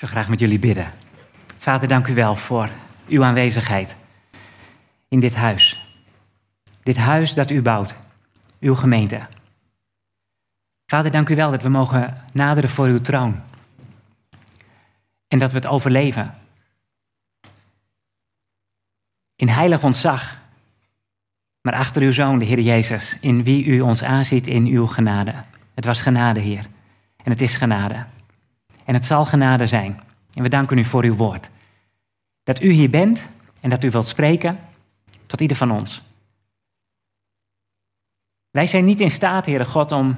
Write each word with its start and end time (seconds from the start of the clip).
zou 0.00 0.12
graag 0.12 0.28
met 0.28 0.40
jullie 0.40 0.58
bidden. 0.58 0.92
Vader, 1.58 1.88
dank 1.88 2.06
u 2.06 2.14
wel 2.14 2.34
voor 2.34 2.68
uw 3.08 3.24
aanwezigheid 3.24 3.96
in 5.08 5.20
dit 5.20 5.34
huis. 5.34 5.94
Dit 6.82 6.96
huis 6.96 7.34
dat 7.34 7.50
u 7.50 7.62
bouwt, 7.62 7.94
uw 8.60 8.74
gemeente. 8.74 9.26
Vader, 10.86 11.10
dank 11.10 11.28
u 11.28 11.34
wel 11.34 11.50
dat 11.50 11.62
we 11.62 11.68
mogen 11.68 12.24
naderen 12.32 12.70
voor 12.70 12.86
uw 12.86 13.00
troon. 13.00 13.40
En 15.28 15.38
dat 15.38 15.50
we 15.50 15.56
het 15.56 15.66
overleven. 15.66 16.34
In 19.36 19.48
heilig 19.48 19.84
ontzag. 19.84 20.38
Maar 21.60 21.74
achter 21.74 22.02
uw 22.02 22.12
zoon, 22.12 22.38
de 22.38 22.44
Heer 22.44 22.60
Jezus, 22.60 23.18
in 23.20 23.42
wie 23.42 23.64
u 23.64 23.80
ons 23.80 24.02
aanziet 24.02 24.46
in 24.46 24.66
uw 24.66 24.86
genade. 24.86 25.34
Het 25.74 25.84
was 25.84 26.02
genade, 26.02 26.40
Heer. 26.40 26.66
En 27.24 27.30
het 27.30 27.40
is 27.40 27.56
genade. 27.56 28.06
En 28.90 28.96
het 28.96 29.06
zal 29.06 29.24
genade 29.24 29.66
zijn. 29.66 30.00
En 30.34 30.42
we 30.42 30.48
danken 30.48 30.78
u 30.78 30.84
voor 30.84 31.04
uw 31.04 31.14
woord. 31.14 31.50
Dat 32.42 32.62
u 32.62 32.70
hier 32.70 32.90
bent 32.90 33.20
en 33.60 33.70
dat 33.70 33.84
u 33.84 33.90
wilt 33.90 34.08
spreken 34.08 34.58
tot 35.26 35.40
ieder 35.40 35.56
van 35.56 35.70
ons. 35.70 36.02
Wij 38.50 38.66
zijn 38.66 38.84
niet 38.84 39.00
in 39.00 39.10
staat, 39.10 39.46
Heere 39.46 39.64
God, 39.64 39.92
om 39.92 40.16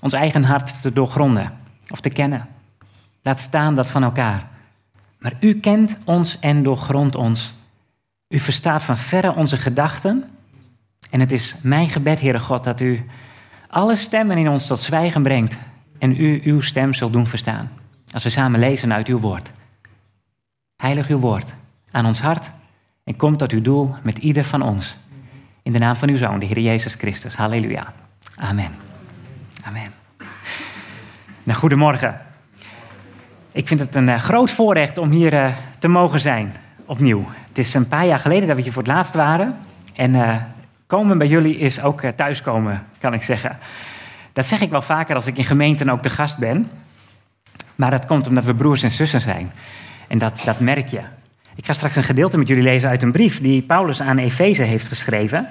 ons 0.00 0.12
eigen 0.12 0.44
hart 0.44 0.82
te 0.82 0.92
doorgronden 0.92 1.58
of 1.90 2.00
te 2.00 2.08
kennen. 2.08 2.48
Laat 3.22 3.40
staan 3.40 3.74
dat 3.74 3.90
van 3.90 4.02
elkaar. 4.02 4.48
Maar 5.18 5.36
u 5.40 5.60
kent 5.60 5.96
ons 6.04 6.38
en 6.38 6.62
doorgrondt 6.62 7.14
ons. 7.14 7.52
U 8.28 8.38
verstaat 8.38 8.82
van 8.82 8.98
verre 8.98 9.34
onze 9.34 9.56
gedachten. 9.56 10.30
En 11.10 11.20
het 11.20 11.32
is 11.32 11.56
mijn 11.62 11.88
gebed, 11.88 12.20
Heere 12.20 12.40
God, 12.40 12.64
dat 12.64 12.80
u 12.80 13.04
alle 13.68 13.96
stemmen 13.96 14.36
in 14.36 14.48
ons 14.48 14.66
tot 14.66 14.80
zwijgen 14.80 15.22
brengt 15.22 15.56
en 16.02 16.20
u 16.20 16.40
uw 16.44 16.60
stem 16.60 16.94
zult 16.94 17.12
doen 17.12 17.26
verstaan. 17.26 17.70
Als 18.12 18.22
we 18.22 18.30
samen 18.30 18.60
lezen 18.60 18.92
uit 18.92 19.08
uw 19.08 19.18
woord. 19.18 19.50
Heilig 20.76 21.08
uw 21.08 21.18
woord 21.18 21.54
aan 21.90 22.06
ons 22.06 22.20
hart 22.20 22.50
en 23.04 23.16
kom 23.16 23.36
tot 23.36 23.52
uw 23.52 23.62
doel 23.62 23.94
met 24.02 24.18
ieder 24.18 24.44
van 24.44 24.62
ons. 24.62 24.98
In 25.62 25.72
de 25.72 25.78
naam 25.78 25.96
van 25.96 26.08
uw 26.08 26.16
Zoon, 26.16 26.38
de 26.38 26.46
Heer 26.46 26.58
Jezus 26.58 26.94
Christus. 26.94 27.34
Halleluja. 27.34 27.92
Amen. 28.36 28.70
Amen. 29.64 29.92
Nou, 31.42 31.58
goedemorgen. 31.58 32.20
Ik 33.52 33.66
vind 33.66 33.80
het 33.80 33.94
een 33.94 34.08
uh, 34.08 34.18
groot 34.18 34.50
voorrecht 34.50 34.98
om 34.98 35.10
hier 35.10 35.32
uh, 35.32 35.54
te 35.78 35.88
mogen 35.88 36.20
zijn, 36.20 36.52
opnieuw. 36.84 37.24
Het 37.48 37.58
is 37.58 37.74
een 37.74 37.88
paar 37.88 38.06
jaar 38.06 38.18
geleden 38.18 38.46
dat 38.46 38.56
we 38.56 38.62
hier 38.62 38.72
voor 38.72 38.82
het 38.82 38.92
laatst 38.92 39.14
waren. 39.14 39.56
En 39.94 40.14
uh, 40.14 40.36
komen 40.86 41.18
bij 41.18 41.26
jullie 41.26 41.56
is 41.56 41.82
ook 41.82 42.00
thuiskomen, 42.00 42.86
kan 42.98 43.14
ik 43.14 43.22
zeggen. 43.22 43.58
Dat 44.32 44.46
zeg 44.46 44.60
ik 44.60 44.70
wel 44.70 44.82
vaker 44.82 45.14
als 45.14 45.26
ik 45.26 45.36
in 45.36 45.44
gemeenten 45.44 45.88
ook 45.88 46.02
de 46.02 46.10
gast 46.10 46.38
ben. 46.38 46.70
Maar 47.74 47.90
dat 47.90 48.06
komt 48.06 48.28
omdat 48.28 48.44
we 48.44 48.54
broers 48.54 48.82
en 48.82 48.90
zussen 48.90 49.20
zijn. 49.20 49.52
En 50.08 50.18
dat, 50.18 50.42
dat 50.44 50.60
merk 50.60 50.88
je. 50.88 51.00
Ik 51.54 51.66
ga 51.66 51.72
straks 51.72 51.96
een 51.96 52.02
gedeelte 52.02 52.38
met 52.38 52.48
jullie 52.48 52.62
lezen 52.62 52.88
uit 52.88 53.02
een 53.02 53.12
brief 53.12 53.40
die 53.40 53.62
Paulus 53.62 54.02
aan 54.02 54.18
Efeze 54.18 54.62
heeft 54.62 54.88
geschreven. 54.88 55.48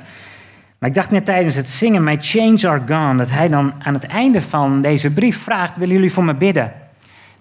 Maar 0.79 0.89
ik 0.89 0.95
dacht 0.95 1.11
net 1.11 1.25
tijdens 1.25 1.55
het 1.55 1.69
zingen, 1.69 2.03
My 2.03 2.17
change 2.19 2.69
are 2.69 2.81
gone, 2.87 3.17
dat 3.17 3.29
hij 3.29 3.47
dan 3.47 3.73
aan 3.83 3.93
het 3.93 4.05
einde 4.05 4.41
van 4.41 4.81
deze 4.81 5.11
brief 5.11 5.37
vraagt, 5.37 5.77
willen 5.77 5.95
jullie 5.95 6.13
voor 6.13 6.23
me 6.23 6.33
bidden? 6.33 6.71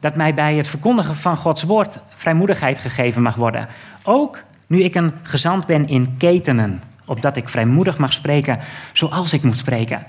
Dat 0.01 0.17
mij 0.17 0.35
bij 0.35 0.55
het 0.55 0.69
verkondigen 0.69 1.15
van 1.15 1.37
Gods 1.37 1.63
woord 1.63 2.01
vrijmoedigheid 2.15 2.79
gegeven 2.79 3.23
mag 3.23 3.35
worden. 3.35 3.69
Ook 4.03 4.43
nu 4.67 4.83
ik 4.83 4.95
een 4.95 5.13
gezant 5.23 5.67
ben 5.67 5.89
in 5.89 6.15
ketenen, 6.19 6.83
opdat 7.07 7.37
ik 7.37 7.49
vrijmoedig 7.49 7.99
mag 7.99 8.13
spreken 8.13 8.59
zoals 8.93 9.33
ik 9.33 9.43
moet 9.43 9.59
spreken. 9.59 10.07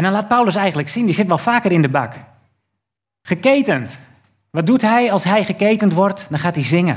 En 0.00 0.06
dan 0.06 0.14
laat 0.14 0.28
Paulus 0.28 0.54
eigenlijk 0.54 0.88
zien, 0.88 1.04
die 1.04 1.14
zit 1.14 1.26
wel 1.26 1.38
vaker 1.38 1.72
in 1.72 1.82
de 1.82 1.88
bak. 1.88 2.14
Geketend. 3.22 3.98
Wat 4.50 4.66
doet 4.66 4.82
hij 4.82 5.12
als 5.12 5.24
hij 5.24 5.44
geketend 5.44 5.92
wordt? 5.92 6.26
Dan 6.30 6.38
gaat 6.38 6.54
hij 6.54 6.64
zingen. 6.64 6.96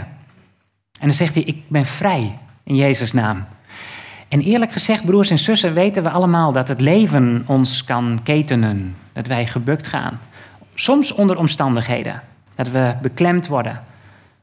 En 0.99 1.07
dan 1.07 1.13
zegt 1.13 1.33
hij, 1.33 1.43
ik 1.43 1.63
ben 1.67 1.85
vrij 1.85 2.37
in 2.63 2.75
Jezus' 2.75 3.13
naam. 3.13 3.45
En 4.27 4.41
eerlijk 4.41 4.71
gezegd, 4.71 5.05
broers 5.05 5.29
en 5.29 5.39
zussen, 5.39 5.73
weten 5.73 6.03
we 6.03 6.09
allemaal 6.09 6.51
dat 6.51 6.67
het 6.67 6.81
leven 6.81 7.43
ons 7.45 7.83
kan 7.83 8.19
ketenen. 8.23 8.95
Dat 9.13 9.27
wij 9.27 9.45
gebukt 9.45 9.87
gaan. 9.87 10.19
Soms 10.73 11.11
onder 11.11 11.37
omstandigheden. 11.37 12.21
Dat 12.55 12.69
we 12.69 12.93
beklemd 13.01 13.47
worden 13.47 13.83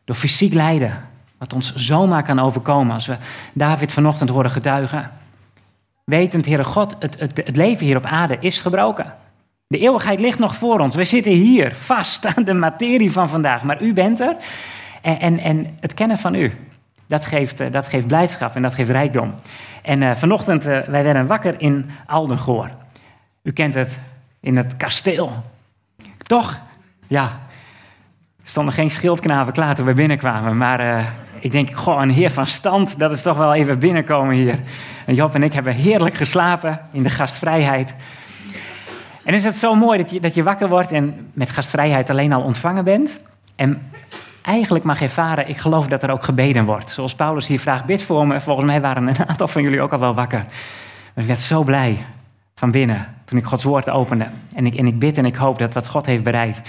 door 0.04 0.16
fysiek 0.16 0.54
lijden. 0.54 1.04
Wat 1.38 1.52
ons 1.52 1.74
zomaar 1.74 2.22
kan 2.22 2.38
overkomen 2.38 2.94
als 2.94 3.06
we 3.06 3.16
David 3.52 3.92
vanochtend 3.92 4.30
horen 4.30 4.50
getuigen. 4.50 5.10
Wetend, 6.10 6.46
Heere 6.46 6.64
God, 6.64 6.96
het, 6.98 7.20
het, 7.20 7.40
het 7.44 7.56
leven 7.56 7.86
hier 7.86 7.96
op 7.96 8.06
aarde 8.06 8.36
is 8.40 8.58
gebroken. 8.58 9.14
De 9.66 9.78
eeuwigheid 9.78 10.20
ligt 10.20 10.38
nog 10.38 10.54
voor 10.54 10.80
ons. 10.80 10.94
We 10.94 11.04
zitten 11.04 11.32
hier 11.32 11.74
vast 11.74 12.26
aan 12.26 12.44
de 12.44 12.54
materie 12.54 13.12
van 13.12 13.28
vandaag. 13.28 13.62
Maar 13.62 13.82
u 13.82 13.92
bent 13.92 14.20
er. 14.20 14.36
En, 15.02 15.18
en, 15.18 15.38
en 15.38 15.76
het 15.80 15.94
kennen 15.94 16.18
van 16.18 16.34
u, 16.34 16.52
dat 17.06 17.24
geeft, 17.24 17.60
eh, 17.60 17.72
dat 17.72 17.86
geeft 17.86 18.06
blijdschap 18.06 18.54
en 18.54 18.62
dat 18.62 18.74
geeft 18.74 18.90
rijkdom. 18.90 19.34
En 19.82 20.02
uh, 20.02 20.14
vanochtend, 20.14 20.68
uh, 20.68 20.78
wij 20.78 21.02
werden 21.02 21.26
wakker 21.26 21.54
in 21.60 21.90
Aldengoor. 22.06 22.70
U 23.42 23.52
kent 23.52 23.74
het, 23.74 24.00
in 24.40 24.56
het 24.56 24.76
kasteel. 24.76 25.44
Toch? 26.22 26.60
Ja. 27.06 27.22
Er 28.42 28.48
stonden 28.48 28.74
geen 28.74 28.90
schildknaven 28.90 29.52
klaar 29.52 29.74
toen 29.74 29.86
we 29.86 29.94
binnenkwamen. 29.94 30.56
Maar 30.56 31.14
ik 31.40 31.50
denk, 31.50 31.76
goh, 31.76 32.02
een 32.02 32.10
heer 32.10 32.30
van 32.30 32.46
stand, 32.46 32.98
dat 32.98 33.12
is 33.12 33.22
toch 33.22 33.36
wel 33.36 33.54
even 33.54 33.78
binnenkomen 33.78 34.34
hier. 34.34 34.58
En 35.06 35.14
Job 35.14 35.34
en 35.34 35.42
ik 35.42 35.52
hebben 35.52 35.74
heerlijk 35.74 36.14
geslapen 36.14 36.80
in 36.92 37.02
de 37.02 37.10
gastvrijheid. 37.10 37.94
En 39.24 39.34
is 39.34 39.44
het 39.44 39.56
zo 39.56 39.74
mooi 39.74 39.98
dat 39.98 40.10
je, 40.10 40.20
dat 40.20 40.34
je 40.34 40.42
wakker 40.42 40.68
wordt 40.68 40.92
en 40.92 41.30
met 41.32 41.50
gastvrijheid 41.50 42.10
alleen 42.10 42.32
al 42.32 42.42
ontvangen 42.42 42.84
bent. 42.84 43.20
En 43.56 43.90
eigenlijk 44.42 44.84
mag 44.84 45.02
ervaren, 45.02 45.48
ik 45.48 45.56
geloof 45.56 45.86
dat 45.86 46.02
er 46.02 46.10
ook 46.10 46.24
gebeden 46.24 46.64
wordt. 46.64 46.90
Zoals 46.90 47.14
Paulus 47.14 47.46
hier 47.46 47.60
vraagt, 47.60 47.84
bid 47.84 48.02
voor 48.02 48.26
me. 48.26 48.40
Volgens 48.40 48.66
mij 48.66 48.80
waren 48.80 49.06
een 49.06 49.28
aantal 49.28 49.48
van 49.48 49.62
jullie 49.62 49.80
ook 49.80 49.92
al 49.92 49.98
wel 49.98 50.14
wakker. 50.14 50.38
Maar 51.14 51.24
ik 51.24 51.26
werd 51.26 51.38
zo 51.38 51.62
blij 51.62 52.04
van 52.54 52.70
binnen 52.70 53.06
toen 53.24 53.38
ik 53.38 53.44
Gods 53.44 53.64
woord 53.64 53.90
opende. 53.90 54.26
En 54.54 54.66
ik, 54.66 54.74
en 54.74 54.86
ik 54.86 54.98
bid 54.98 55.18
en 55.18 55.24
ik 55.24 55.36
hoop 55.36 55.58
dat 55.58 55.74
wat 55.74 55.86
God 55.86 56.06
heeft 56.06 56.22
bereid, 56.22 56.62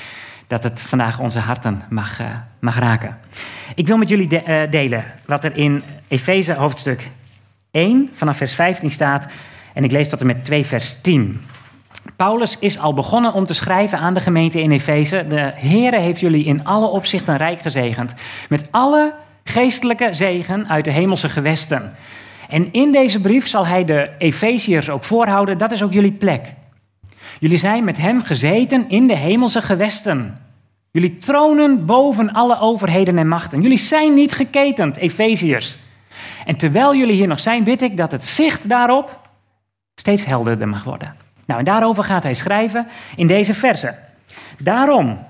dat 0.52 0.64
het 0.64 0.82
vandaag 0.82 1.20
onze 1.20 1.40
harten 1.40 1.82
mag, 1.90 2.22
uh, 2.22 2.28
mag 2.60 2.80
raken. 2.80 3.18
Ik 3.76 3.88
wil 3.88 3.98
met 3.98 4.10
jullie 4.10 4.28
de, 4.28 4.44
uh, 4.48 4.72
delen 4.72 5.04
wat 5.26 5.44
er 5.44 5.56
in 5.56 5.84
Efeze 6.08 6.54
hoofdstuk 6.54 7.10
1 7.72 8.10
vanaf 8.14 8.38
vers 8.38 8.54
15 8.54 8.92
staat. 8.92 9.26
En 9.74 9.84
ik 9.84 9.92
lees 9.92 10.10
tot 10.10 10.20
en 10.20 10.26
met 10.26 10.46
2 10.46 10.66
vers 10.66 11.02
10. 11.02 11.42
Paulus 12.16 12.58
is 12.60 12.80
al 12.80 12.94
begonnen 12.94 13.34
om 13.34 13.46
te 13.46 13.54
schrijven 13.54 13.98
aan 13.98 14.14
de 14.14 14.20
gemeente 14.20 14.62
in 14.62 14.72
Efeze. 14.72 15.26
De 15.28 15.52
Heere 15.56 16.00
heeft 16.00 16.20
jullie 16.20 16.46
in 16.46 16.66
alle 16.66 16.88
opzichten 16.88 17.38
rijk 17.38 17.62
gezegend. 17.62 18.14
Met 18.50 18.68
alle 18.72 19.14
geestelijke 19.44 20.14
zegen 20.14 20.70
uit 20.70 20.86
de 20.86 20.92
hemelse 20.92 21.30
gewesten. 21.30 21.94
En 22.50 22.74
in 22.74 22.92
deze 22.92 23.22
brief 23.22 23.48
zal 23.48 23.68
hij 23.68 23.86
de 23.86 24.10
Efeziërs 24.18 24.90
ook 24.90 25.04
voorhouden, 25.04 25.58
dat 25.58 25.72
is 25.72 25.84
ook 25.84 25.94
jullie 25.94 26.12
plek. 26.12 26.54
Jullie 27.42 27.58
zijn 27.58 27.84
met 27.84 27.98
hem 27.98 28.22
gezeten 28.22 28.90
in 28.90 29.08
de 29.08 29.16
hemelse 29.16 29.62
gewesten. 29.62 30.38
Jullie 30.92 31.18
tronen 31.18 31.86
boven 31.86 32.34
alle 32.34 32.60
overheden 32.60 33.18
en 33.18 33.28
machten. 33.28 33.62
Jullie 33.62 33.78
zijn 33.78 34.14
niet 34.14 34.32
geketend, 34.32 34.98
Efeziërs. 34.98 35.78
En 36.46 36.56
terwijl 36.56 36.96
jullie 36.96 37.16
hier 37.16 37.28
nog 37.28 37.40
zijn, 37.40 37.64
bid 37.64 37.82
ik 37.82 37.98
dat 37.98 38.12
het 38.12 38.26
zicht 38.26 38.70
daarop 38.70 39.20
steeds 39.96 40.26
helderder 40.26 40.68
mag 40.68 40.84
worden. 40.84 41.16
Nou, 41.46 41.60
en 41.60 41.66
daarover 41.66 42.04
gaat 42.04 42.24
hij 42.24 42.34
schrijven 42.34 42.88
in 43.16 43.28
deze 43.28 43.54
verse. 43.54 43.96
Daarom, 44.64 45.26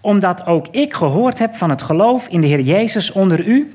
omdat 0.00 0.46
ook 0.46 0.66
ik 0.70 0.94
gehoord 0.94 1.38
heb 1.38 1.54
van 1.54 1.70
het 1.70 1.82
geloof 1.82 2.28
in 2.28 2.40
de 2.40 2.46
Heer 2.46 2.60
Jezus 2.60 3.12
onder 3.12 3.46
u 3.46 3.72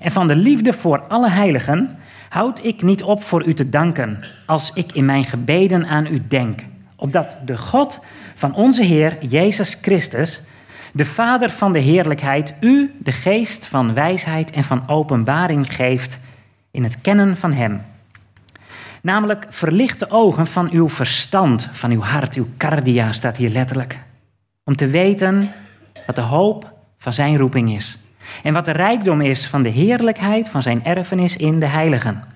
en 0.00 0.10
van 0.10 0.26
de 0.26 0.36
liefde 0.36 0.72
voor 0.72 1.02
alle 1.08 1.30
heiligen, 1.30 1.98
houd 2.28 2.64
ik 2.64 2.82
niet 2.82 3.02
op 3.02 3.22
voor 3.22 3.44
u 3.44 3.54
te 3.54 3.68
danken 3.68 4.24
als 4.46 4.70
ik 4.74 4.92
in 4.92 5.04
mijn 5.04 5.24
gebeden 5.24 5.86
aan 5.86 6.06
u 6.06 6.26
denk. 6.28 6.70
Opdat 7.02 7.36
de 7.44 7.58
God 7.58 7.98
van 8.34 8.54
onze 8.54 8.82
Heer 8.82 9.24
Jezus 9.24 9.78
Christus, 9.82 10.42
de 10.92 11.04
Vader 11.04 11.50
van 11.50 11.72
de 11.72 11.78
heerlijkheid, 11.78 12.54
u 12.60 12.94
de 12.98 13.12
geest 13.12 13.66
van 13.66 13.94
wijsheid 13.94 14.50
en 14.50 14.64
van 14.64 14.88
openbaring 14.88 15.74
geeft 15.74 16.18
in 16.70 16.82
het 16.82 17.00
kennen 17.00 17.36
van 17.36 17.52
Hem 17.52 17.80
Namelijk 19.02 19.46
verlicht 19.48 19.98
de 19.98 20.10
ogen 20.10 20.46
van 20.46 20.70
uw 20.70 20.88
verstand, 20.88 21.68
van 21.72 21.90
uw 21.90 22.00
hart, 22.00 22.34
uw 22.34 22.46
cardia 22.56 23.12
staat 23.12 23.36
hier 23.36 23.50
letterlijk. 23.50 24.00
Om 24.64 24.76
te 24.76 24.86
weten 24.86 25.52
wat 26.06 26.16
de 26.16 26.22
hoop 26.22 26.72
van 26.98 27.12
zijn 27.12 27.38
roeping 27.38 27.74
is. 27.74 27.98
En 28.42 28.52
wat 28.52 28.64
de 28.64 28.70
rijkdom 28.70 29.20
is 29.20 29.46
van 29.46 29.62
de 29.62 29.68
heerlijkheid 29.68 30.48
van 30.48 30.62
zijn 30.62 30.84
erfenis 30.84 31.36
in 31.36 31.60
de 31.60 31.66
heiligen. 31.66 32.31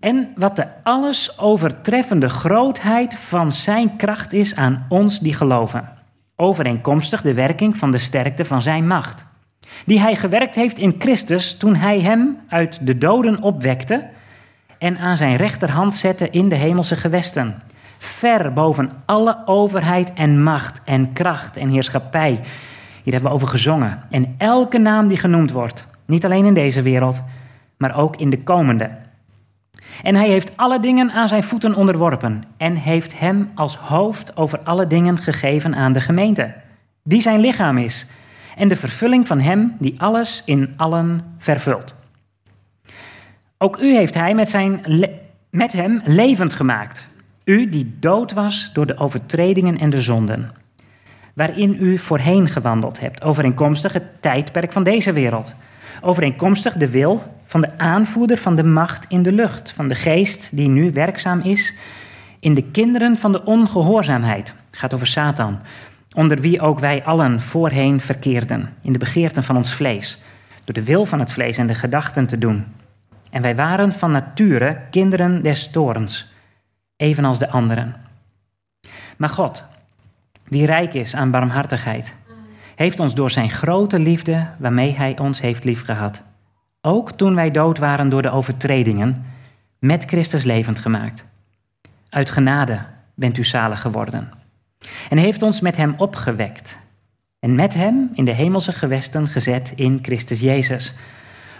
En 0.00 0.32
wat 0.34 0.56
de 0.56 0.66
alles 0.82 1.38
overtreffende 1.38 2.28
grootheid 2.28 3.14
van 3.14 3.52
zijn 3.52 3.96
kracht 3.96 4.32
is 4.32 4.54
aan 4.54 4.86
ons 4.88 5.20
die 5.20 5.34
geloven. 5.34 5.88
Overeenkomstig 6.36 7.22
de 7.22 7.34
werking 7.34 7.76
van 7.76 7.90
de 7.90 7.98
sterkte 7.98 8.44
van 8.44 8.62
zijn 8.62 8.86
macht. 8.86 9.26
Die 9.86 10.00
hij 10.00 10.16
gewerkt 10.16 10.54
heeft 10.54 10.78
in 10.78 10.94
Christus 10.98 11.56
toen 11.56 11.74
hij 11.74 12.00
hem 12.00 12.38
uit 12.48 12.86
de 12.86 12.98
doden 12.98 13.42
opwekte 13.42 14.08
en 14.78 14.98
aan 14.98 15.16
zijn 15.16 15.36
rechterhand 15.36 15.94
zette 15.94 16.30
in 16.30 16.48
de 16.48 16.54
hemelse 16.54 16.96
gewesten. 16.96 17.62
ver 17.98 18.52
boven 18.52 18.90
alle 19.06 19.42
overheid 19.44 20.12
en 20.12 20.42
macht 20.42 20.80
en 20.84 21.12
kracht 21.12 21.56
en 21.56 21.68
heerschappij. 21.68 22.40
Hier 23.02 23.12
hebben 23.12 23.30
we 23.30 23.36
over 23.36 23.48
gezongen. 23.48 24.02
En 24.10 24.34
elke 24.38 24.78
naam 24.78 25.06
die 25.06 25.16
genoemd 25.16 25.52
wordt, 25.52 25.86
niet 26.06 26.24
alleen 26.24 26.44
in 26.44 26.54
deze 26.54 26.82
wereld, 26.82 27.22
maar 27.76 27.96
ook 27.96 28.16
in 28.16 28.30
de 28.30 28.42
komende. 28.42 28.90
En 30.02 30.14
hij 30.14 30.28
heeft 30.28 30.56
alle 30.56 30.80
dingen 30.80 31.10
aan 31.10 31.28
zijn 31.28 31.42
voeten 31.42 31.74
onderworpen 31.74 32.42
en 32.56 32.74
heeft 32.74 33.18
hem 33.18 33.50
als 33.54 33.76
hoofd 33.76 34.36
over 34.36 34.58
alle 34.58 34.86
dingen 34.86 35.18
gegeven 35.18 35.74
aan 35.74 35.92
de 35.92 36.00
gemeente, 36.00 36.54
die 37.02 37.20
zijn 37.20 37.40
lichaam 37.40 37.78
is, 37.78 38.06
en 38.56 38.68
de 38.68 38.76
vervulling 38.76 39.26
van 39.26 39.40
hem 39.40 39.76
die 39.78 40.00
alles 40.00 40.42
in 40.44 40.74
allen 40.76 41.20
vervult. 41.38 41.94
Ook 43.58 43.78
u 43.78 43.94
heeft 43.94 44.14
hij 44.14 44.34
met, 44.34 44.50
zijn 44.50 44.80
met 45.50 45.72
hem 45.72 46.00
levend 46.04 46.52
gemaakt, 46.52 47.08
u 47.44 47.68
die 47.68 47.96
dood 48.00 48.32
was 48.32 48.70
door 48.72 48.86
de 48.86 48.98
overtredingen 48.98 49.78
en 49.78 49.90
de 49.90 50.02
zonden, 50.02 50.50
waarin 51.34 51.76
u 51.80 51.98
voorheen 51.98 52.48
gewandeld 52.48 53.00
hebt, 53.00 53.22
overeenkomstig 53.22 53.92
het 53.92 54.22
tijdperk 54.22 54.72
van 54.72 54.82
deze 54.82 55.12
wereld 55.12 55.54
overeenkomstig 56.00 56.74
de 56.74 56.90
wil 56.90 57.22
van 57.48 57.60
de 57.60 57.78
aanvoerder 57.78 58.36
van 58.36 58.56
de 58.56 58.64
macht 58.64 59.04
in 59.08 59.22
de 59.22 59.32
lucht, 59.32 59.72
van 59.72 59.88
de 59.88 59.94
geest 59.94 60.48
die 60.52 60.68
nu 60.68 60.90
werkzaam 60.92 61.40
is 61.40 61.74
in 62.40 62.54
de 62.54 62.62
kinderen 62.62 63.16
van 63.16 63.32
de 63.32 63.44
ongehoorzaamheid. 63.44 64.54
Het 64.70 64.78
gaat 64.78 64.94
over 64.94 65.06
Satan, 65.06 65.58
onder 66.14 66.40
wie 66.40 66.60
ook 66.60 66.78
wij 66.78 67.04
allen 67.04 67.40
voorheen 67.40 68.00
verkeerden, 68.00 68.68
in 68.82 68.92
de 68.92 68.98
begeerten 68.98 69.44
van 69.44 69.56
ons 69.56 69.74
vlees, 69.74 70.22
door 70.64 70.74
de 70.74 70.84
wil 70.84 71.06
van 71.06 71.18
het 71.18 71.32
vlees 71.32 71.58
en 71.58 71.66
de 71.66 71.74
gedachten 71.74 72.26
te 72.26 72.38
doen. 72.38 72.64
En 73.30 73.42
wij 73.42 73.56
waren 73.56 73.92
van 73.92 74.10
nature 74.10 74.80
kinderen 74.90 75.42
des 75.42 75.70
torens, 75.70 76.32
evenals 76.96 77.38
de 77.38 77.50
anderen. 77.50 77.94
Maar 79.16 79.28
God, 79.28 79.64
die 80.48 80.66
rijk 80.66 80.94
is 80.94 81.14
aan 81.14 81.30
barmhartigheid, 81.30 82.14
heeft 82.74 83.00
ons 83.00 83.14
door 83.14 83.30
zijn 83.30 83.50
grote 83.50 83.98
liefde, 83.98 84.46
waarmee 84.58 84.96
hij 84.96 85.18
ons 85.18 85.40
heeft 85.40 85.64
liefgehad, 85.64 86.22
ook 86.80 87.12
toen 87.12 87.34
wij 87.34 87.50
dood 87.50 87.78
waren 87.78 88.08
door 88.08 88.22
de 88.22 88.30
overtredingen, 88.30 89.24
met 89.78 90.04
Christus 90.04 90.44
levend 90.44 90.78
gemaakt. 90.78 91.24
Uit 92.08 92.30
genade 92.30 92.80
bent 93.14 93.38
u 93.38 93.44
zalig 93.44 93.80
geworden. 93.80 94.30
En 95.08 95.18
heeft 95.18 95.42
ons 95.42 95.60
met 95.60 95.76
hem 95.76 95.94
opgewekt. 95.96 96.78
En 97.40 97.54
met 97.54 97.74
hem 97.74 98.10
in 98.12 98.24
de 98.24 98.32
hemelse 98.32 98.72
gewesten 98.72 99.26
gezet 99.26 99.72
in 99.74 99.98
Christus 100.02 100.40
Jezus. 100.40 100.94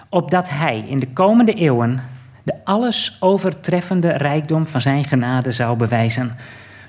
Opdat 0.09 0.49
hij 0.49 0.79
in 0.79 0.99
de 0.99 1.09
komende 1.09 1.55
eeuwen 1.55 2.03
de 2.43 2.55
alles 2.64 3.17
overtreffende 3.21 4.11
rijkdom 4.11 4.67
van 4.67 4.81
zijn 4.81 5.05
genade 5.05 5.53
zou 5.53 5.76
bewijzen. 5.76 6.37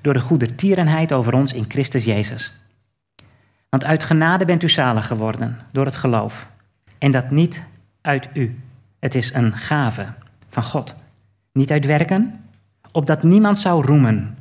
Door 0.02 0.14
de 0.14 0.20
goede 0.20 0.56
tierenheid 0.56 1.14
over 1.14 1.34
ons 1.34 1.54
in 1.54 1.66
Christus 1.68 2.04
Jezus. 2.04 2.54
Want 3.70 3.86
uit 3.86 4.04
genade 4.04 4.46
bent 4.46 4.64
u 4.64 4.70
zalig 4.70 5.08
geworden 5.08 5.58
door 5.72 5.86
het 5.86 5.96
geloof. 5.96 6.48
En 6.98 7.12
dat 7.12 7.32
niet 7.32 7.64
uit 8.02 8.30
u. 8.34 8.60
Het 9.00 9.16
is 9.16 9.34
een 9.34 9.54
gave 9.54 10.08
van 10.50 10.64
God. 10.64 10.96
Niet 11.52 11.72
uit 11.72 11.86
werken, 11.86 12.46
opdat 12.92 13.24
niemand 13.24 13.60
zou 13.60 13.86
roemen. 13.86 14.38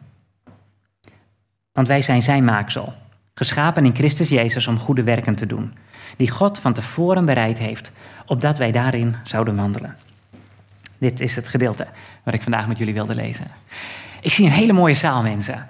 Want 1.73 1.89
wij 1.89 2.03
zijn 2.03 2.23
zijn 2.23 2.45
maaksel, 2.45 2.95
geschapen 3.35 3.85
in 3.85 3.95
Christus 3.95 4.29
Jezus 4.29 4.67
om 4.67 4.79
goede 4.79 5.03
werken 5.03 5.35
te 5.35 5.47
doen, 5.47 5.75
die 6.17 6.31
God 6.31 6.59
van 6.59 6.73
tevoren 6.73 7.25
bereid 7.25 7.59
heeft, 7.59 7.91
opdat 8.27 8.59
wij 8.59 8.73
daarin 8.73 9.17
zouden 9.23 9.57
wandelen. 9.57 9.97
Dit 10.99 11.21
is 11.21 11.37
het 11.37 11.49
gedeelte 11.49 11.87
wat 12.23 12.35
ik 12.35 12.43
vandaag 12.43 12.69
met 12.69 12.79
jullie 12.79 12.95
wilde 12.95 13.15
lezen. 13.15 13.47
Ik 14.21 14.33
zie 14.33 14.47
een 14.47 14.53
hele 14.53 14.73
mooie 14.73 14.95
zaal, 14.95 15.23
mensen. 15.23 15.67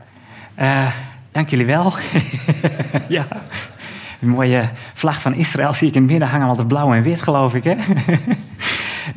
Uh, 0.59 0.93
Dank 1.39 1.51
jullie 1.51 1.67
wel. 1.67 1.93
ja, 3.09 3.27
een 4.21 4.29
mooie 4.29 4.69
vlag 4.95 5.21
van 5.21 5.35
Israël 5.35 5.73
zie 5.73 5.89
ik 5.89 5.95
in 5.95 6.03
het 6.03 6.11
midden 6.11 6.29
hangen, 6.29 6.49
altijd 6.49 6.69
blauw 6.69 6.93
en 6.93 7.03
wit, 7.03 7.21
geloof 7.21 7.55
ik. 7.55 7.65
Hè? 7.65 7.77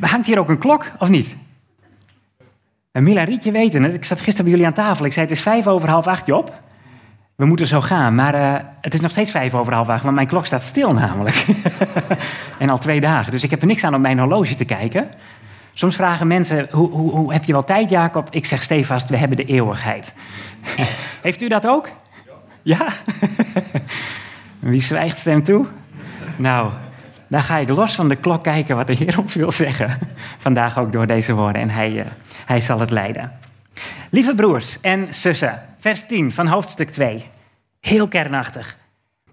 hangt 0.00 0.26
hier 0.26 0.38
ook 0.38 0.48
een 0.48 0.58
klok, 0.58 0.92
of 0.98 1.08
niet? 1.08 1.36
En 2.92 3.02
Mila 3.02 3.24
Rietje 3.24 3.50
weten 3.50 3.82
het. 3.82 3.94
Ik 3.94 4.04
zat 4.04 4.20
gisteren 4.20 4.42
bij 4.42 4.52
jullie 4.52 4.66
aan 4.66 4.84
tafel. 4.84 5.04
Ik 5.04 5.12
zei, 5.12 5.26
het 5.26 5.36
is 5.36 5.42
vijf 5.42 5.66
over 5.66 5.88
half 5.88 6.06
acht, 6.06 6.26
Job. 6.26 6.60
We 7.36 7.46
moeten 7.46 7.66
zo 7.66 7.80
gaan. 7.80 8.14
Maar 8.14 8.34
uh, 8.34 8.64
het 8.80 8.94
is 8.94 9.00
nog 9.00 9.10
steeds 9.10 9.30
vijf 9.30 9.54
over 9.54 9.74
half 9.74 9.88
acht, 9.88 10.02
want 10.02 10.14
mijn 10.14 10.26
klok 10.26 10.46
staat 10.46 10.64
stil 10.64 10.92
namelijk. 10.92 11.46
en 12.58 12.70
al 12.70 12.78
twee 12.78 13.00
dagen. 13.00 13.32
Dus 13.32 13.42
ik 13.42 13.50
heb 13.50 13.60
er 13.60 13.66
niks 13.66 13.84
aan 13.84 13.94
om 13.94 14.00
mijn 14.00 14.18
horloge 14.18 14.54
te 14.54 14.64
kijken. 14.64 15.10
Soms 15.72 15.96
vragen 15.96 16.26
mensen, 16.26 16.68
hoe, 16.70 16.90
hoe, 16.90 17.10
hoe 17.10 17.32
heb 17.32 17.44
je 17.44 17.52
wel 17.52 17.64
tijd, 17.64 17.90
Jacob? 17.90 18.28
Ik 18.30 18.46
zeg 18.46 18.62
stevast, 18.62 19.08
we 19.08 19.16
hebben 19.16 19.36
de 19.36 19.44
eeuwigheid. 19.44 20.12
Heeft 21.22 21.42
u 21.42 21.48
dat 21.48 21.66
ook? 21.66 21.88
Ja? 22.62 22.86
Wie 24.62 24.80
zwijgt 24.80 25.18
stem 25.18 25.42
toe? 25.42 25.66
Nou, 26.36 26.70
dan 27.28 27.42
ga 27.42 27.56
ik 27.58 27.68
los 27.68 27.94
van 27.94 28.08
de 28.08 28.16
klok 28.16 28.42
kijken 28.42 28.76
wat 28.76 28.86
de 28.86 28.94
Heer 28.94 29.18
ons 29.18 29.34
wil 29.34 29.52
zeggen. 29.52 29.98
Vandaag 30.38 30.78
ook 30.78 30.92
door 30.92 31.06
deze 31.06 31.32
woorden 31.32 31.62
en 31.62 31.70
hij, 31.70 31.92
uh, 31.92 32.04
hij 32.46 32.60
zal 32.60 32.80
het 32.80 32.90
leiden. 32.90 33.32
Lieve 34.10 34.34
broers 34.34 34.80
en 34.80 35.14
zussen, 35.14 35.62
vers 35.78 36.06
10 36.06 36.32
van 36.32 36.46
hoofdstuk 36.46 36.90
2. 36.90 37.26
Heel 37.80 38.08
kernachtig. 38.08 38.76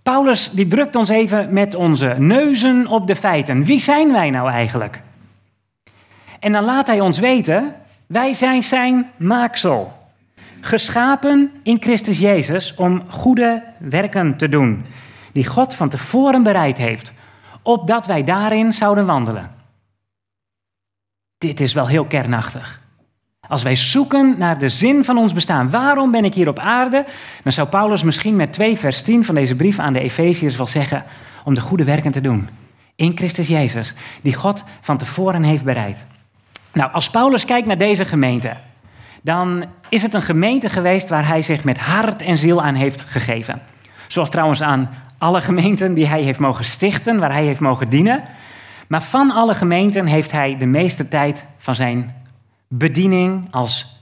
Paulus 0.03 0.51
die 0.51 0.67
drukt 0.67 0.95
ons 0.95 1.09
even 1.09 1.53
met 1.53 1.75
onze 1.75 2.15
neuzen 2.17 2.87
op 2.87 3.07
de 3.07 3.15
feiten. 3.15 3.63
Wie 3.63 3.79
zijn 3.79 4.11
wij 4.11 4.29
nou 4.29 4.49
eigenlijk? 4.49 5.01
En 6.39 6.51
dan 6.51 6.63
laat 6.63 6.87
hij 6.87 6.99
ons 6.99 7.19
weten, 7.19 7.75
wij 8.07 8.33
zijn 8.33 8.63
zijn 8.63 9.09
maaksel. 9.17 9.93
Geschapen 10.61 11.51
in 11.63 11.77
Christus 11.79 12.19
Jezus 12.19 12.75
om 12.75 13.03
goede 13.09 13.63
werken 13.77 14.37
te 14.37 14.49
doen, 14.49 14.85
die 15.31 15.45
God 15.45 15.75
van 15.75 15.89
tevoren 15.89 16.43
bereid 16.43 16.77
heeft, 16.77 17.13
opdat 17.61 18.05
wij 18.05 18.23
daarin 18.23 18.73
zouden 18.73 19.05
wandelen. 19.05 19.51
Dit 21.37 21.59
is 21.59 21.73
wel 21.73 21.87
heel 21.87 22.05
kernachtig. 22.05 22.81
Als 23.47 23.63
wij 23.63 23.75
zoeken 23.75 24.35
naar 24.37 24.59
de 24.59 24.69
zin 24.69 25.03
van 25.03 25.17
ons 25.17 25.33
bestaan, 25.33 25.69
waarom 25.69 26.11
ben 26.11 26.25
ik 26.25 26.33
hier 26.33 26.47
op 26.47 26.59
aarde? 26.59 27.05
Dan 27.43 27.51
zou 27.51 27.67
Paulus 27.67 28.03
misschien 28.03 28.35
met 28.35 28.53
2 28.53 28.77
vers 28.77 29.01
10 29.01 29.25
van 29.25 29.35
deze 29.35 29.55
brief 29.55 29.79
aan 29.79 29.93
de 29.93 29.99
Efeziërs 29.99 30.55
wel 30.55 30.67
zeggen, 30.67 31.03
om 31.43 31.53
de 31.53 31.61
goede 31.61 31.83
werken 31.83 32.11
te 32.11 32.21
doen. 32.21 32.49
In 32.95 33.17
Christus 33.17 33.47
Jezus, 33.47 33.93
die 34.21 34.33
God 34.33 34.63
van 34.81 34.97
tevoren 34.97 35.43
heeft 35.43 35.65
bereid. 35.65 36.05
Nou, 36.73 36.91
als 36.91 37.09
Paulus 37.09 37.45
kijkt 37.45 37.67
naar 37.67 37.77
deze 37.77 38.05
gemeente, 38.05 38.57
dan 39.21 39.65
is 39.89 40.03
het 40.03 40.13
een 40.13 40.21
gemeente 40.21 40.69
geweest 40.69 41.09
waar 41.09 41.27
hij 41.27 41.41
zich 41.41 41.63
met 41.63 41.77
hart 41.77 42.21
en 42.21 42.37
ziel 42.37 42.61
aan 42.61 42.75
heeft 42.75 43.01
gegeven. 43.01 43.61
Zoals 44.07 44.29
trouwens 44.29 44.61
aan 44.61 44.89
alle 45.19 45.41
gemeenten 45.41 45.93
die 45.93 46.07
hij 46.07 46.21
heeft 46.21 46.39
mogen 46.39 46.65
stichten, 46.65 47.19
waar 47.19 47.31
hij 47.31 47.45
heeft 47.45 47.59
mogen 47.59 47.89
dienen. 47.89 48.23
Maar 48.87 49.03
van 49.03 49.31
alle 49.31 49.55
gemeenten 49.55 50.05
heeft 50.05 50.31
hij 50.31 50.57
de 50.57 50.65
meeste 50.65 51.07
tijd 51.07 51.45
van 51.57 51.75
zijn 51.75 52.15
bediening 52.67 53.47
als 53.51 53.97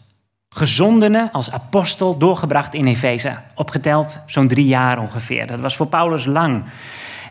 gezondene, 0.50 1.30
als 1.32 1.52
apostel, 1.52 2.18
doorgebracht 2.18 2.74
in 2.74 2.88
Efeze. 2.88 3.38
Opgeteld 3.56 4.20
zo'n 4.26 4.48
drie 4.48 4.66
jaar 4.66 5.00
ongeveer. 5.00 5.48
Dat 5.48 5.60
was 5.60 5.76
voor 5.76 5.88
Paulus 5.88 6.26
lang. 6.26 6.64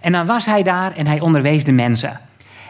En 0.01 0.13
dan 0.13 0.27
was 0.27 0.47
hij 0.47 0.63
daar 0.63 0.93
en 0.97 1.07
hij 1.07 1.21
onderwees 1.21 1.65
de 1.65 1.73
mensen. 1.73 2.21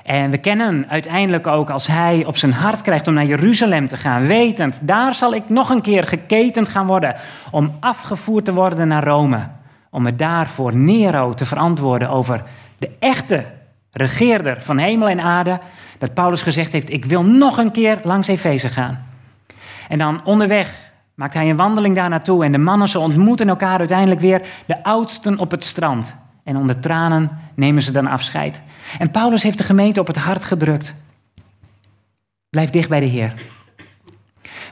En 0.05 0.31
we 0.31 0.38
kennen 0.38 0.85
uiteindelijk 0.88 1.47
ook 1.47 1.71
als 1.71 1.87
hij 1.87 2.25
op 2.25 2.37
zijn 2.37 2.52
hart 2.52 2.83
krijgt 2.83 3.09
om 3.09 3.14
naar 3.14 3.25
Jeruzalem 3.25 3.88
te 3.88 3.97
gaan, 3.97 4.26
wetend, 4.26 4.79
daar 4.81 5.14
zal 5.14 5.35
ik 5.35 5.49
nog 5.49 5.71
een 5.71 5.83
keer 5.83 6.05
geketend 6.05 6.69
gaan 6.69 6.87
worden 6.87 7.17
om 7.50 7.76
afgevoerd 7.81 8.45
te 8.45 8.55
worden 8.55 8.88
naar 8.88 9.05
Rome. 9.05 9.49
Om 9.97 10.03
me 10.03 10.17
daar 10.17 10.49
voor 10.49 10.76
Nero 10.76 11.35
te 11.35 11.47
verantwoorden 11.47 12.09
over 12.09 12.43
de 12.79 12.91
echte 12.99 13.45
regeerder 13.91 14.62
van 14.62 14.79
hemel 14.79 15.09
en 15.09 15.21
aarde. 15.21 15.61
Dat 15.99 16.15
Paulus 16.15 16.43
gezegd 16.43 16.73
heeft, 16.73 16.91
ik 16.91 17.05
wil 17.05 17.25
nog 17.25 17.59
een 17.59 17.71
keer 17.71 18.00
langs 18.03 18.29
Efeze 18.29 18.69
gaan. 18.69 19.07
En 19.88 19.99
dan 19.99 20.25
onderweg 20.25 20.91
maakt 21.15 21.35
hij 21.35 21.50
een 21.50 21.57
wandeling 21.57 21.95
daar 21.95 22.09
naartoe 22.09 22.45
en 22.45 22.53
de 22.53 22.59
mannen 22.59 22.88
ze 22.88 22.99
ontmoeten 22.99 23.49
elkaar 23.49 23.79
uiteindelijk 23.79 24.21
weer, 24.21 24.47
de 24.67 24.85
oudsten 24.85 25.38
op 25.38 25.50
het 25.50 25.65
strand. 25.65 26.17
En 26.45 26.57
onder 26.57 26.81
tranen 26.81 27.38
nemen 27.55 27.83
ze 27.83 27.93
dan 27.93 28.07
afscheid. 28.07 28.62
En 28.99 29.11
Paulus 29.11 29.43
heeft 29.43 29.59
de 29.59 29.65
gemeente 29.65 30.00
op 30.00 30.07
het 30.07 30.17
hart 30.17 30.45
gedrukt. 30.45 30.95
Blijf 32.50 32.71
dicht 32.71 32.88
bij 32.88 33.00
de 33.00 33.07
Heer. 33.07 33.35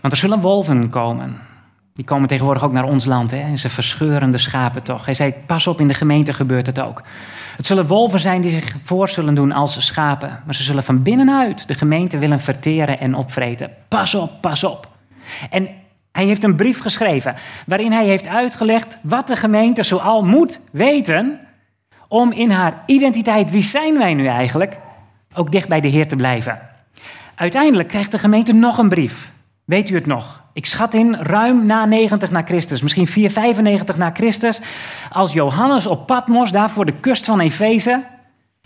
Want 0.01 0.13
er 0.13 0.19
zullen 0.19 0.41
wolven 0.41 0.91
komen. 0.91 1.39
Die 1.95 2.05
komen 2.05 2.29
tegenwoordig 2.29 2.65
ook 2.65 2.73
naar 2.73 2.85
ons 2.85 3.05
land. 3.05 3.31
Hè? 3.31 3.37
En 3.37 3.59
ze 3.59 3.69
verscheuren 3.69 4.31
de 4.31 4.39
schapen 4.39 4.83
toch. 4.83 5.05
Hij 5.05 5.15
zei, 5.15 5.35
pas 5.47 5.67
op, 5.67 5.81
in 5.81 5.89
de 5.89 5.95
gemeente 5.95 6.33
gebeurt 6.33 6.67
het 6.67 6.81
ook. 6.81 7.03
Het 7.57 7.67
zullen 7.67 7.87
wolven 7.87 8.21
zijn 8.21 8.41
die 8.41 8.51
zich 8.51 8.77
voor 8.83 9.09
zullen 9.09 9.35
doen 9.35 9.53
als 9.53 9.87
schapen. 9.87 10.43
Maar 10.45 10.55
ze 10.55 10.63
zullen 10.63 10.85
van 10.85 11.03
binnenuit 11.03 11.69
de 11.69 11.75
gemeente 11.75 12.19
willen 12.19 12.41
verteren 12.41 13.01
en 13.01 13.15
opvreten. 13.15 13.71
Pas 13.89 14.15
op, 14.15 14.31
pas 14.41 14.65
op. 14.65 14.89
En 15.51 15.69
hij 16.13 16.25
heeft 16.25 16.45
een 16.45 16.57
brief 16.57 16.81
geschreven 16.81 17.35
waarin 17.67 17.93
hij 17.93 18.07
heeft 18.07 18.27
uitgelegd 18.27 18.99
wat 19.03 19.27
de 19.27 19.37
gemeente 19.37 19.83
zoal 19.83 20.25
moet 20.25 20.61
weten 20.71 21.39
om 22.09 22.33
in 22.33 22.51
haar 22.51 22.83
identiteit, 22.87 23.51
wie 23.51 23.63
zijn 23.63 23.99
wij 23.99 24.15
nu 24.15 24.27
eigenlijk, 24.27 24.79
ook 25.35 25.53
dicht 25.53 25.69
bij 25.69 25.81
de 25.81 25.89
Heer 25.89 26.09
te 26.09 26.17
blijven. 26.17 26.59
Uiteindelijk 27.35 27.89
krijgt 27.89 28.11
de 28.11 28.19
gemeente 28.19 28.53
nog 28.53 28.79
een 28.79 28.89
brief. 28.89 29.33
Weet 29.65 29.91
u 29.91 29.95
het 29.95 30.07
nog? 30.07 30.43
Ik 30.53 30.67
schat 30.67 30.95
in 30.95 31.15
ruim 31.15 31.67
na 31.67 31.85
90 31.85 32.31
na 32.31 32.43
Christus, 32.43 32.83
misschien 32.83 33.07
495 33.07 33.97
na 33.97 34.11
Christus, 34.11 34.61
als 35.11 35.33
Johannes 35.33 35.87
op 35.87 36.07
Patmos, 36.07 36.53
daar 36.53 36.71
voor 36.71 36.85
de 36.85 36.93
kust 37.01 37.25
van 37.25 37.41
Efeze, 37.41 38.05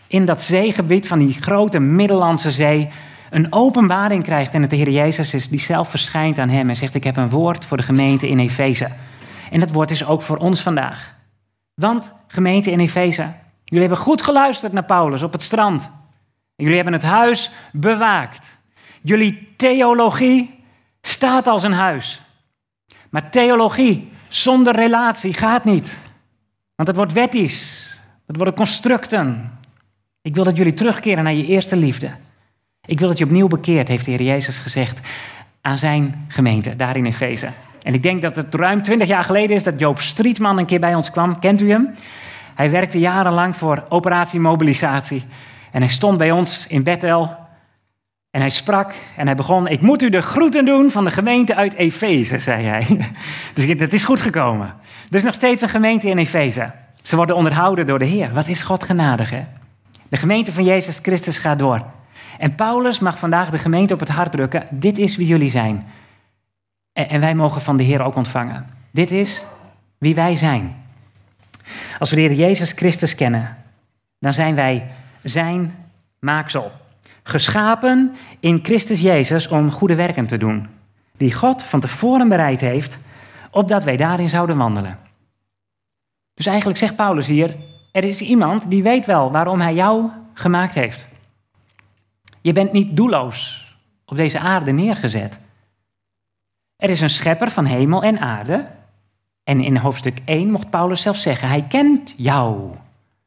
in 0.06 0.24
dat 0.24 0.42
zeegebied 0.42 1.08
van 1.08 1.18
die 1.18 1.32
grote 1.32 1.78
Middellandse 1.78 2.50
Zee, 2.50 2.88
een 3.30 3.52
openbaring 3.52 4.24
krijgt 4.24 4.54
en 4.54 4.60
het 4.60 4.70
de 4.70 4.76
Heer 4.76 4.90
Jezus 4.90 5.34
is 5.34 5.48
die 5.48 5.60
zelf 5.60 5.88
verschijnt 5.88 6.38
aan 6.38 6.48
hem 6.48 6.68
en 6.68 6.76
zegt: 6.76 6.94
Ik 6.94 7.04
heb 7.04 7.16
een 7.16 7.28
woord 7.28 7.64
voor 7.64 7.76
de 7.76 7.82
gemeente 7.82 8.28
in 8.28 8.38
Efeze. 8.38 8.88
En 9.50 9.60
dat 9.60 9.70
woord 9.70 9.90
is 9.90 10.04
ook 10.04 10.22
voor 10.22 10.36
ons 10.36 10.62
vandaag. 10.62 11.14
Want 11.74 12.12
gemeente 12.26 12.70
in 12.70 12.80
Efeze, 12.80 13.32
jullie 13.64 13.86
hebben 13.86 14.04
goed 14.04 14.22
geluisterd 14.22 14.72
naar 14.72 14.84
Paulus 14.84 15.22
op 15.22 15.32
het 15.32 15.42
strand. 15.42 15.90
Jullie 16.56 16.74
hebben 16.74 16.92
het 16.92 17.02
huis 17.02 17.50
bewaakt. 17.72 18.58
Jullie 19.02 19.54
theologie 19.56 20.57
staat 21.08 21.46
als 21.46 21.62
een 21.62 21.72
huis. 21.72 22.22
Maar 23.10 23.30
theologie 23.30 24.12
zonder 24.28 24.74
relatie 24.74 25.32
gaat 25.32 25.64
niet. 25.64 25.98
Want 26.74 26.88
het 26.88 26.96
wordt 26.96 27.12
wettisch. 27.12 27.86
Het 28.26 28.36
worden 28.36 28.54
constructen. 28.54 29.52
Ik 30.22 30.34
wil 30.34 30.44
dat 30.44 30.56
jullie 30.56 30.74
terugkeren 30.74 31.24
naar 31.24 31.32
je 31.32 31.46
eerste 31.46 31.76
liefde. 31.76 32.10
Ik 32.84 32.98
wil 32.98 33.08
dat 33.08 33.18
je 33.18 33.24
opnieuw 33.24 33.48
bekeert, 33.48 33.88
heeft 33.88 34.04
de 34.04 34.10
Heer 34.10 34.22
Jezus 34.22 34.58
gezegd 34.58 35.00
aan 35.60 35.78
zijn 35.78 36.24
gemeente, 36.28 36.76
daar 36.76 36.96
in 36.96 37.06
Efeze. 37.06 37.52
En 37.82 37.94
ik 37.94 38.02
denk 38.02 38.22
dat 38.22 38.36
het 38.36 38.54
ruim 38.54 38.82
twintig 38.82 39.08
jaar 39.08 39.24
geleden 39.24 39.56
is 39.56 39.62
dat 39.62 39.80
Joop 39.80 40.00
Strietman 40.00 40.58
een 40.58 40.66
keer 40.66 40.80
bij 40.80 40.94
ons 40.94 41.10
kwam. 41.10 41.38
Kent 41.38 41.62
u 41.62 41.70
hem? 41.70 41.94
Hij 42.54 42.70
werkte 42.70 42.98
jarenlang 42.98 43.56
voor 43.56 43.84
Operatie 43.88 44.40
Mobilisatie. 44.40 45.24
En 45.72 45.80
hij 45.80 45.90
stond 45.90 46.18
bij 46.18 46.30
ons 46.30 46.66
in 46.66 46.82
Bethel. 46.82 47.36
En 48.30 48.40
hij 48.40 48.50
sprak 48.50 48.94
en 49.16 49.26
hij 49.26 49.34
begon: 49.36 49.68
Ik 49.68 49.80
moet 49.80 50.02
u 50.02 50.08
de 50.08 50.20
groeten 50.20 50.64
doen 50.64 50.90
van 50.90 51.04
de 51.04 51.10
gemeente 51.10 51.54
uit 51.54 51.74
Efeze, 51.74 52.38
zei 52.38 52.64
hij. 52.64 52.86
Dus 53.54 53.64
het 53.64 53.92
is 53.92 54.04
goed 54.04 54.20
gekomen. 54.20 54.74
Er 55.10 55.16
is 55.16 55.22
nog 55.22 55.34
steeds 55.34 55.62
een 55.62 55.68
gemeente 55.68 56.08
in 56.08 56.18
Efeze. 56.18 56.72
Ze 57.02 57.16
worden 57.16 57.36
onderhouden 57.36 57.86
door 57.86 57.98
de 57.98 58.04
Heer. 58.04 58.32
Wat 58.32 58.48
is 58.48 58.62
God 58.62 58.84
genadig, 58.84 59.30
hè? 59.30 59.44
De 60.08 60.16
gemeente 60.16 60.52
van 60.52 60.64
Jezus 60.64 60.98
Christus 61.02 61.38
gaat 61.38 61.58
door. 61.58 61.84
En 62.38 62.54
Paulus 62.54 62.98
mag 62.98 63.18
vandaag 63.18 63.50
de 63.50 63.58
gemeente 63.58 63.94
op 63.94 64.00
het 64.00 64.08
hart 64.08 64.32
drukken: 64.32 64.66
Dit 64.70 64.98
is 64.98 65.16
wie 65.16 65.26
jullie 65.26 65.50
zijn. 65.50 65.86
En 66.92 67.20
wij 67.20 67.34
mogen 67.34 67.60
van 67.60 67.76
de 67.76 67.82
Heer 67.82 68.02
ook 68.02 68.16
ontvangen. 68.16 68.66
Dit 68.90 69.10
is 69.10 69.46
wie 69.98 70.14
wij 70.14 70.34
zijn. 70.34 70.76
Als 71.98 72.10
we 72.10 72.16
de 72.16 72.22
Heer 72.22 72.32
Jezus 72.32 72.72
Christus 72.72 73.14
kennen, 73.14 73.56
dan 74.18 74.32
zijn 74.32 74.54
wij 74.54 74.90
zijn 75.22 75.74
maaksel. 76.18 76.72
Geschapen 77.28 78.14
in 78.40 78.58
Christus 78.62 79.00
Jezus 79.00 79.48
om 79.48 79.70
goede 79.70 79.94
werken 79.94 80.26
te 80.26 80.36
doen. 80.36 80.68
Die 81.16 81.34
God 81.34 81.62
van 81.62 81.80
tevoren 81.80 82.28
bereid 82.28 82.60
heeft, 82.60 82.98
opdat 83.50 83.84
wij 83.84 83.96
daarin 83.96 84.28
zouden 84.28 84.56
wandelen. 84.56 84.98
Dus 86.34 86.46
eigenlijk 86.46 86.78
zegt 86.78 86.96
Paulus 86.96 87.26
hier, 87.26 87.56
er 87.92 88.04
is 88.04 88.20
iemand 88.20 88.70
die 88.70 88.82
weet 88.82 89.06
wel 89.06 89.30
waarom 89.30 89.60
hij 89.60 89.74
jou 89.74 90.10
gemaakt 90.34 90.74
heeft. 90.74 91.08
Je 92.40 92.52
bent 92.52 92.72
niet 92.72 92.96
doelloos 92.96 93.72
op 94.06 94.16
deze 94.16 94.38
aarde 94.38 94.72
neergezet. 94.72 95.38
Er 96.76 96.90
is 96.90 97.00
een 97.00 97.10
schepper 97.10 97.50
van 97.50 97.64
hemel 97.64 98.02
en 98.02 98.20
aarde. 98.20 98.66
En 99.44 99.60
in 99.60 99.76
hoofdstuk 99.76 100.18
1 100.24 100.50
mocht 100.50 100.70
Paulus 100.70 101.02
zelf 101.02 101.16
zeggen, 101.16 101.48
hij 101.48 101.64
kent 101.68 102.14
jou. 102.16 102.70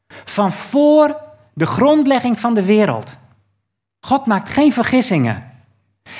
Van 0.08 0.51
voor 0.51 1.15
de 1.53 1.65
grondlegging 1.65 2.39
van 2.39 2.53
de 2.53 2.65
wereld. 2.65 3.20
God 4.01 4.25
maakt 4.25 4.50
geen 4.50 4.74
vergissingen. 4.74 5.43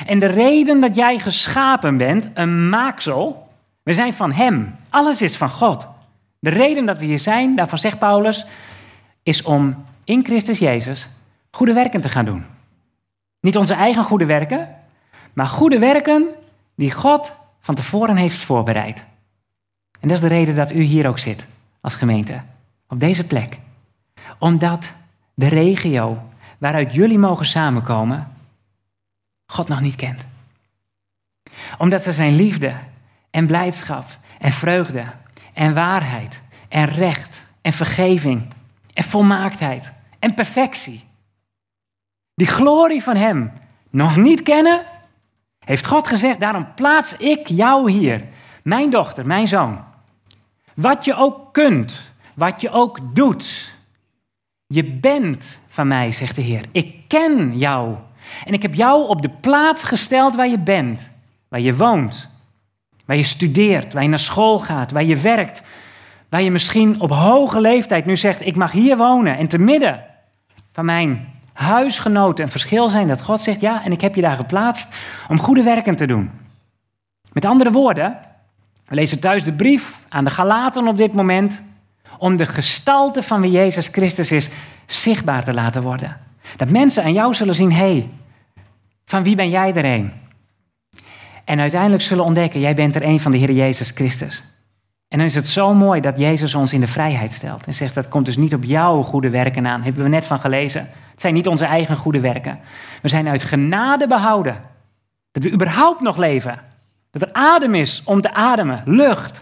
En 0.06 0.20
de 0.20 0.26
reden 0.26 0.82
dat 0.82 0.96
jij 0.96 1.20
geschapen 1.20 1.98
bent, 1.98 2.30
een 2.34 2.70
maaksel, 2.70 3.50
we 3.84 3.94
zijn 3.94 4.14
van 4.14 4.32
Hem. 4.32 4.76
Alles 4.90 5.22
is 5.22 5.38
van 5.38 5.50
God. 5.50 5.88
De 6.40 6.50
reden 6.50 6.86
dat 6.86 6.98
we 6.98 7.06
hier 7.06 7.20
zijn, 7.20 7.56
daarvan 7.56 7.78
zegt 7.78 8.00
Paulus, 8.00 8.46
is 9.24 9.44
om 9.44 9.86
in 10.04 10.26
Christus 10.26 10.60
Jezus 10.60 11.10
goede 11.52 11.74
werken 11.74 12.02
te 12.02 12.10
gaan 12.10 12.26
doen. 12.26 12.46
Niet 13.40 13.58
onze 13.58 13.74
eigen 13.74 14.04
goede 14.04 14.26
werken, 14.26 14.76
maar 15.34 15.48
goede 15.48 15.80
werken 15.80 16.28
die 16.76 16.92
God 16.92 17.34
van 17.60 17.76
tevoren 17.76 18.16
heeft 18.16 18.38
voorbereid. 18.38 19.06
En 20.00 20.08
dat 20.08 20.12
is 20.12 20.20
de 20.24 20.28
reden 20.28 20.56
dat 20.56 20.72
u 20.72 20.82
hier 20.82 21.08
ook 21.08 21.20
zit 21.20 21.46
als 21.82 21.96
gemeente, 21.96 22.42
op 22.88 23.00
deze 23.00 23.28
plek. 23.28 23.58
Omdat 24.40 24.92
de 25.34 25.48
regio 25.48 26.22
waaruit 26.62 26.94
jullie 26.94 27.18
mogen 27.18 27.46
samenkomen, 27.46 28.28
God 29.46 29.68
nog 29.68 29.82
niet 29.82 29.96
kent. 29.96 30.26
Omdat 31.78 32.04
ze 32.04 32.14
zijn 32.14 32.36
liefde 32.36 32.76
en 33.30 33.48
blijdschap 33.48 34.06
en 34.40 34.52
vreugde 34.52 35.06
en 35.54 35.74
waarheid 35.74 36.42
en 36.70 36.86
recht 36.86 37.42
en 37.62 37.74
vergeving 37.74 38.54
en 38.94 39.04
volmaaktheid 39.04 39.94
en 40.20 40.34
perfectie. 40.34 41.04
Die 42.34 42.48
glorie 42.48 43.04
van 43.04 43.16
Hem 43.16 43.52
nog 43.90 44.18
niet 44.18 44.44
kennen, 44.44 44.86
heeft 45.60 45.86
God 45.86 46.08
gezegd, 46.08 46.40
daarom 46.40 46.74
plaats 46.74 47.18
ik 47.18 47.48
jou 47.48 47.92
hier, 47.92 48.24
mijn 48.64 48.90
dochter, 48.90 49.26
mijn 49.26 49.48
zoon. 49.48 49.86
Wat 50.74 51.06
je 51.06 51.16
ook 51.16 51.54
kunt, 51.54 52.12
wat 52.34 52.62
je 52.62 52.70
ook 52.70 53.16
doet, 53.16 53.76
je 54.68 54.84
bent 54.84 55.60
van 55.72 55.88
mij, 55.88 56.12
zegt 56.12 56.36
de 56.36 56.42
Heer. 56.42 56.66
Ik 56.72 56.96
ken 57.08 57.58
jou. 57.58 57.96
En 58.44 58.54
ik 58.54 58.62
heb 58.62 58.74
jou 58.74 59.08
op 59.08 59.22
de 59.22 59.30
plaats 59.30 59.84
gesteld 59.84 60.36
waar 60.36 60.48
je 60.48 60.60
bent, 60.60 61.10
waar 61.48 61.60
je 61.60 61.76
woont, 61.76 62.30
waar 63.06 63.18
je 63.18 63.24
studeert, 63.24 63.94
waar 63.94 64.04
je 64.04 64.10
naar 64.10 64.20
school 64.20 64.60
gaat, 64.60 64.92
waar 64.92 65.04
je 65.04 65.16
werkt, 65.18 65.62
waar 66.30 66.42
je 66.42 66.52
misschien 66.52 67.02
op 67.02 67.12
hoge 67.12 67.62
leeftijd 67.62 68.06
nu 68.06 68.18
zegt: 68.18 68.46
Ik 68.46 68.56
mag 68.56 68.72
hier 68.72 68.98
wonen. 68.98 69.38
En 69.38 69.48
te 69.48 69.58
midden 69.58 70.04
van 70.72 70.86
mijn 70.86 71.28
huisgenoten 71.54 72.44
een 72.44 72.52
verschil 72.52 72.90
zijn 72.90 73.08
dat 73.08 73.22
God 73.22 73.42
zegt: 73.42 73.62
Ja, 73.62 73.84
en 73.84 73.92
ik 73.92 74.02
heb 74.02 74.16
je 74.16 74.22
daar 74.22 74.36
geplaatst 74.36 74.88
om 75.28 75.40
goede 75.40 75.64
werken 75.64 75.96
te 75.96 76.06
doen. 76.06 76.32
Met 77.34 77.46
andere 77.46 77.72
woorden, 77.72 78.18
we 78.88 78.96
lezen 78.96 79.20
thuis 79.20 79.44
de 79.44 79.54
brief 79.54 80.00
aan 80.10 80.24
de 80.24 80.30
Galaten 80.30 80.88
op 80.88 80.98
dit 80.98 81.14
moment 81.14 81.62
om 82.18 82.38
de 82.38 82.46
gestalte 82.46 83.24
van 83.24 83.42
wie 83.42 83.52
Jezus 83.52 83.88
Christus 83.88 84.32
is 84.32 84.50
zichtbaar 84.86 85.44
te 85.44 85.54
laten 85.54 85.82
worden. 85.82 86.18
Dat 86.58 86.70
mensen 86.70 87.04
aan 87.04 87.14
jou 87.14 87.34
zullen 87.34 87.56
zien, 87.56 87.74
hey, 87.74 88.10
van 89.06 89.24
wie 89.24 89.36
ben 89.36 89.50
jij 89.50 89.74
er 89.74 89.86
een? 89.86 90.12
En 91.46 91.60
uiteindelijk 91.60 92.04
zullen 92.04 92.26
ontdekken, 92.26 92.60
jij 92.60 92.76
bent 92.76 92.96
er 92.96 93.04
een 93.04 93.20
van 93.20 93.32
de 93.32 93.38
Heer 93.38 93.52
Jezus 93.52 93.92
Christus. 93.92 94.46
En 95.08 95.18
dan 95.18 95.28
is 95.28 95.36
het 95.36 95.48
zo 95.48 95.74
mooi 95.74 96.02
dat 96.02 96.20
Jezus 96.20 96.56
ons 96.56 96.74
in 96.74 96.80
de 96.80 96.88
vrijheid 96.88 97.34
stelt. 97.34 97.68
En 97.68 97.74
zegt, 97.74 97.96
dat 97.96 98.08
komt 98.08 98.26
dus 98.26 98.38
niet 98.38 98.54
op 98.54 98.64
jouw 98.64 99.02
goede 99.02 99.30
werken 99.30 99.68
aan. 99.68 99.82
Hebben 99.82 100.04
we 100.04 100.10
net 100.10 100.26
van 100.26 100.40
gelezen. 100.40 100.90
Het 101.12 101.22
zijn 101.22 101.34
niet 101.34 101.48
onze 101.48 101.66
eigen 101.66 101.98
goede 101.98 102.20
werken. 102.20 102.60
We 103.02 103.08
zijn 103.08 103.28
uit 103.28 103.44
genade 103.44 104.08
behouden. 104.08 104.62
Dat 105.32 105.44
we 105.44 105.52
überhaupt 105.52 106.02
nog 106.02 106.18
leven. 106.18 106.60
Dat 107.12 107.22
er 107.22 107.34
adem 107.34 107.76
is 107.76 108.02
om 108.06 108.22
te 108.22 108.34
ademen, 108.34 108.82
lucht. 108.86 109.42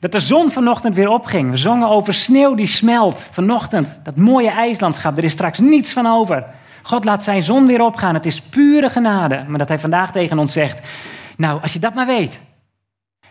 Dat 0.00 0.12
de 0.12 0.20
zon 0.20 0.50
vanochtend 0.50 0.94
weer 0.94 1.08
opging. 1.08 1.50
We 1.50 1.56
zongen 1.56 1.88
over 1.88 2.14
sneeuw 2.14 2.54
die 2.54 2.66
smelt. 2.66 3.18
Vanochtend, 3.30 4.00
dat 4.02 4.16
mooie 4.16 4.50
ijslandschap. 4.50 5.18
Er 5.18 5.24
is 5.24 5.32
straks 5.32 5.58
niets 5.58 5.92
van 5.92 6.06
over. 6.06 6.46
God 6.82 7.04
laat 7.04 7.22
zijn 7.22 7.42
zon 7.42 7.66
weer 7.66 7.82
opgaan. 7.82 8.14
Het 8.14 8.26
is 8.26 8.40
pure 8.40 8.90
genade. 8.90 9.44
Maar 9.48 9.58
dat 9.58 9.68
hij 9.68 9.78
vandaag 9.78 10.12
tegen 10.12 10.38
ons 10.38 10.52
zegt. 10.52 10.88
Nou, 11.36 11.62
als 11.62 11.72
je 11.72 11.78
dat 11.78 11.94
maar 11.94 12.06
weet. 12.06 12.40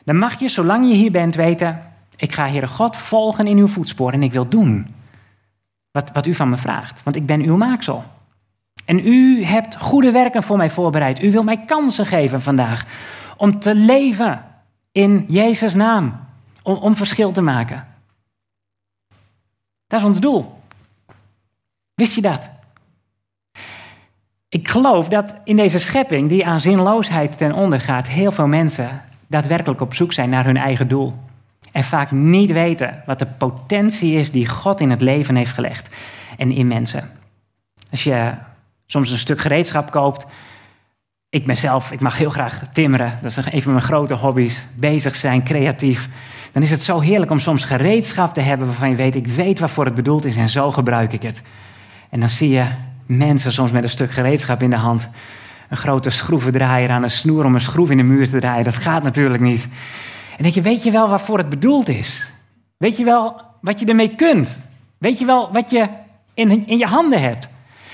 Dan 0.03 0.17
mag 0.17 0.39
je, 0.39 0.47
zolang 0.47 0.87
je 0.87 0.93
hier 0.93 1.11
bent, 1.11 1.35
weten. 1.35 1.81
Ik 2.15 2.33
ga 2.33 2.47
Heere 2.47 2.67
God 2.67 2.97
volgen 2.97 3.47
in 3.47 3.57
uw 3.57 3.67
voetsporen. 3.67 4.13
En 4.13 4.23
ik 4.23 4.31
wil 4.31 4.49
doen 4.49 4.95
wat, 5.91 6.09
wat 6.13 6.25
u 6.25 6.33
van 6.33 6.49
me 6.49 6.57
vraagt. 6.57 7.03
Want 7.03 7.15
ik 7.15 7.25
ben 7.25 7.41
uw 7.41 7.57
maaksel. 7.57 8.03
En 8.85 9.07
u 9.07 9.43
hebt 9.43 9.77
goede 9.77 10.11
werken 10.11 10.43
voor 10.43 10.57
mij 10.57 10.69
voorbereid. 10.69 11.23
U 11.23 11.31
wil 11.31 11.43
mij 11.43 11.65
kansen 11.65 12.05
geven 12.05 12.41
vandaag. 12.41 12.85
Om 13.37 13.59
te 13.59 13.75
leven 13.75 14.41
in 14.91 15.25
Jezus' 15.27 15.73
naam 15.73 16.27
om, 16.77 16.95
verschil 16.95 17.31
te 17.31 17.41
maken. 17.41 17.87
Dat 19.87 19.99
is 19.99 20.05
ons 20.05 20.19
doel. 20.19 20.61
Wist 21.93 22.15
je 22.15 22.21
dat? 22.21 22.49
Ik 24.49 24.67
geloof 24.67 25.07
dat 25.07 25.35
in 25.43 25.55
deze 25.55 25.79
schepping 25.79 26.29
die 26.29 26.45
aan 26.45 26.61
zinloosheid 26.61 27.37
ten 27.37 27.53
onder 27.53 27.81
gaat, 27.81 28.07
heel 28.07 28.31
veel 28.31 28.47
mensen 28.47 29.01
daadwerkelijk 29.27 29.81
op 29.81 29.93
zoek 29.93 30.13
zijn 30.13 30.29
naar 30.29 30.45
hun 30.45 30.57
eigen 30.57 30.87
doel. 30.87 31.13
En 31.71 31.83
vaak 31.83 32.11
niet 32.11 32.51
weten 32.51 33.03
wat 33.05 33.19
de 33.19 33.25
potentie 33.25 34.13
is 34.13 34.31
die 34.31 34.47
God 34.47 34.79
in 34.79 34.89
het 34.89 35.01
leven 35.01 35.35
heeft 35.35 35.53
gelegd 35.53 35.95
en 36.37 36.51
in 36.51 36.67
mensen. 36.67 37.09
Als 37.91 38.03
je 38.03 38.33
soms 38.91 39.11
een 39.11 39.17
stuk 39.17 39.39
gereedschap 39.39 39.91
koopt. 39.91 40.25
Ik 41.29 41.45
ben 41.45 41.57
zelf, 41.57 41.91
ik 41.91 41.99
mag 41.99 42.17
heel 42.17 42.29
graag 42.29 42.61
timmeren. 42.71 43.19
Dat 43.21 43.37
is 43.37 43.45
een 43.51 43.61
van 43.61 43.71
mijn 43.71 43.83
grote 43.83 44.13
hobby's. 44.13 44.67
Bezig 44.75 45.15
zijn, 45.15 45.43
creatief 45.43 46.09
dan 46.51 46.61
is 46.61 46.71
het 46.71 46.81
zo 46.81 46.99
heerlijk 46.99 47.31
om 47.31 47.39
soms 47.39 47.65
gereedschap 47.65 48.33
te 48.33 48.41
hebben 48.41 48.67
waarvan 48.67 48.89
je 48.89 48.95
weet, 48.95 49.15
ik 49.15 49.27
weet 49.27 49.59
waarvoor 49.59 49.85
het 49.85 49.95
bedoeld 49.95 50.25
is 50.25 50.37
en 50.37 50.49
zo 50.49 50.71
gebruik 50.71 51.13
ik 51.13 51.21
het. 51.21 51.41
En 52.09 52.19
dan 52.19 52.29
zie 52.29 52.49
je 52.49 52.65
mensen 53.05 53.51
soms 53.51 53.71
met 53.71 53.83
een 53.83 53.89
stuk 53.89 54.11
gereedschap 54.11 54.63
in 54.63 54.69
de 54.69 54.75
hand 54.75 55.09
een 55.69 55.77
grote 55.77 56.09
schroevendraaier 56.09 56.89
aan 56.89 57.03
een 57.03 57.09
snoer 57.09 57.45
om 57.45 57.55
een 57.55 57.61
schroef 57.61 57.89
in 57.89 57.97
de 57.97 58.03
muur 58.03 58.29
te 58.29 58.39
draaien. 58.39 58.63
Dat 58.63 58.75
gaat 58.75 59.03
natuurlijk 59.03 59.41
niet. 59.41 59.67
En 60.37 60.43
denk 60.43 60.53
je, 60.53 60.61
weet 60.61 60.83
je 60.83 60.91
wel 60.91 61.07
waarvoor 61.07 61.37
het 61.37 61.49
bedoeld 61.49 61.89
is? 61.89 62.31
Weet 62.77 62.97
je 62.97 63.03
wel 63.03 63.41
wat 63.61 63.79
je 63.79 63.85
ermee 63.85 64.15
kunt? 64.15 64.57
Weet 64.97 65.19
je 65.19 65.25
wel 65.25 65.51
wat 65.51 65.71
je 65.71 65.87
in, 66.33 66.67
in 66.67 66.77
je 66.77 66.85
handen 66.85 67.21
hebt? 67.21 67.49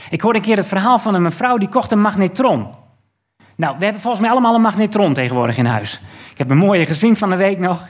Ik 0.10 0.22
hoorde 0.22 0.40
een 0.40 0.46
keer 0.46 0.58
het 0.58 0.68
verhaal 0.68 1.00
van 1.00 1.14
een 1.14 1.22
mevrouw 1.22 1.58
die 1.58 1.70
kocht 1.70 1.92
een 1.92 2.02
magnetron. 2.02 2.68
Nou, 3.56 3.76
we 3.78 3.84
hebben 3.84 4.02
volgens 4.02 4.22
mij 4.22 4.32
allemaal 4.32 4.56
een 4.56 4.62
magnetron 4.62 5.14
tegenwoordig 5.14 5.58
in 5.58 5.66
huis. 5.66 6.02
Ik 6.32 6.38
heb 6.38 6.50
een 6.50 6.58
mooie 6.58 6.86
gezien 6.86 7.18
van 7.18 7.30
de 7.30 7.36
week 7.36 7.60
nog. 7.60 7.90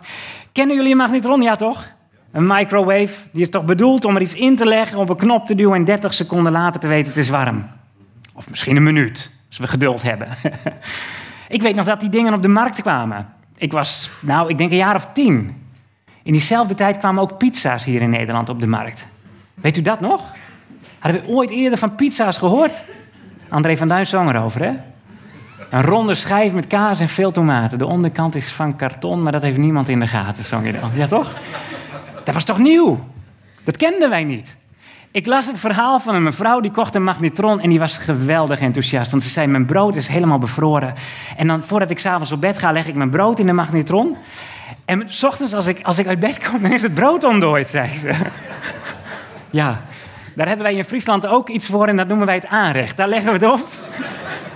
Kennen 0.56 0.76
jullie 0.76 0.92
een 0.92 0.98
magnetron? 0.98 1.42
Ja, 1.42 1.56
toch? 1.56 1.88
Een 2.32 2.48
microwave, 2.48 3.14
die 3.32 3.42
is 3.42 3.50
toch 3.50 3.66
bedoeld 3.66 4.06
om 4.06 4.16
er 4.16 4.22
iets 4.22 4.34
in 4.34 4.56
te 4.56 4.66
leggen, 4.66 4.98
op 4.98 5.10
een 5.10 5.16
knop 5.16 5.46
te 5.46 5.56
duwen 5.56 5.76
en 5.76 5.86
30 5.86 6.14
seconden 6.14 6.52
later 6.52 6.80
te 6.80 6.88
weten 6.88 7.08
het 7.08 7.18
is 7.18 7.30
warm. 7.30 7.68
Of 8.34 8.50
misschien 8.50 8.76
een 8.76 8.84
minuut, 8.84 9.32
als 9.48 9.58
we 9.58 9.68
geduld 9.68 10.02
hebben. 10.02 10.28
ik 11.58 11.62
weet 11.62 11.76
nog 11.76 11.86
dat 11.86 12.00
die 12.00 12.10
dingen 12.10 12.34
op 12.34 12.42
de 12.42 12.48
markt 12.48 12.82
kwamen. 12.82 13.28
Ik 13.58 13.72
was, 13.72 14.12
nou, 14.22 14.50
ik 14.50 14.58
denk 14.58 14.72
een 14.72 14.78
jaar 14.78 14.96
of 14.96 15.10
tien. 15.14 15.56
In 16.24 16.32
diezelfde 16.32 16.76
tijd 16.76 16.98
kwamen 16.98 17.22
ook 17.22 17.38
pizza's 17.38 17.84
hier 17.84 18.02
in 18.02 18.10
Nederland 18.10 18.50
op 18.50 18.60
de 18.60 18.68
markt. 18.68 19.06
Weet 19.54 19.78
u 19.78 19.82
dat 19.82 20.00
nog? 20.00 20.24
Hadden 21.00 21.22
we 21.22 21.28
ooit 21.28 21.50
eerder 21.50 21.78
van 21.78 21.96
pizza's 21.96 22.38
gehoord? 22.38 22.74
André 23.50 23.78
van 23.78 23.88
Duin 23.88 24.08
zong 24.08 24.30
erover, 24.30 24.64
hè? 24.64 24.74
Een 25.70 25.82
ronde 25.82 26.16
schijf 26.16 26.54
met 26.54 26.68
kaas 26.68 27.00
en 27.00 27.08
veel 27.08 27.32
tomaten. 27.32 27.78
De 27.78 27.86
onderkant 27.86 28.36
is 28.36 28.52
van 28.52 28.76
karton, 28.76 29.24
maar 29.24 29.32
dat 29.32 29.42
heeft 29.42 29.58
niemand 29.58 29.90
in 29.90 30.00
de 30.00 30.08
gaten, 30.08 30.44
zong 30.44 30.66
je 30.66 30.72
dan. 30.72 30.92
Ja, 30.94 31.08
toch? 31.08 31.34
Dat 32.24 32.34
was 32.34 32.44
toch 32.44 32.58
nieuw? 32.58 33.04
Dat 33.64 33.78
kenden 33.78 34.10
wij 34.10 34.24
niet. 34.24 34.56
Ik 35.12 35.26
las 35.26 35.48
het 35.48 35.60
verhaal 35.60 36.00
van 36.00 36.16
een 36.16 36.24
mevrouw 36.24 36.60
die 36.60 36.72
kocht 36.72 36.96
een 36.96 37.04
magnetron 37.04 37.60
en 37.60 37.70
die 37.70 37.80
was 37.80 37.98
geweldig 37.98 38.60
enthousiast. 38.60 39.12
Want 39.12 39.24
ze 39.24 39.30
zei, 39.30 39.48
mijn 39.48 39.66
brood 39.66 39.96
is 39.96 40.08
helemaal 40.08 40.40
bevroren. 40.40 40.94
En 41.38 41.48
dan 41.48 41.64
voordat 41.64 41.90
ik 41.90 42.00
s'avonds 42.00 42.32
op 42.32 42.42
bed 42.42 42.58
ga, 42.58 42.72
leg 42.72 42.88
ik 42.88 42.96
mijn 42.96 43.10
brood 43.10 43.40
in 43.40 43.46
de 43.46 43.54
magnetron. 43.54 44.18
En 44.86 45.04
s 45.06 45.24
ochtends 45.24 45.54
als 45.54 45.68
ik, 45.68 45.80
als 45.82 45.98
ik 45.98 46.08
uit 46.08 46.20
bed 46.20 46.50
kom, 46.50 46.62
dan 46.62 46.72
is 46.72 46.82
het 46.82 46.94
brood 46.94 47.24
ontdooid, 47.24 47.70
zei 47.70 47.94
ze. 47.94 48.12
ja, 49.62 49.82
daar 50.36 50.48
hebben 50.48 50.66
wij 50.66 50.76
in 50.76 50.84
Friesland 50.84 51.28
ook 51.28 51.50
iets 51.50 51.68
voor 51.68 51.88
en 51.88 51.96
dat 51.96 52.08
noemen 52.08 52.26
wij 52.26 52.36
het 52.36 52.48
aanrecht. 52.48 52.98
Daar 52.98 53.08
leggen 53.08 53.40
we 53.40 53.46
het 53.46 53.62
op. 53.62 53.68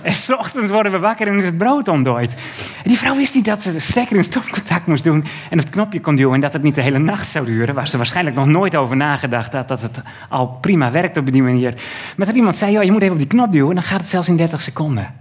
En 0.02 0.14
s 0.14 0.30
ochtends 0.30 0.70
worden 0.70 0.92
we 0.92 0.98
wakker 0.98 1.26
en 1.28 1.36
is 1.36 1.44
het 1.44 1.58
brood 1.58 1.88
ontdooid. 1.88 2.34
En 2.82 2.88
die 2.88 2.98
vrouw 2.98 3.16
wist 3.16 3.34
niet 3.34 3.44
dat 3.44 3.62
ze 3.62 3.72
de 3.72 3.80
stekker 3.80 4.16
in 4.16 4.24
stopcontact 4.24 4.86
moest 4.86 5.04
doen 5.04 5.24
en 5.50 5.58
het 5.58 5.70
knopje 5.70 6.00
kon 6.00 6.16
duwen 6.16 6.34
en 6.34 6.40
dat 6.40 6.52
het 6.52 6.62
niet 6.62 6.74
de 6.74 6.82
hele 6.82 6.98
nacht 6.98 7.30
zou 7.30 7.46
duren. 7.46 7.74
Waar 7.74 7.88
ze 7.88 7.96
waarschijnlijk 7.96 8.36
nog 8.36 8.46
nooit 8.46 8.76
over 8.76 8.96
nagedacht 8.96 9.52
had 9.52 9.68
dat 9.68 9.82
het 9.82 10.00
al 10.28 10.46
prima 10.48 10.90
werkt 10.90 11.16
op 11.16 11.32
die 11.32 11.42
manier. 11.42 11.74
Maar 12.16 12.26
dat 12.26 12.36
iemand 12.36 12.56
zei, 12.56 12.72
joh, 12.72 12.82
je 12.82 12.92
moet 12.92 13.02
even 13.02 13.12
op 13.12 13.18
die 13.18 13.28
knop 13.28 13.52
duwen 13.52 13.68
en 13.68 13.74
dan 13.74 13.84
gaat 13.84 14.00
het 14.00 14.08
zelfs 14.08 14.28
in 14.28 14.36
30 14.36 14.60
seconden. 14.60 15.14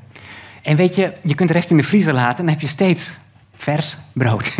En 0.61 0.75
weet 0.75 0.95
je, 0.95 1.13
je 1.23 1.35
kunt 1.35 1.49
de 1.49 1.55
rest 1.55 1.69
in 1.69 1.77
de 1.77 1.83
vriezer 1.83 2.13
laten 2.13 2.39
en 2.39 2.45
dan 2.45 2.53
heb 2.53 2.61
je 2.61 2.67
steeds 2.67 3.17
vers 3.55 3.97
brood. 4.13 4.55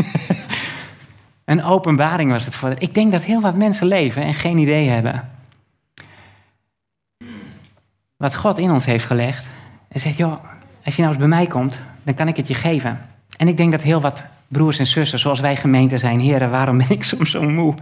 Een 1.46 1.64
openbaring 1.64 2.32
was 2.32 2.46
het 2.46 2.56
voor. 2.56 2.76
Ik 2.78 2.94
denk 2.94 3.12
dat 3.12 3.22
heel 3.22 3.42
wat 3.42 3.56
mensen 3.56 3.88
leven 3.88 4.24
en 4.24 4.34
geen 4.34 4.58
idee 4.58 4.90
hebben. 4.90 5.30
Wat 8.18 8.36
God 8.36 8.58
in 8.58 8.72
ons 8.72 8.86
heeft 8.86 9.06
gelegd. 9.06 9.46
En 9.90 10.00
zegt, 10.00 10.18
joh, 10.18 10.44
als 10.86 10.96
je 10.96 11.02
nou 11.02 11.14
eens 11.14 11.24
bij 11.24 11.28
mij 11.38 11.48
komt, 11.48 11.80
dan 12.04 12.16
kan 12.16 12.28
ik 12.28 12.38
het 12.38 12.48
je 12.48 12.54
geven. 12.54 13.00
En 13.38 13.48
ik 13.48 13.58
denk 13.58 13.72
dat 13.72 13.82
heel 13.82 14.02
wat 14.02 14.24
broers 14.48 14.80
en 14.80 14.88
zussen, 14.88 15.20
zoals 15.20 15.40
wij 15.40 15.56
gemeente 15.56 15.98
zijn, 15.98 16.20
heren, 16.20 16.50
waarom 16.50 16.78
ben 16.78 16.90
ik 16.90 17.04
soms 17.14 17.32
zo 17.32 17.42
moe? 17.42 17.74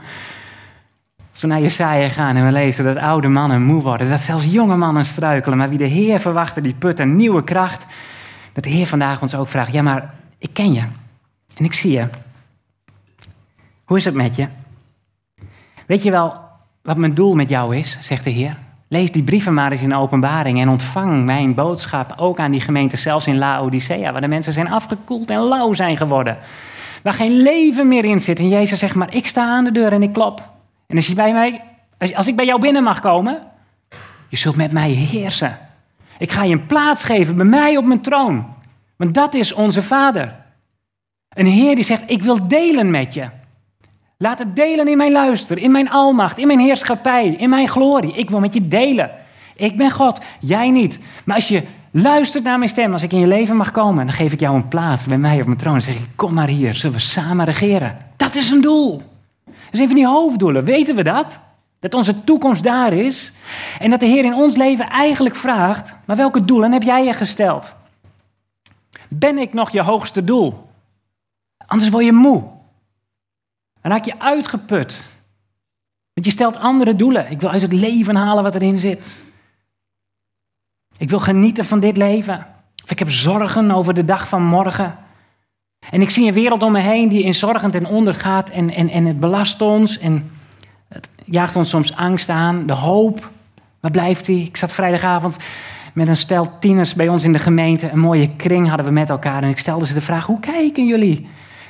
Als 1.31 1.41
we 1.41 1.47
naar 1.47 1.61
Jesaja 1.61 2.09
gaan 2.09 2.35
en 2.35 2.45
we 2.45 2.51
lezen 2.51 2.83
dat 2.83 2.97
oude 2.97 3.27
mannen 3.27 3.63
moe 3.63 3.81
worden, 3.81 4.09
dat 4.09 4.21
zelfs 4.21 4.45
jonge 4.45 4.75
mannen 4.75 5.05
struikelen, 5.05 5.57
maar 5.57 5.69
wie 5.69 5.77
de 5.77 5.83
Heer 5.83 6.19
verwachten, 6.19 6.63
die 6.63 6.73
put 6.73 6.99
een 6.99 7.15
nieuwe 7.15 7.43
kracht. 7.43 7.85
Dat 8.53 8.63
de 8.63 8.69
Heer 8.69 8.85
vandaag 8.85 9.21
ons 9.21 9.35
ook 9.35 9.47
vraagt, 9.47 9.73
ja 9.73 9.81
maar 9.81 10.13
ik 10.37 10.49
ken 10.53 10.73
je 10.73 10.83
en 11.57 11.65
ik 11.65 11.73
zie 11.73 11.91
je. 11.91 12.07
Hoe 13.85 13.97
is 13.97 14.05
het 14.05 14.13
met 14.13 14.35
je? 14.35 14.47
Weet 15.85 16.03
je 16.03 16.11
wel 16.11 16.39
wat 16.81 16.97
mijn 16.97 17.13
doel 17.13 17.35
met 17.35 17.49
jou 17.49 17.77
is, 17.77 17.97
zegt 18.01 18.23
de 18.23 18.29
Heer? 18.29 18.57
Lees 18.89 19.11
die 19.11 19.23
brieven 19.23 19.53
maar 19.53 19.71
eens 19.71 19.81
in 19.81 19.95
openbaring 19.95 20.61
en 20.61 20.69
ontvang 20.69 21.25
mijn 21.25 21.53
boodschap 21.53 22.13
ook 22.15 22.39
aan 22.39 22.51
die 22.51 22.61
gemeente, 22.61 22.97
zelfs 22.97 23.27
in 23.27 23.37
Laodicea, 23.37 24.11
waar 24.11 24.21
de 24.21 24.27
mensen 24.27 24.53
zijn 24.53 24.71
afgekoeld 24.71 25.29
en 25.29 25.39
lauw 25.39 25.73
zijn 25.73 25.97
geworden. 25.97 26.37
Waar 27.03 27.13
geen 27.13 27.41
leven 27.41 27.87
meer 27.87 28.05
in 28.05 28.19
zit. 28.19 28.39
En 28.39 28.49
Jezus 28.49 28.79
zegt 28.79 28.95
maar, 28.95 29.13
ik 29.13 29.27
sta 29.27 29.49
aan 29.49 29.63
de 29.63 29.71
deur 29.71 29.93
en 29.93 30.03
ik 30.03 30.13
klop. 30.13 30.49
En 30.87 30.95
als, 30.95 31.07
je 31.07 31.13
bij 31.13 31.33
mij, 31.33 31.61
als, 31.97 32.13
als 32.13 32.27
ik 32.27 32.35
bij 32.35 32.45
jou 32.45 32.59
binnen 32.59 32.83
mag 32.83 32.99
komen, 32.99 33.41
je 34.27 34.37
zult 34.37 34.55
met 34.55 34.71
mij 34.71 34.89
heersen. 34.89 35.57
Ik 36.17 36.31
ga 36.31 36.43
je 36.43 36.53
een 36.53 36.65
plaats 36.65 37.03
geven 37.03 37.35
bij 37.35 37.45
mij 37.45 37.77
op 37.77 37.85
mijn 37.85 38.01
troon. 38.01 38.45
Want 38.95 39.13
dat 39.13 39.33
is 39.33 39.53
onze 39.53 39.81
Vader. 39.81 40.35
Een 41.29 41.45
Heer 41.45 41.75
die 41.75 41.83
zegt, 41.83 42.03
ik 42.05 42.23
wil 42.23 42.47
delen 42.47 42.91
met 42.91 43.13
je. 43.13 43.29
Laat 44.19 44.39
het 44.39 44.55
delen 44.55 44.87
in 44.87 44.97
mijn 44.97 45.11
luister, 45.11 45.57
in 45.57 45.71
mijn 45.71 45.89
almacht, 45.89 46.37
in 46.37 46.47
mijn 46.47 46.59
heerschappij, 46.59 47.27
in 47.27 47.49
mijn 47.49 47.67
glorie. 47.67 48.13
Ik 48.13 48.29
wil 48.29 48.39
met 48.39 48.53
je 48.53 48.67
delen. 48.67 49.11
Ik 49.55 49.77
ben 49.77 49.91
God, 49.91 50.19
jij 50.39 50.69
niet. 50.69 50.99
Maar 51.25 51.35
als 51.35 51.47
je 51.47 51.63
luistert 51.91 52.43
naar 52.43 52.57
mijn 52.57 52.69
stem, 52.69 52.93
als 52.93 53.03
ik 53.03 53.11
in 53.11 53.19
je 53.19 53.27
leven 53.27 53.55
mag 53.55 53.71
komen, 53.71 54.05
dan 54.05 54.15
geef 54.15 54.33
ik 54.33 54.39
jou 54.39 54.55
een 54.55 54.67
plaats 54.67 55.05
bij 55.05 55.17
mij 55.17 55.39
op 55.39 55.45
mijn 55.45 55.57
troon. 55.57 55.73
Dan 55.73 55.81
zeg 55.81 55.95
ik, 55.95 56.07
kom 56.15 56.33
maar 56.33 56.47
hier, 56.47 56.73
zullen 56.73 56.95
we 56.95 57.01
samen 57.01 57.45
regeren. 57.45 57.97
Dat 58.15 58.35
is 58.35 58.49
een 58.49 58.61
doel. 58.61 59.01
Dat 59.45 59.55
is 59.71 59.79
een 59.79 59.87
van 59.87 59.95
die 59.95 60.07
hoofddoelen, 60.07 60.63
weten 60.63 60.95
we 60.95 61.03
dat? 61.03 61.39
Dat 61.79 61.93
onze 61.93 62.23
toekomst 62.23 62.63
daar 62.63 62.93
is. 62.93 63.33
En 63.79 63.89
dat 63.89 63.99
de 63.99 64.05
Heer 64.05 64.25
in 64.25 64.33
ons 64.33 64.55
leven 64.55 64.89
eigenlijk 64.89 65.35
vraagt, 65.35 65.95
maar 66.05 66.15
welke 66.15 66.45
doelen 66.45 66.71
heb 66.71 66.83
jij 66.83 67.03
je 67.05 67.13
gesteld? 67.13 67.75
Ben 69.07 69.37
ik 69.37 69.53
nog 69.53 69.69
je 69.69 69.81
hoogste 69.81 70.23
doel? 70.23 70.67
Anders 71.65 71.89
word 71.89 72.05
je 72.05 72.11
moe. 72.11 72.43
Raak 73.87 74.05
je 74.05 74.19
uitgeput. 74.19 75.03
Want 76.13 76.25
je 76.25 76.31
stelt 76.31 76.57
andere 76.57 76.95
doelen. 76.95 77.31
Ik 77.31 77.41
wil 77.41 77.49
uit 77.49 77.61
het 77.61 77.73
leven 77.73 78.15
halen 78.15 78.43
wat 78.43 78.55
erin 78.55 78.79
zit. 78.79 79.23
Ik 80.97 81.09
wil 81.09 81.19
genieten 81.19 81.65
van 81.65 81.79
dit 81.79 81.97
leven. 81.97 82.47
Of 82.83 82.91
ik 82.91 82.99
heb 82.99 83.11
zorgen 83.11 83.71
over 83.71 83.93
de 83.93 84.05
dag 84.05 84.27
van 84.27 84.43
morgen. 84.43 84.95
En 85.89 86.01
ik 86.01 86.09
zie 86.09 86.27
een 86.27 86.33
wereld 86.33 86.63
om 86.63 86.71
me 86.71 86.79
heen 86.79 87.09
die 87.09 87.23
in 87.23 87.35
zorgen 87.35 87.71
ten 87.71 87.85
onder 87.85 88.13
gaat. 88.13 88.49
En, 88.49 88.73
en, 88.73 88.89
en 88.89 89.05
het 89.05 89.19
belast 89.19 89.61
ons. 89.61 89.99
En 89.99 90.31
het 90.87 91.07
jaagt 91.25 91.55
ons 91.55 91.69
soms 91.69 91.95
angst 91.95 92.29
aan. 92.29 92.65
De 92.65 92.73
hoop. 92.73 93.31
Waar 93.79 93.91
blijft 93.91 94.25
die? 94.25 94.45
Ik 94.45 94.57
zat 94.57 94.71
vrijdagavond 94.71 95.37
met 95.93 96.07
een 96.07 96.17
stel 96.17 96.59
tieners 96.59 96.93
bij 96.93 97.07
ons 97.07 97.23
in 97.23 97.31
de 97.31 97.39
gemeente. 97.39 97.89
Een 97.89 97.99
mooie 97.99 98.35
kring 98.35 98.67
hadden 98.67 98.85
we 98.85 98.91
met 98.91 99.09
elkaar. 99.09 99.43
En 99.43 99.49
ik 99.49 99.57
stelde 99.57 99.85
ze 99.85 99.93
de 99.93 100.01
vraag: 100.01 100.25
hoe 100.25 100.39
kijken 100.39 100.87
jullie 100.87 101.27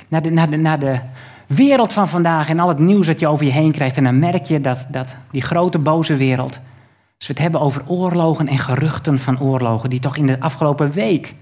naar 0.08 0.22
de, 0.22 0.30
naar 0.30 0.50
de, 0.50 0.56
naar 0.56 0.78
de 0.78 1.00
wereld 1.48 1.92
van 1.92 2.08
vandaag 2.08 2.48
en 2.48 2.60
al 2.60 2.68
het 2.68 2.78
nieuws 2.78 3.06
dat 3.06 3.20
je 3.20 3.28
over 3.28 3.44
je 3.44 3.52
heen 3.52 3.72
krijgt. 3.72 3.96
En 3.96 4.04
dan 4.04 4.18
merk 4.18 4.44
je 4.44 4.60
dat, 4.60 4.86
dat 4.88 5.08
die 5.30 5.42
grote 5.42 5.78
boze 5.78 6.16
wereld. 6.16 6.60
Als 7.18 7.26
we 7.26 7.32
het 7.32 7.42
hebben 7.42 7.60
over 7.60 7.82
oorlogen 7.86 8.48
en 8.48 8.58
geruchten 8.58 9.18
van 9.18 9.40
oorlogen, 9.40 9.90
die 9.90 10.00
toch 10.00 10.16
in 10.16 10.26
de 10.26 10.40
afgelopen 10.40 10.90
week 10.90 11.34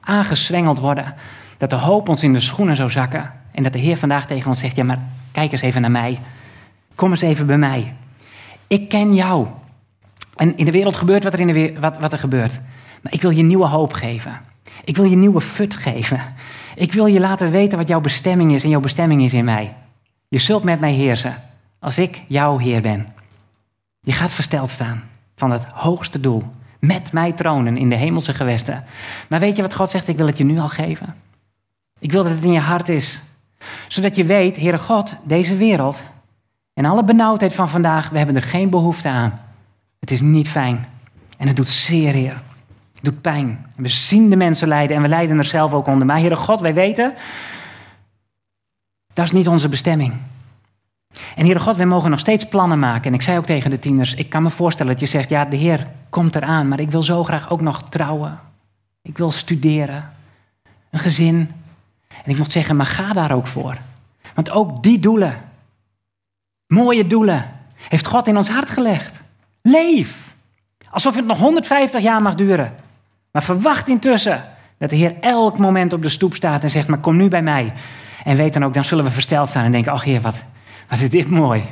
aangeswengeld 0.00 0.78
worden. 0.78 1.14
Dat 1.56 1.70
de 1.70 1.76
hoop 1.76 2.08
ons 2.08 2.22
in 2.22 2.32
de 2.32 2.40
schoenen 2.40 2.76
zou 2.76 2.90
zakken. 2.90 3.32
En 3.52 3.62
dat 3.62 3.72
de 3.72 3.78
Heer 3.78 3.96
vandaag 3.96 4.26
tegen 4.26 4.48
ons 4.48 4.60
zegt: 4.60 4.76
Ja, 4.76 4.84
maar 4.84 4.98
kijk 5.32 5.52
eens 5.52 5.60
even 5.60 5.80
naar 5.80 5.90
mij. 5.90 6.18
Kom 6.94 7.10
eens 7.10 7.20
even 7.20 7.46
bij 7.46 7.58
mij. 7.58 7.94
Ik 8.66 8.88
ken 8.88 9.14
jou. 9.14 9.46
En 10.36 10.56
in 10.56 10.64
de 10.64 10.70
wereld 10.70 10.96
gebeurt 10.96 11.24
wat 11.24 11.32
er, 11.32 11.40
in 11.40 11.46
de 11.46 11.76
wat, 11.80 11.98
wat 11.98 12.12
er 12.12 12.18
gebeurt. 12.18 12.60
Maar 13.00 13.12
ik 13.12 13.22
wil 13.22 13.30
je 13.30 13.42
nieuwe 13.42 13.66
hoop 13.66 13.92
geven. 13.92 14.40
Ik 14.84 14.96
wil 14.96 15.04
je 15.04 15.16
nieuwe 15.16 15.40
fut 15.40 15.76
geven. 15.76 16.20
Ik 16.78 16.92
wil 16.92 17.06
je 17.06 17.20
laten 17.20 17.50
weten 17.50 17.78
wat 17.78 17.88
jouw 17.88 18.00
bestemming 18.00 18.52
is 18.52 18.64
en 18.64 18.70
jouw 18.70 18.80
bestemming 18.80 19.22
is 19.22 19.32
in 19.32 19.44
mij. 19.44 19.74
Je 20.28 20.38
zult 20.38 20.64
met 20.64 20.80
mij 20.80 20.92
heersen 20.92 21.42
als 21.78 21.98
ik 21.98 22.22
jouw 22.26 22.58
Heer 22.58 22.82
ben. 22.82 23.06
Je 24.00 24.12
gaat 24.12 24.32
versteld 24.32 24.70
staan 24.70 25.02
van 25.34 25.50
het 25.50 25.64
hoogste 25.64 26.20
doel. 26.20 26.42
Met 26.80 27.12
mij 27.12 27.32
tronen 27.32 27.76
in 27.76 27.88
de 27.88 27.94
hemelse 27.94 28.34
gewesten. 28.34 28.84
Maar 29.28 29.40
weet 29.40 29.56
je 29.56 29.62
wat 29.62 29.74
God 29.74 29.90
zegt? 29.90 30.08
Ik 30.08 30.16
wil 30.16 30.26
het 30.26 30.38
je 30.38 30.44
nu 30.44 30.58
al 30.58 30.68
geven. 30.68 31.14
Ik 31.98 32.12
wil 32.12 32.22
dat 32.22 32.32
het 32.32 32.44
in 32.44 32.52
je 32.52 32.60
hart 32.60 32.88
is. 32.88 33.22
Zodat 33.88 34.16
je 34.16 34.24
weet, 34.24 34.56
Heere 34.56 34.78
God, 34.78 35.16
deze 35.24 35.56
wereld 35.56 36.02
en 36.74 36.84
alle 36.84 37.04
benauwdheid 37.04 37.54
van 37.54 37.68
vandaag, 37.68 38.08
we 38.08 38.16
hebben 38.16 38.36
er 38.36 38.42
geen 38.42 38.70
behoefte 38.70 39.08
aan. 39.08 39.40
Het 40.00 40.10
is 40.10 40.20
niet 40.20 40.48
fijn. 40.48 40.86
En 41.38 41.46
het 41.46 41.56
doet 41.56 41.68
zeer, 41.68 42.12
Heer. 42.12 42.42
Doet 43.08 43.20
pijn. 43.20 43.66
We 43.76 43.88
zien 43.88 44.30
de 44.30 44.36
mensen 44.36 44.68
lijden 44.68 44.96
en 44.96 45.02
we 45.02 45.08
lijden 45.08 45.38
er 45.38 45.44
zelf 45.44 45.72
ook 45.72 45.86
onder. 45.86 46.06
Maar 46.06 46.18
Heere 46.18 46.36
God, 46.36 46.60
wij 46.60 46.74
weten, 46.74 47.14
dat 49.12 49.24
is 49.24 49.32
niet 49.32 49.48
onze 49.48 49.68
bestemming. 49.68 50.12
En 51.36 51.44
Heere 51.44 51.58
God, 51.58 51.76
wij 51.76 51.86
mogen 51.86 52.10
nog 52.10 52.18
steeds 52.18 52.44
plannen 52.44 52.78
maken. 52.78 53.04
En 53.04 53.14
ik 53.14 53.22
zei 53.22 53.38
ook 53.38 53.46
tegen 53.46 53.70
de 53.70 53.78
tieners, 53.78 54.14
ik 54.14 54.30
kan 54.30 54.42
me 54.42 54.50
voorstellen 54.50 54.92
dat 54.92 55.00
je 55.00 55.06
zegt, 55.06 55.28
ja, 55.28 55.44
de 55.44 55.56
Heer 55.56 55.86
komt 56.10 56.36
eraan, 56.36 56.68
maar 56.68 56.80
ik 56.80 56.90
wil 56.90 57.02
zo 57.02 57.24
graag 57.24 57.50
ook 57.50 57.60
nog 57.60 57.88
trouwen. 57.88 58.40
Ik 59.02 59.18
wil 59.18 59.30
studeren, 59.30 60.12
een 60.90 60.98
gezin. 60.98 61.50
En 62.24 62.30
ik 62.30 62.38
mocht 62.38 62.50
zeggen, 62.50 62.76
maar 62.76 62.86
ga 62.86 63.12
daar 63.12 63.32
ook 63.32 63.46
voor. 63.46 63.76
Want 64.34 64.50
ook 64.50 64.82
die 64.82 64.98
doelen, 64.98 65.34
mooie 66.66 67.06
doelen, 67.06 67.46
heeft 67.88 68.06
God 68.06 68.26
in 68.26 68.36
ons 68.36 68.48
hart 68.48 68.70
gelegd. 68.70 69.20
Leef. 69.62 70.34
Alsof 70.90 71.14
het 71.14 71.26
nog 71.26 71.38
150 71.38 72.02
jaar 72.02 72.22
mag 72.22 72.34
duren. 72.34 72.86
Maar 73.38 73.46
verwacht 73.46 73.88
intussen 73.88 74.42
dat 74.78 74.90
de 74.90 74.96
Heer 74.96 75.14
elk 75.20 75.58
moment 75.58 75.92
op 75.92 76.02
de 76.02 76.08
stoep 76.08 76.34
staat 76.34 76.62
en 76.62 76.70
zegt, 76.70 76.88
maar 76.88 76.98
kom 76.98 77.16
nu 77.16 77.28
bij 77.28 77.42
mij. 77.42 77.72
En 78.24 78.36
weet 78.36 78.52
dan 78.52 78.64
ook, 78.64 78.74
dan 78.74 78.84
zullen 78.84 79.04
we 79.04 79.10
versteld 79.10 79.48
staan 79.48 79.64
en 79.64 79.72
denken, 79.72 79.92
ach 79.92 80.04
Heer, 80.04 80.20
wat, 80.20 80.42
wat 80.88 80.98
is 80.98 81.10
dit 81.10 81.30
mooi. 81.30 81.62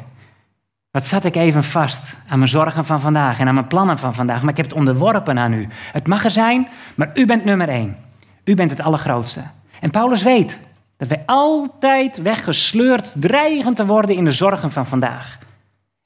Wat 0.90 1.06
zat 1.06 1.24
ik 1.24 1.36
even 1.36 1.64
vast 1.64 2.02
aan 2.28 2.38
mijn 2.38 2.50
zorgen 2.50 2.84
van 2.84 3.00
vandaag 3.00 3.38
en 3.38 3.48
aan 3.48 3.54
mijn 3.54 3.66
plannen 3.66 3.98
van 3.98 4.14
vandaag, 4.14 4.40
maar 4.40 4.50
ik 4.50 4.56
heb 4.56 4.66
het 4.66 4.74
onderworpen 4.74 5.38
aan 5.38 5.52
u. 5.52 5.68
Het 5.92 6.06
mag 6.06 6.24
er 6.24 6.30
zijn, 6.30 6.68
maar 6.94 7.10
u 7.14 7.26
bent 7.26 7.44
nummer 7.44 7.68
één. 7.68 7.96
U 8.44 8.54
bent 8.54 8.70
het 8.70 8.80
allergrootste. 8.80 9.42
En 9.80 9.90
Paulus 9.90 10.22
weet 10.22 10.58
dat 10.96 11.08
wij 11.08 11.22
altijd 11.26 12.22
weggesleurd 12.22 13.12
dreigen 13.14 13.74
te 13.74 13.86
worden 13.86 14.16
in 14.16 14.24
de 14.24 14.32
zorgen 14.32 14.70
van 14.70 14.86
vandaag. 14.86 15.38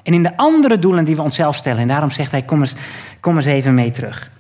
En 0.03 0.15
in 0.15 0.23
de 0.23 0.37
andere 0.37 0.79
doelen 0.79 1.05
die 1.05 1.17
we 1.17 1.23
onszelf 1.23 1.57
stellen. 1.57 1.81
En 1.81 1.89
daarom 1.89 2.11
zegt 2.11 2.31
hij, 2.31 2.43
kom 2.43 2.61
eens, 2.61 2.75
kom 3.21 3.37
eens 3.37 3.47
even 3.47 3.75
mee 3.75 3.91
terug. 3.91 4.31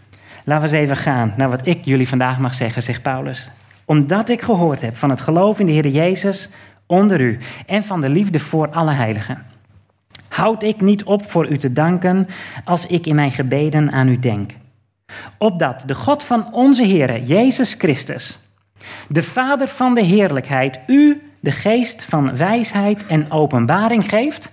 Laten 0.44 0.68
we 0.68 0.76
eens 0.76 0.84
even 0.84 0.96
gaan 0.96 1.34
naar 1.36 1.50
wat 1.50 1.66
ik 1.66 1.84
jullie 1.84 2.08
vandaag 2.08 2.38
mag 2.38 2.54
zeggen, 2.54 2.82
zegt 2.82 3.02
Paulus. 3.02 3.50
Omdat 3.84 4.28
ik 4.28 4.42
gehoord 4.42 4.80
heb 4.80 4.96
van 4.96 5.10
het 5.10 5.20
geloof 5.20 5.58
in 5.58 5.66
de 5.66 5.72
Heer 5.72 5.88
Jezus 5.88 6.50
onder 6.86 7.20
u 7.20 7.38
en 7.66 7.84
van 7.84 8.00
de 8.00 8.08
liefde 8.08 8.38
voor 8.38 8.70
alle 8.70 8.92
heiligen. 8.92 9.46
Houd 10.28 10.62
ik 10.62 10.80
niet 10.80 11.04
op 11.04 11.24
voor 11.24 11.48
u 11.48 11.56
te 11.56 11.72
danken 11.72 12.26
als 12.64 12.86
ik 12.86 13.06
in 13.06 13.14
mijn 13.14 13.30
gebeden 13.30 13.92
aan 13.92 14.08
u 14.08 14.18
denk. 14.18 14.52
Opdat 15.38 15.82
de 15.86 15.94
God 15.94 16.24
van 16.24 16.52
onze 16.52 16.84
Heer 16.84 17.22
Jezus 17.22 17.74
Christus, 17.74 18.38
de 19.08 19.22
Vader 19.22 19.68
van 19.68 19.94
de 19.94 20.02
heerlijkheid, 20.02 20.80
u 20.86 21.22
de 21.40 21.50
geest 21.50 22.04
van 22.04 22.36
wijsheid 22.36 23.06
en 23.06 23.30
openbaring 23.30 24.08
geeft. 24.08 24.50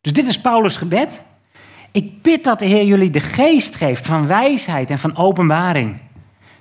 Dus 0.00 0.12
dit 0.12 0.26
is 0.26 0.40
Paulus' 0.40 0.76
gebed. 0.76 1.23
Ik 1.94 2.22
bid 2.22 2.44
dat 2.44 2.58
de 2.58 2.66
Heer 2.66 2.84
jullie 2.84 3.10
de 3.10 3.20
geest 3.20 3.74
geeft 3.74 4.06
van 4.06 4.26
wijsheid 4.26 4.90
en 4.90 4.98
van 4.98 5.16
openbaring. 5.16 5.96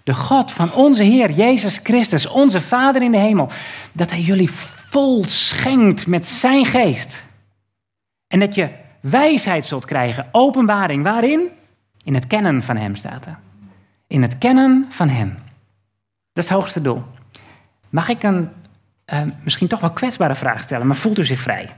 De 0.03 0.13
God 0.13 0.51
van 0.51 0.73
onze 0.73 1.03
Heer 1.03 1.31
Jezus 1.31 1.79
Christus, 1.83 2.27
onze 2.27 2.61
Vader 2.61 3.01
in 3.01 3.11
de 3.11 3.17
hemel, 3.17 3.49
dat 3.91 4.09
Hij 4.09 4.21
jullie 4.21 4.51
vol 4.51 5.23
schenkt 5.23 6.07
met 6.07 6.25
Zijn 6.25 6.65
geest. 6.65 7.25
En 8.27 8.39
dat 8.39 8.55
je 8.55 8.69
wijsheid 9.01 9.65
zult 9.65 9.85
krijgen, 9.85 10.27
openbaring. 10.31 11.03
Waarin? 11.03 11.47
In 12.03 12.13
het 12.13 12.27
kennen 12.27 12.63
van 12.63 12.77
Hem 12.77 12.95
staat. 12.95 13.25
In 14.07 14.21
het 14.21 14.37
kennen 14.37 14.85
van 14.89 15.09
Hem. 15.09 15.29
Dat 16.33 16.43
is 16.43 16.49
het 16.49 16.57
hoogste 16.57 16.81
doel. 16.81 17.03
Mag 17.89 18.09
ik 18.09 18.23
een 18.23 18.49
uh, 19.05 19.21
misschien 19.43 19.67
toch 19.67 19.79
wel 19.79 19.91
kwetsbare 19.91 20.35
vraag 20.35 20.63
stellen, 20.63 20.87
maar 20.87 20.95
voelt 20.95 21.19
u 21.19 21.25
zich 21.25 21.39
vrij? 21.39 21.69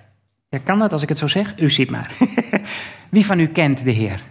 Kan 0.63 0.79
dat 0.79 0.91
als 0.91 1.01
ik 1.01 1.09
het 1.09 1.17
zo 1.17 1.27
zeg? 1.27 1.59
U 1.59 1.69
ziet 1.69 1.89
maar. 1.89 2.15
Wie 3.09 3.25
van 3.25 3.39
u 3.39 3.47
kent 3.47 3.83
de 3.83 3.91
Heer? 3.91 4.21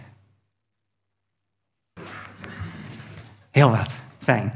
Heel 3.51 3.71
wat. 3.71 3.89
Fijn. 4.19 4.53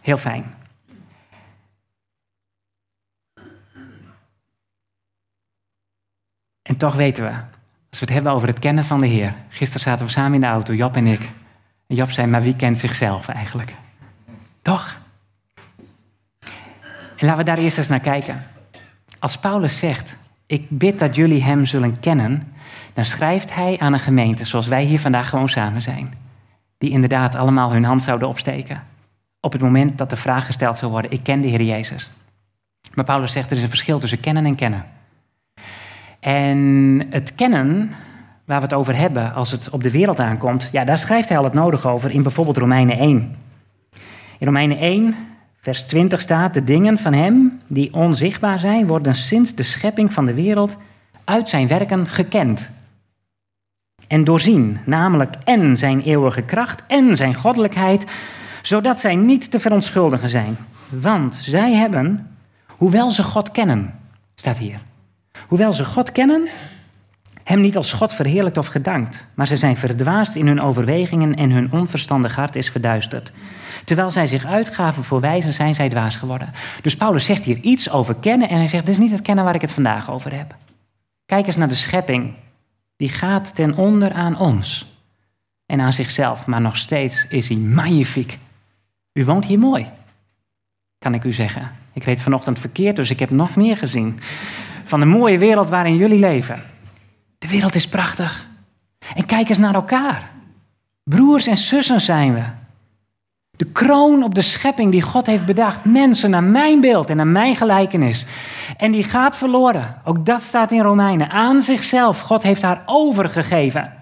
Heel 0.00 0.18
fijn. 0.18 0.54
En 6.62 6.76
toch 6.76 6.94
weten 6.94 7.24
we, 7.24 7.30
als 7.90 8.00
we 8.00 8.04
het 8.04 8.10
hebben 8.10 8.32
over 8.32 8.48
het 8.48 8.58
kennen 8.58 8.84
van 8.84 9.00
de 9.00 9.06
Heer. 9.06 9.34
Gisteren 9.48 9.82
zaten 9.82 10.06
we 10.06 10.12
samen 10.12 10.34
in 10.34 10.40
de 10.40 10.46
auto, 10.46 10.74
Jap 10.74 10.96
en 10.96 11.06
ik. 11.06 11.20
En 11.86 11.96
Jap 11.96 12.10
zei, 12.10 12.26
maar 12.26 12.42
wie 12.42 12.56
kent 12.56 12.78
zichzelf 12.78 13.28
eigenlijk? 13.28 13.74
Toch? 14.62 14.98
En 17.16 17.26
laten 17.26 17.36
we 17.36 17.44
daar 17.44 17.58
eerst 17.58 17.78
eens 17.78 17.88
naar 17.88 18.00
kijken. 18.00 18.46
Als 19.18 19.38
Paulus 19.38 19.78
zegt, 19.78 20.16
ik 20.50 20.66
bid 20.68 20.98
dat 20.98 21.14
jullie 21.14 21.42
hem 21.42 21.66
zullen 21.66 22.00
kennen, 22.00 22.52
dan 22.92 23.04
schrijft 23.04 23.54
hij 23.54 23.78
aan 23.78 23.92
een 23.92 23.98
gemeente 23.98 24.44
zoals 24.44 24.66
wij 24.66 24.84
hier 24.84 25.00
vandaag 25.00 25.28
gewoon 25.28 25.48
samen 25.48 25.82
zijn. 25.82 26.14
Die 26.78 26.90
inderdaad 26.90 27.34
allemaal 27.34 27.72
hun 27.72 27.84
hand 27.84 28.02
zouden 28.02 28.28
opsteken. 28.28 28.82
Op 29.40 29.52
het 29.52 29.60
moment 29.60 29.98
dat 29.98 30.10
de 30.10 30.16
vraag 30.16 30.46
gesteld 30.46 30.78
zou 30.78 30.90
worden, 30.90 31.10
ik 31.10 31.22
ken 31.22 31.40
de 31.40 31.48
Heer 31.48 31.62
Jezus. 31.62 32.10
Maar 32.94 33.04
Paulus 33.04 33.32
zegt, 33.32 33.50
er 33.50 33.56
is 33.56 33.62
een 33.62 33.68
verschil 33.68 33.98
tussen 33.98 34.20
kennen 34.20 34.44
en 34.44 34.54
kennen. 34.54 34.84
En 36.20 36.58
het 37.10 37.34
kennen, 37.34 37.90
waar 38.44 38.58
we 38.58 38.64
het 38.64 38.74
over 38.74 38.96
hebben 38.96 39.34
als 39.34 39.50
het 39.50 39.70
op 39.70 39.82
de 39.82 39.90
wereld 39.90 40.20
aankomt, 40.20 40.68
ja, 40.72 40.84
daar 40.84 40.98
schrijft 40.98 41.28
hij 41.28 41.38
al 41.38 41.44
het 41.44 41.54
nodig 41.54 41.86
over 41.86 42.10
in 42.10 42.22
bijvoorbeeld 42.22 42.56
Romeinen 42.56 42.98
1. 42.98 43.36
In 44.38 44.46
Romeinen 44.46 44.78
1, 44.78 45.14
vers 45.60 45.82
20 45.82 46.20
staat, 46.20 46.54
de 46.54 46.64
dingen 46.64 46.98
van 46.98 47.12
hem 47.12 47.60
die 47.66 47.94
onzichtbaar 47.94 48.58
zijn, 48.58 48.86
worden 48.86 49.14
sinds 49.14 49.54
de 49.54 49.62
schepping 49.62 50.12
van 50.12 50.24
de 50.24 50.34
wereld 50.34 50.76
uit 51.24 51.48
zijn 51.48 51.68
werken 51.68 52.06
gekend. 52.06 52.70
En 54.06 54.24
doorzien, 54.24 54.78
namelijk 54.84 55.34
en 55.44 55.76
zijn 55.76 56.00
eeuwige 56.00 56.42
kracht 56.42 56.82
en 56.86 57.16
zijn 57.16 57.34
goddelijkheid, 57.34 58.04
zodat 58.62 59.00
zij 59.00 59.16
niet 59.16 59.50
te 59.50 59.60
verontschuldigen 59.60 60.28
zijn. 60.28 60.56
Want 60.88 61.34
zij 61.40 61.74
hebben, 61.74 62.36
hoewel 62.66 63.10
ze 63.10 63.22
God 63.22 63.50
kennen, 63.50 63.94
staat 64.34 64.56
hier, 64.56 64.80
Hoewel 65.48 65.72
ze 65.72 65.84
God 65.84 66.12
kennen, 66.12 66.48
hem 67.50 67.60
niet 67.60 67.76
als 67.76 67.92
God 67.92 68.12
verheerlijkt 68.12 68.58
of 68.58 68.66
gedankt, 68.66 69.26
maar 69.34 69.46
ze 69.46 69.56
zijn 69.56 69.76
verdwaasd 69.76 70.34
in 70.34 70.46
hun 70.46 70.60
overwegingen 70.60 71.34
en 71.34 71.50
hun 71.50 71.72
onverstandig 71.72 72.34
hart 72.34 72.56
is 72.56 72.70
verduisterd. 72.70 73.32
Terwijl 73.84 74.10
zij 74.10 74.26
zich 74.26 74.44
uitgaven 74.44 75.04
voor 75.04 75.20
wijzen, 75.20 75.52
zijn 75.52 75.74
zij 75.74 75.88
dwaas 75.88 76.16
geworden. 76.16 76.52
Dus 76.82 76.96
Paulus 76.96 77.24
zegt 77.24 77.44
hier 77.44 77.58
iets 77.58 77.90
over 77.90 78.14
kennen 78.14 78.48
en 78.48 78.56
hij 78.56 78.66
zegt, 78.66 78.86
dit 78.86 78.94
is 78.94 79.00
niet 79.00 79.10
het 79.10 79.22
kennen 79.22 79.44
waar 79.44 79.54
ik 79.54 79.60
het 79.60 79.70
vandaag 79.70 80.10
over 80.10 80.36
heb. 80.36 80.56
Kijk 81.26 81.46
eens 81.46 81.56
naar 81.56 81.68
de 81.68 81.74
schepping. 81.74 82.34
Die 82.96 83.08
gaat 83.08 83.54
ten 83.54 83.76
onder 83.76 84.12
aan 84.12 84.38
ons 84.38 84.86
en 85.66 85.80
aan 85.80 85.92
zichzelf, 85.92 86.46
maar 86.46 86.60
nog 86.60 86.76
steeds 86.76 87.26
is 87.28 87.48
hij 87.48 87.56
magnifiek. 87.56 88.38
U 89.12 89.24
woont 89.24 89.44
hier 89.44 89.58
mooi, 89.58 89.86
kan 90.98 91.14
ik 91.14 91.24
u 91.24 91.32
zeggen. 91.32 91.70
Ik 91.92 92.04
weet 92.04 92.20
vanochtend 92.20 92.58
verkeerd, 92.58 92.96
dus 92.96 93.10
ik 93.10 93.18
heb 93.18 93.30
nog 93.30 93.56
meer 93.56 93.76
gezien 93.76 94.20
van 94.84 95.00
de 95.00 95.06
mooie 95.06 95.38
wereld 95.38 95.68
waarin 95.68 95.96
jullie 95.96 96.18
leven. 96.18 96.69
De 97.40 97.48
wereld 97.48 97.74
is 97.74 97.88
prachtig. 97.88 98.46
En 99.14 99.26
kijk 99.26 99.48
eens 99.48 99.58
naar 99.58 99.74
elkaar. 99.74 100.30
Broers 101.04 101.46
en 101.46 101.56
zussen 101.56 102.00
zijn 102.00 102.34
we. 102.34 102.42
De 103.50 103.64
kroon 103.64 104.22
op 104.22 104.34
de 104.34 104.42
schepping 104.42 104.90
die 104.90 105.02
God 105.02 105.26
heeft 105.26 105.46
bedacht. 105.46 105.84
Mensen 105.84 106.30
naar 106.30 106.42
mijn 106.42 106.80
beeld 106.80 107.10
en 107.10 107.16
naar 107.16 107.26
mijn 107.26 107.56
gelijkenis. 107.56 108.26
En 108.76 108.92
die 108.92 109.04
gaat 109.04 109.36
verloren. 109.36 110.00
Ook 110.04 110.26
dat 110.26 110.42
staat 110.42 110.72
in 110.72 110.80
Romeinen. 110.80 111.30
Aan 111.30 111.62
zichzelf. 111.62 112.20
God 112.20 112.42
heeft 112.42 112.62
haar 112.62 112.82
overgegeven. 112.86 113.92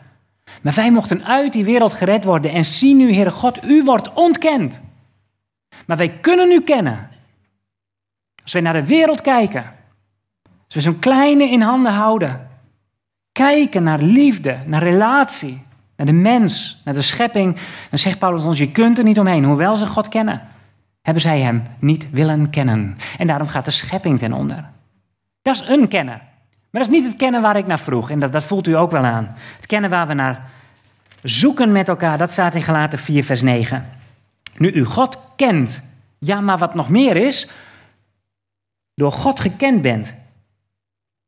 Maar 0.63 0.73
wij 0.73 0.91
mochten 0.91 1.25
uit 1.25 1.53
die 1.53 1.65
wereld 1.65 1.93
gered 1.93 2.25
worden. 2.25 2.51
En 2.53 2.65
zien 2.65 2.97
nu, 2.97 3.15
Heere 3.15 3.31
God, 3.31 3.65
u 3.65 3.85
wordt 3.85 4.13
ontkend. 4.13 4.81
Maar 5.87 5.97
wij 5.97 6.11
kunnen 6.11 6.51
u 6.51 6.61
kennen. 6.61 7.09
Als 8.43 8.53
wij 8.53 8.63
naar 8.63 8.73
de 8.73 8.87
wereld 8.87 9.21
kijken, 9.21 9.65
als 10.67 10.75
we 10.75 10.81
zo'n 10.81 10.99
kleine 10.99 11.51
in 11.51 11.61
handen 11.61 11.93
houden, 11.93 12.48
kijken 13.39 13.83
naar 13.83 14.03
liefde, 14.03 14.59
naar 14.65 14.83
relatie, 14.83 15.63
naar 15.97 16.07
de 16.07 16.13
mens, 16.13 16.81
naar 16.85 16.95
de 16.95 17.03
schepping, 17.03 17.57
dan 17.91 17.99
zegt 17.99 18.19
Paulus 18.19 18.45
ons, 18.45 18.59
je 18.59 18.71
kunt 18.71 18.99
er 18.99 19.05
niet 19.05 19.19
omheen. 19.19 19.45
Hoewel 19.45 19.77
ze 19.77 19.87
God 19.87 20.09
kennen, 20.09 20.43
hebben 21.03 21.23
zij 21.23 21.41
hem 21.41 21.63
niet 21.79 22.11
willen 22.11 22.51
kennen. 22.51 22.97
En 23.19 23.27
daarom 23.27 23.49
gaat 23.49 23.65
de 23.65 23.71
schepping 23.71 24.19
ten 24.19 24.33
onder. 24.33 24.65
Dat 25.43 25.55
is 25.55 25.69
een 25.69 25.89
kennen. 25.89 26.21
Maar 26.71 26.83
dat 26.83 26.91
is 26.91 26.97
niet 26.99 27.07
het 27.07 27.17
kennen 27.17 27.43
waar 27.43 27.57
ik 27.57 27.67
naar 27.67 27.79
vroeg. 27.79 28.11
En 28.11 28.19
dat, 28.19 28.33
dat 28.33 28.45
voelt 28.45 28.67
u 28.67 28.77
ook 28.77 28.91
wel 28.91 29.05
aan. 29.05 29.37
Het 29.57 29.67
kennen 29.67 29.91
waar 29.91 30.07
we 30.07 30.15
naar 30.15 30.51
zoeken 31.23 31.73
met 31.73 31.89
elkaar, 31.89 32.19
dat 32.19 32.31
staat 32.31 32.55
in 32.55 32.63
Galaten 32.63 32.99
4, 32.99 33.25
vers 33.25 33.43
9. 33.43 33.85
Nu 34.57 34.73
u 34.73 34.85
God 34.85 35.19
kent, 35.37 35.83
ja, 36.19 36.41
maar 36.41 36.59
wat 36.59 36.75
nog 36.75 36.89
meer 36.89 37.17
is, 37.17 37.51
door 38.95 39.13
God 39.13 39.41
gekend 39.41 39.83
bent, 39.83 40.15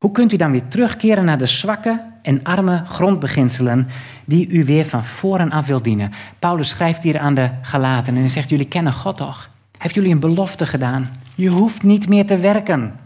hoe 0.01 0.11
kunt 0.11 0.33
u 0.33 0.35
dan 0.35 0.51
weer 0.51 0.67
terugkeren 0.67 1.25
naar 1.25 1.37
de 1.37 1.45
zwakke 1.45 2.03
en 2.21 2.43
arme 2.43 2.85
grondbeginselen 2.85 3.87
die 4.25 4.49
u 4.49 4.65
weer 4.65 4.85
van 4.85 5.05
voren 5.05 5.51
af 5.51 5.67
wilt 5.67 5.83
dienen? 5.83 6.11
Paulus 6.39 6.69
schrijft 6.69 7.03
hier 7.03 7.19
aan 7.19 7.35
de 7.35 7.49
Galaten 7.61 8.17
en 8.17 8.29
zegt, 8.29 8.49
jullie 8.49 8.67
kennen 8.67 8.93
God 8.93 9.17
toch? 9.17 9.49
Heeft 9.77 9.95
jullie 9.95 10.11
een 10.11 10.19
belofte 10.19 10.65
gedaan. 10.65 11.09
Je 11.35 11.49
hoeft 11.49 11.83
niet 11.83 12.09
meer 12.09 12.25
te 12.25 12.37
werken. 12.37 12.99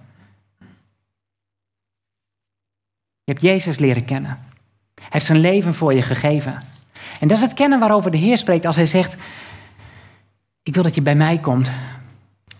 Je 3.23 3.31
hebt 3.31 3.41
Jezus 3.41 3.79
leren 3.79 4.05
kennen. 4.05 4.37
Hij 4.95 5.07
heeft 5.09 5.25
zijn 5.25 5.39
leven 5.39 5.73
voor 5.73 5.93
je 5.93 6.01
gegeven. 6.01 6.57
En 7.19 7.27
dat 7.27 7.37
is 7.37 7.43
het 7.43 7.53
kennen 7.53 7.79
waarover 7.79 8.11
de 8.11 8.17
Heer 8.17 8.37
spreekt 8.37 8.65
als 8.65 8.75
hij 8.75 8.85
zegt, 8.85 9.15
ik 10.63 10.73
wil 10.73 10.83
dat 10.83 10.95
je 10.95 11.01
bij 11.01 11.15
mij 11.15 11.37
komt 11.37 11.71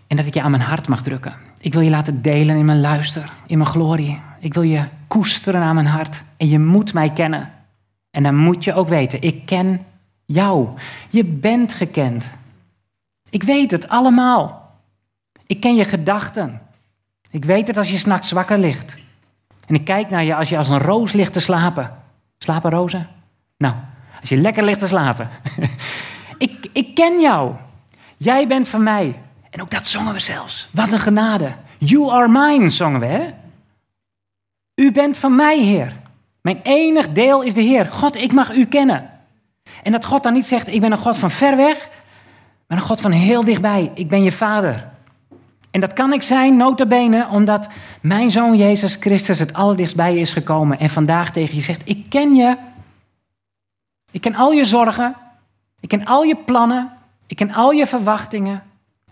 en 0.06 0.16
dat 0.16 0.26
ik 0.26 0.34
je 0.34 0.42
aan 0.42 0.50
mijn 0.50 0.62
hart 0.62 0.88
mag 0.88 1.02
drukken. 1.02 1.34
Ik 1.60 1.72
wil 1.72 1.82
je 1.82 1.90
laten 1.90 2.22
delen 2.22 2.56
in 2.56 2.64
mijn 2.64 2.80
luister, 2.80 3.32
in 3.46 3.58
mijn 3.58 3.70
glorie. 3.70 4.20
Ik 4.40 4.54
wil 4.54 4.62
je 4.62 4.84
koesteren 5.06 5.62
aan 5.62 5.74
mijn 5.74 5.86
hart. 5.86 6.22
En 6.36 6.48
je 6.48 6.58
moet 6.58 6.92
mij 6.92 7.12
kennen. 7.12 7.50
En 8.10 8.22
dan 8.22 8.36
moet 8.36 8.64
je 8.64 8.74
ook 8.74 8.88
weten, 8.88 9.22
ik 9.22 9.46
ken 9.46 9.80
jou. 10.24 10.68
Je 11.08 11.24
bent 11.24 11.74
gekend. 11.74 12.30
Ik 13.30 13.42
weet 13.42 13.70
het 13.70 13.88
allemaal. 13.88 14.74
Ik 15.46 15.60
ken 15.60 15.74
je 15.74 15.84
gedachten. 15.84 16.60
Ik 17.30 17.44
weet 17.44 17.66
het 17.66 17.76
als 17.76 17.90
je 17.90 17.98
s'nachts 17.98 18.32
wakker 18.32 18.58
ligt. 18.58 18.96
En 19.66 19.74
ik 19.74 19.84
kijk 19.84 20.10
naar 20.10 20.24
je 20.24 20.34
als 20.34 20.48
je 20.48 20.56
als 20.56 20.68
een 20.68 20.78
roos 20.78 21.12
ligt 21.12 21.32
te 21.32 21.40
slapen. 21.40 21.90
Slapen 22.38 22.70
rozen? 22.70 23.08
Nou, 23.56 23.74
als 24.20 24.28
je 24.28 24.36
lekker 24.36 24.64
ligt 24.64 24.78
te 24.78 24.86
slapen. 24.86 25.28
Ik, 26.38 26.68
ik 26.72 26.94
ken 26.94 27.20
jou. 27.20 27.54
Jij 28.16 28.46
bent 28.46 28.68
van 28.68 28.82
mij. 28.82 29.20
En 29.56 29.62
ook 29.62 29.70
dat 29.70 29.86
zongen 29.86 30.12
we 30.12 30.18
zelfs. 30.18 30.68
Wat 30.72 30.92
een 30.92 30.98
genade. 30.98 31.52
You 31.78 32.10
are 32.10 32.28
mine, 32.28 32.70
zongen 32.70 33.00
we, 33.00 33.06
hè? 33.06 33.34
U 34.74 34.92
bent 34.92 35.18
van 35.18 35.36
mij, 35.36 35.58
Heer. 35.58 35.92
Mijn 36.40 36.60
enig 36.62 37.08
deel 37.08 37.42
is 37.42 37.54
de 37.54 37.60
Heer. 37.60 37.86
God, 37.86 38.16
ik 38.16 38.32
mag 38.32 38.54
u 38.54 38.64
kennen. 38.64 39.10
En 39.82 39.92
dat 39.92 40.04
God 40.04 40.22
dan 40.22 40.32
niet 40.32 40.46
zegt, 40.46 40.68
ik 40.68 40.80
ben 40.80 40.92
een 40.92 40.98
God 40.98 41.16
van 41.16 41.30
ver 41.30 41.56
weg, 41.56 41.88
maar 42.66 42.78
een 42.78 42.84
God 42.84 43.00
van 43.00 43.10
heel 43.10 43.44
dichtbij. 43.44 43.90
Ik 43.94 44.08
ben 44.08 44.22
je 44.22 44.32
vader. 44.32 44.88
En 45.70 45.80
dat 45.80 45.92
kan 45.92 46.12
ik 46.12 46.22
zijn, 46.22 46.56
notabene, 46.56 47.28
omdat 47.28 47.68
mijn 48.00 48.30
zoon 48.30 48.56
Jezus 48.56 48.96
Christus 49.00 49.38
het 49.38 49.52
allerdichtst 49.52 49.96
bij 49.96 50.16
is 50.16 50.32
gekomen 50.32 50.78
en 50.78 50.90
vandaag 50.90 51.30
tegen 51.32 51.54
je 51.54 51.62
zegt, 51.62 51.82
ik 51.84 52.08
ken 52.08 52.34
je. 52.34 52.56
Ik 54.10 54.20
ken 54.20 54.34
al 54.34 54.52
je 54.52 54.64
zorgen. 54.64 55.16
Ik 55.80 55.88
ken 55.88 56.04
al 56.04 56.22
je 56.22 56.36
plannen. 56.36 56.92
Ik 57.26 57.36
ken 57.36 57.52
al 57.52 57.70
je 57.70 57.86
verwachtingen. 57.86 58.62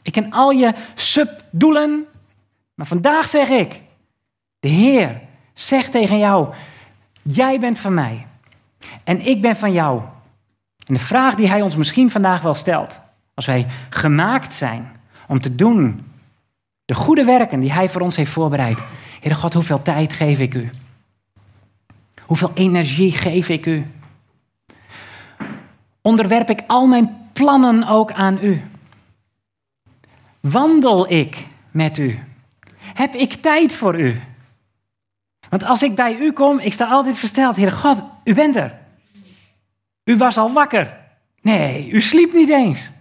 Ik 0.04 0.12
ken 0.12 0.30
al 0.30 0.50
je 0.50 0.74
subdoelen. 0.94 2.04
Maar 2.74 2.86
vandaag 2.86 3.28
zeg 3.28 3.48
ik, 3.48 3.80
de 4.60 4.68
Heer 4.68 5.20
zegt 5.52 5.92
tegen 5.92 6.18
jou, 6.18 6.54
jij 7.22 7.58
bent 7.58 7.78
van 7.78 7.94
mij. 7.94 8.26
En 9.04 9.26
ik 9.26 9.40
ben 9.40 9.56
van 9.56 9.72
jou. 9.72 10.02
En 10.86 10.94
de 10.94 11.00
vraag 11.00 11.34
die 11.34 11.48
Hij 11.48 11.62
ons 11.62 11.76
misschien 11.76 12.10
vandaag 12.10 12.42
wel 12.42 12.54
stelt, 12.54 13.00
als 13.34 13.46
wij 13.46 13.66
gemaakt 13.90 14.54
zijn 14.54 14.96
om 15.28 15.40
te 15.40 15.54
doen 15.54 16.12
de 16.84 16.94
goede 16.94 17.24
werken 17.24 17.60
die 17.60 17.72
Hij 17.72 17.88
voor 17.88 18.00
ons 18.00 18.16
heeft 18.16 18.30
voorbereid. 18.30 18.78
Heere 19.20 19.34
God, 19.34 19.52
hoeveel 19.52 19.82
tijd 19.82 20.12
geef 20.12 20.40
ik 20.40 20.54
u? 20.54 20.70
Hoeveel 22.22 22.50
energie 22.54 23.12
geef 23.12 23.48
ik 23.48 23.66
u? 23.66 23.86
Onderwerp 26.02 26.50
ik 26.50 26.62
al 26.66 26.86
mijn 26.86 27.16
plannen 27.32 27.86
ook 27.86 28.12
aan 28.12 28.38
u? 28.42 28.62
Wandel 30.50 31.10
ik 31.10 31.46
met 31.70 31.98
u? 31.98 32.18
Heb 32.94 33.14
ik 33.14 33.32
tijd 33.32 33.74
voor 33.74 34.00
u? 34.00 34.20
Want 35.48 35.64
als 35.64 35.82
ik 35.82 35.94
bij 35.94 36.16
u 36.16 36.32
kom, 36.32 36.58
ik 36.58 36.72
sta 36.72 36.86
altijd 36.86 37.18
versteld. 37.18 37.56
Heer 37.56 37.72
God, 37.72 38.04
u 38.24 38.34
bent 38.34 38.56
er. 38.56 38.78
U 40.04 40.16
was 40.16 40.36
al 40.36 40.52
wakker. 40.52 40.96
Nee, 41.40 41.90
u 41.90 42.00
sliep 42.00 42.32
niet 42.32 42.48
eens. 42.48 42.92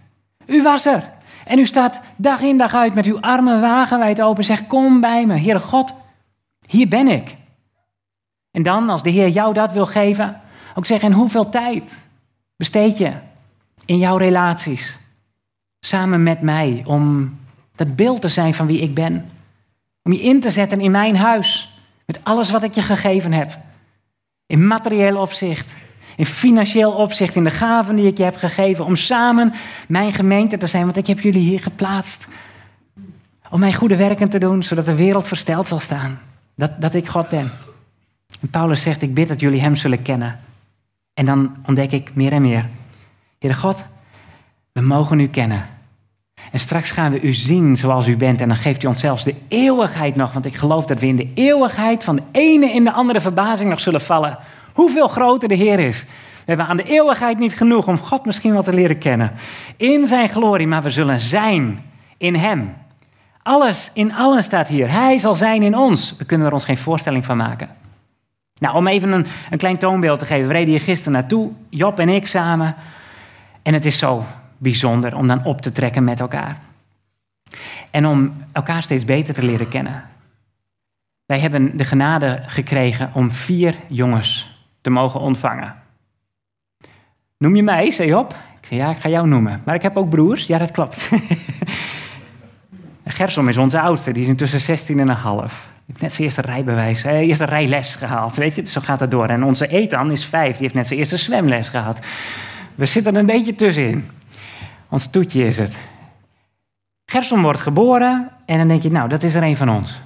U 0.46 0.62
was 0.62 0.86
er. 0.86 1.12
En 1.44 1.58
u 1.58 1.66
staat 1.66 2.00
dag 2.16 2.40
in 2.40 2.58
dag 2.58 2.74
uit 2.74 2.94
met 2.94 3.06
uw 3.06 3.20
armen 3.20 3.60
wagenwijd 3.60 4.22
open. 4.22 4.44
Zeg, 4.44 4.66
kom 4.66 5.00
bij 5.00 5.26
me. 5.26 5.38
Heere 5.38 5.60
God, 5.60 5.92
hier 6.66 6.88
ben 6.88 7.08
ik. 7.08 7.36
En 8.50 8.62
dan, 8.62 8.88
als 8.88 9.02
de 9.02 9.10
Heer 9.10 9.28
jou 9.28 9.54
dat 9.54 9.72
wil 9.72 9.86
geven, 9.86 10.40
ook 10.74 10.86
zeggen, 10.86 11.08
en 11.08 11.14
hoeveel 11.14 11.48
tijd 11.48 12.06
besteed 12.56 12.98
je 12.98 13.12
in 13.84 13.98
jouw 13.98 14.16
relaties 14.16 14.98
samen 15.86 16.22
met 16.22 16.40
mij 16.40 16.82
om 16.86 17.36
dat 17.74 17.96
beeld 17.96 18.20
te 18.20 18.28
zijn 18.28 18.54
van 18.54 18.66
wie 18.66 18.80
ik 18.80 18.94
ben? 18.94 19.30
Om 20.02 20.12
je 20.12 20.22
in 20.22 20.40
te 20.40 20.50
zetten 20.50 20.80
in 20.80 20.90
mijn 20.90 21.16
huis 21.16 21.78
met 22.06 22.24
alles 22.24 22.50
wat 22.50 22.62
ik 22.62 22.74
je 22.74 22.82
gegeven 22.82 23.32
heb. 23.32 23.58
In 24.46 24.66
materieel 24.66 25.20
opzicht, 25.20 25.74
in 26.16 26.26
financieel 26.26 26.92
opzicht, 26.92 27.34
in 27.34 27.44
de 27.44 27.50
gaven 27.50 27.96
die 27.96 28.06
ik 28.06 28.16
je 28.16 28.24
heb 28.24 28.36
gegeven, 28.36 28.84
om 28.84 28.96
samen 28.96 29.52
mijn 29.88 30.12
gemeente 30.12 30.56
te 30.56 30.66
zijn, 30.66 30.84
want 30.84 30.96
ik 30.96 31.06
heb 31.06 31.20
jullie 31.20 31.48
hier 31.48 31.60
geplaatst. 31.60 32.26
Om 33.50 33.60
mijn 33.60 33.74
goede 33.74 33.96
werken 33.96 34.28
te 34.28 34.38
doen, 34.38 34.62
zodat 34.62 34.86
de 34.86 34.94
wereld 34.94 35.26
versteld 35.26 35.68
zal 35.68 35.80
staan. 35.80 36.20
Dat, 36.54 36.80
dat 36.80 36.94
ik 36.94 37.08
God 37.08 37.28
ben. 37.28 37.50
En 38.40 38.50
Paulus 38.50 38.82
zegt, 38.82 39.02
ik 39.02 39.14
bid 39.14 39.28
dat 39.28 39.40
jullie 39.40 39.60
hem 39.60 39.76
zullen 39.76 40.02
kennen. 40.02 40.40
En 41.14 41.26
dan 41.26 41.56
ontdek 41.66 41.92
ik 41.92 42.14
meer 42.14 42.32
en 42.32 42.42
meer. 42.42 42.68
Heere 43.38 43.56
God, 43.56 43.84
we 44.72 44.80
mogen 44.80 45.20
u 45.20 45.26
kennen. 45.26 45.73
En 46.52 46.60
straks 46.60 46.90
gaan 46.90 47.12
we 47.12 47.20
u 47.20 47.32
zien 47.32 47.76
zoals 47.76 48.06
u 48.06 48.16
bent. 48.16 48.40
En 48.40 48.48
dan 48.48 48.56
geeft 48.56 48.82
u 48.82 48.86
ons 48.86 49.00
zelfs 49.00 49.24
de 49.24 49.34
eeuwigheid 49.48 50.16
nog. 50.16 50.32
Want 50.32 50.44
ik 50.44 50.56
geloof 50.56 50.86
dat 50.86 50.98
we 50.98 51.06
in 51.06 51.16
de 51.16 51.30
eeuwigheid 51.34 52.04
van 52.04 52.16
de 52.16 52.22
ene 52.32 52.72
in 52.72 52.84
de 52.84 52.92
andere 52.92 53.20
verbazing 53.20 53.70
nog 53.70 53.80
zullen 53.80 54.00
vallen. 54.00 54.38
Hoeveel 54.72 55.08
groter 55.08 55.48
de 55.48 55.54
Heer 55.54 55.78
is. 55.78 56.02
We 56.44 56.50
hebben 56.50 56.66
aan 56.66 56.76
de 56.76 56.82
eeuwigheid 56.82 57.38
niet 57.38 57.56
genoeg 57.56 57.86
om 57.86 57.98
God 57.98 58.24
misschien 58.24 58.52
wel 58.52 58.62
te 58.62 58.72
leren 58.72 58.98
kennen. 58.98 59.32
In 59.76 60.06
zijn 60.06 60.28
glorie, 60.28 60.66
maar 60.66 60.82
we 60.82 60.90
zullen 60.90 61.20
zijn 61.20 61.82
in 62.16 62.34
Hem. 62.34 62.74
Alles 63.42 63.90
in 63.94 64.14
allen 64.14 64.44
staat 64.44 64.68
hier. 64.68 64.90
Hij 64.90 65.18
zal 65.18 65.34
zijn 65.34 65.62
in 65.62 65.76
ons. 65.76 66.14
We 66.18 66.24
kunnen 66.24 66.46
er 66.46 66.52
ons 66.52 66.64
geen 66.64 66.76
voorstelling 66.76 67.24
van 67.24 67.36
maken. 67.36 67.68
Nou, 68.58 68.76
om 68.76 68.86
even 68.86 69.12
een, 69.12 69.26
een 69.50 69.58
klein 69.58 69.78
toonbeeld 69.78 70.18
te 70.18 70.24
geven. 70.24 70.46
We 70.46 70.52
reden 70.52 70.68
hier 70.68 70.80
gisteren 70.80 71.12
naartoe, 71.12 71.50
Job 71.68 71.98
en 71.98 72.08
ik 72.08 72.26
samen. 72.26 72.74
En 73.62 73.74
het 73.74 73.84
is 73.84 73.98
zo 73.98 74.24
bijzonder 74.58 75.16
om 75.16 75.26
dan 75.26 75.44
op 75.44 75.60
te 75.60 75.72
trekken 75.72 76.04
met 76.04 76.20
elkaar. 76.20 76.58
En 77.90 78.06
om 78.06 78.32
elkaar 78.52 78.82
steeds 78.82 79.04
beter 79.04 79.34
te 79.34 79.42
leren 79.42 79.68
kennen. 79.68 80.04
Wij 81.26 81.38
hebben 81.38 81.76
de 81.76 81.84
genade 81.84 82.42
gekregen 82.46 83.10
om 83.14 83.30
vier 83.30 83.74
jongens 83.88 84.58
te 84.80 84.90
mogen 84.90 85.20
ontvangen. 85.20 85.74
Noem 87.38 87.56
je 87.56 87.62
mij, 87.62 87.90
zei 87.90 88.08
Job? 88.08 88.34
Ik 88.60 88.70
ja, 88.70 88.90
ik 88.90 88.98
ga 88.98 89.08
jou 89.08 89.28
noemen. 89.28 89.62
Maar 89.64 89.74
ik 89.74 89.82
heb 89.82 89.96
ook 89.96 90.08
broers. 90.08 90.46
Ja, 90.46 90.58
dat 90.58 90.70
klopt. 90.70 91.10
Gersom 93.04 93.48
is 93.48 93.56
onze 93.56 93.80
oudste, 93.80 94.12
die 94.12 94.22
is 94.22 94.28
intussen 94.28 94.60
16 94.60 95.00
en 95.00 95.08
een 95.08 95.14
half. 95.14 95.68
Die 95.74 95.82
heeft 95.86 96.00
net 96.00 96.12
zijn 96.12 96.24
eerste 96.24 96.40
rijbewijs, 96.40 97.04
eh, 97.04 97.18
eerste 97.18 97.44
rijles 97.44 97.94
gehaald. 97.94 98.36
Weet 98.36 98.54
je, 98.54 98.66
zo 98.66 98.80
gaat 98.80 99.00
het 99.00 99.10
door. 99.10 99.28
En 99.28 99.44
onze 99.44 99.66
Ethan 99.66 100.10
is 100.10 100.24
vijf, 100.24 100.52
die 100.52 100.62
heeft 100.62 100.74
net 100.74 100.86
zijn 100.86 100.98
eerste 100.98 101.16
zwemles 101.16 101.68
gehad. 101.68 101.98
We 102.74 102.86
zitten 102.86 103.14
er 103.14 103.20
een 103.20 103.26
beetje 103.26 103.54
tussenin. 103.54 104.04
Ons 104.94 105.06
toetje 105.06 105.46
is 105.46 105.56
het. 105.56 105.78
Gersom 107.04 107.42
wordt 107.42 107.60
geboren 107.60 108.30
en 108.46 108.58
dan 108.58 108.68
denk 108.68 108.82
je, 108.82 108.90
nou, 108.90 109.08
dat 109.08 109.22
is 109.22 109.34
er 109.34 109.42
een 109.42 109.56
van 109.56 109.68
ons. 109.68 110.00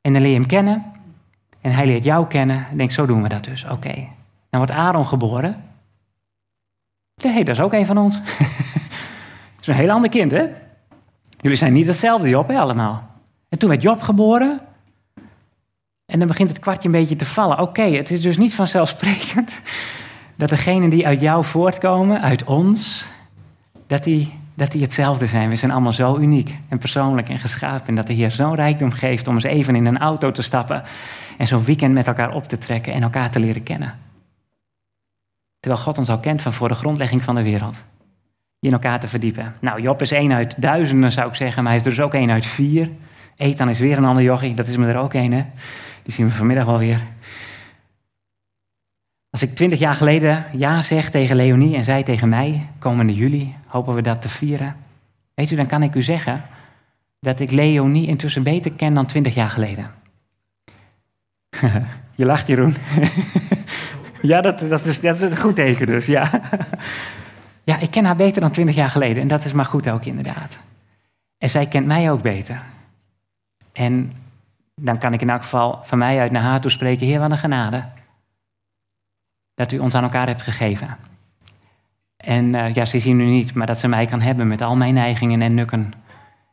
En 0.00 0.12
dan 0.12 0.22
leer 0.22 0.30
je 0.30 0.36
hem 0.36 0.46
kennen. 0.46 0.84
En 1.60 1.72
hij 1.72 1.86
leert 1.86 2.04
jou 2.04 2.26
kennen. 2.26 2.66
En 2.70 2.76
denkt, 2.76 2.92
zo 2.92 3.06
doen 3.06 3.22
we 3.22 3.28
dat 3.28 3.44
dus. 3.44 3.64
Oké. 3.64 3.94
Dan 4.50 4.60
wordt 4.60 4.70
Aaron 4.70 5.06
geboren. 5.06 5.64
Hey, 7.22 7.44
dat 7.44 7.56
is 7.56 7.60
ook 7.62 7.72
een 7.72 7.86
van 7.86 7.98
ons. 7.98 8.20
dat 9.56 9.60
is 9.60 9.66
een 9.66 9.74
heel 9.74 9.90
ander 9.90 10.10
kind, 10.10 10.30
hè? 10.30 10.46
Jullie 11.40 11.58
zijn 11.58 11.72
niet 11.72 11.86
hetzelfde, 11.86 12.28
Job, 12.28 12.48
hè, 12.48 12.58
allemaal. 12.58 13.10
En 13.48 13.58
toen 13.58 13.68
werd 13.68 13.82
Job 13.82 14.00
geboren. 14.00 14.60
En 16.06 16.18
dan 16.18 16.28
begint 16.28 16.48
het 16.48 16.58
kwartje 16.58 16.88
een 16.88 16.94
beetje 16.94 17.16
te 17.16 17.26
vallen. 17.26 17.58
Oké, 17.58 17.82
het 17.82 18.10
is 18.10 18.20
dus 18.20 18.36
niet 18.36 18.54
vanzelfsprekend 18.54 19.60
dat 20.36 20.48
degenen 20.48 20.90
die 20.90 21.06
uit 21.06 21.20
jou 21.20 21.44
voortkomen, 21.44 22.20
uit 22.20 22.44
ons, 22.44 23.10
dat 23.90 24.04
die, 24.04 24.32
dat 24.54 24.72
die 24.72 24.82
hetzelfde 24.82 25.26
zijn. 25.26 25.48
We 25.48 25.56
zijn 25.56 25.70
allemaal 25.70 25.92
zo 25.92 26.18
uniek 26.18 26.56
en 26.68 26.78
persoonlijk 26.78 27.28
en 27.28 27.38
geschapen. 27.38 27.86
En 27.86 27.94
dat 27.94 28.06
de 28.06 28.12
Heer 28.12 28.30
zo'n 28.30 28.54
rijkdom 28.54 28.90
geeft 28.90 29.28
om 29.28 29.34
eens 29.34 29.44
even 29.44 29.76
in 29.76 29.86
een 29.86 29.98
auto 29.98 30.30
te 30.32 30.42
stappen 30.42 30.82
en 31.38 31.46
zo'n 31.46 31.64
weekend 31.64 31.94
met 31.94 32.06
elkaar 32.06 32.34
op 32.34 32.44
te 32.44 32.58
trekken 32.58 32.92
en 32.92 33.02
elkaar 33.02 33.30
te 33.30 33.40
leren 33.40 33.62
kennen. 33.62 33.98
Terwijl 35.60 35.82
God 35.82 35.98
ons 35.98 36.08
al 36.08 36.18
kent 36.18 36.42
van 36.42 36.52
voor 36.52 36.68
de 36.68 36.74
grondlegging 36.74 37.24
van 37.24 37.34
de 37.34 37.42
wereld. 37.42 37.76
In 38.60 38.72
elkaar 38.72 39.00
te 39.00 39.08
verdiepen. 39.08 39.54
Nou, 39.60 39.80
Job 39.80 40.00
is 40.00 40.12
één 40.12 40.32
uit 40.32 40.54
duizenden, 40.62 41.12
zou 41.12 41.28
ik 41.28 41.34
zeggen, 41.34 41.62
maar 41.62 41.72
hij 41.72 41.80
is 41.80 41.86
er 41.86 41.94
dus 41.94 42.04
ook 42.04 42.14
één 42.14 42.30
uit 42.30 42.46
vier. 42.46 42.90
Ethan 43.36 43.68
is 43.68 43.78
weer 43.78 43.98
een 43.98 44.04
ander 44.04 44.22
jochie, 44.22 44.54
dat 44.54 44.66
is 44.66 44.76
me 44.76 44.86
er 44.86 44.98
ook 44.98 45.14
één, 45.14 45.32
hè. 45.32 45.44
Die 46.02 46.14
zien 46.14 46.26
we 46.26 46.32
vanmiddag 46.32 46.64
wel 46.64 46.78
weer. 46.78 47.00
Als 49.30 49.42
ik 49.42 49.54
twintig 49.54 49.78
jaar 49.78 49.94
geleden 49.94 50.44
ja 50.52 50.82
zeg 50.82 51.10
tegen 51.10 51.36
Leonie 51.36 51.76
en 51.76 51.84
zij 51.84 52.02
tegen 52.02 52.28
mij, 52.28 52.68
komende 52.78 53.14
juli, 53.14 53.54
hopen 53.66 53.94
we 53.94 54.02
dat 54.02 54.22
te 54.22 54.28
vieren. 54.28 54.76
Weet 55.34 55.50
u, 55.50 55.56
dan 55.56 55.66
kan 55.66 55.82
ik 55.82 55.94
u 55.94 56.02
zeggen 56.02 56.42
dat 57.20 57.40
ik 57.40 57.50
Leonie 57.50 58.06
intussen 58.06 58.42
beter 58.42 58.72
ken 58.72 58.94
dan 58.94 59.06
twintig 59.06 59.34
jaar 59.34 59.50
geleden. 59.50 59.90
Je 62.14 62.24
lacht, 62.24 62.46
Jeroen. 62.46 62.74
ja, 64.22 64.40
dat, 64.40 64.58
dat, 64.58 64.84
is, 64.84 65.02
een 65.02 65.36
goed 65.36 65.54
teken 65.54 65.86
dus, 65.86 66.06
ja. 66.06 66.30
ja, 67.70 67.78
ik 67.78 67.90
ken 67.90 68.04
haar 68.04 68.16
beter 68.16 68.40
dan 68.40 68.50
twintig 68.50 68.74
jaar 68.74 68.90
geleden. 68.90 69.22
En 69.22 69.28
dat 69.28 69.44
is 69.44 69.52
maar 69.52 69.64
goed 69.64 69.90
ook, 69.90 70.04
inderdaad. 70.04 70.58
En 71.38 71.50
zij 71.50 71.66
kent 71.66 71.86
mij 71.86 72.10
ook 72.10 72.22
beter. 72.22 72.62
En 73.72 74.12
dan 74.74 74.98
kan 74.98 75.12
ik 75.12 75.20
in 75.20 75.30
elk 75.30 75.42
geval 75.42 75.78
van 75.82 75.98
mij 75.98 76.18
uit 76.18 76.30
naar 76.30 76.42
haar 76.42 76.60
toe 76.60 76.70
spreken. 76.70 77.06
Heer, 77.06 77.20
wat 77.20 77.30
een 77.30 77.38
genade. 77.38 77.84
Dat 79.60 79.72
u 79.72 79.78
ons 79.78 79.94
aan 79.94 80.02
elkaar 80.02 80.26
hebt 80.26 80.42
gegeven. 80.42 80.96
En 82.16 82.54
uh, 82.54 82.74
ja, 82.74 82.84
ze 82.84 82.98
zien 82.98 83.16
nu 83.16 83.24
niet, 83.24 83.54
maar 83.54 83.66
dat 83.66 83.78
ze 83.78 83.88
mij 83.88 84.06
kan 84.06 84.20
hebben 84.20 84.46
met 84.46 84.62
al 84.62 84.76
mijn 84.76 84.94
neigingen 84.94 85.42
en 85.42 85.54
nukken 85.54 85.92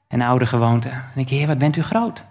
en 0.08 0.22
oude 0.22 0.46
gewoonten. 0.46 0.92
En 0.92 1.22
ik, 1.22 1.30
Heer, 1.30 1.48
wat 1.48 1.58
bent 1.58 1.78
u 1.78 1.84
groot. 1.84 2.24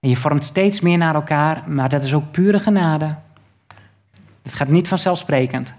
En 0.00 0.08
je 0.08 0.16
vormt 0.16 0.44
steeds 0.44 0.80
meer 0.80 0.98
naar 0.98 1.14
elkaar, 1.14 1.62
maar 1.66 1.88
dat 1.88 2.04
is 2.04 2.14
ook 2.14 2.30
pure 2.30 2.58
genade. 2.58 3.14
Het 4.42 4.54
gaat 4.54 4.68
niet 4.68 4.88
vanzelfsprekend. 4.88 5.74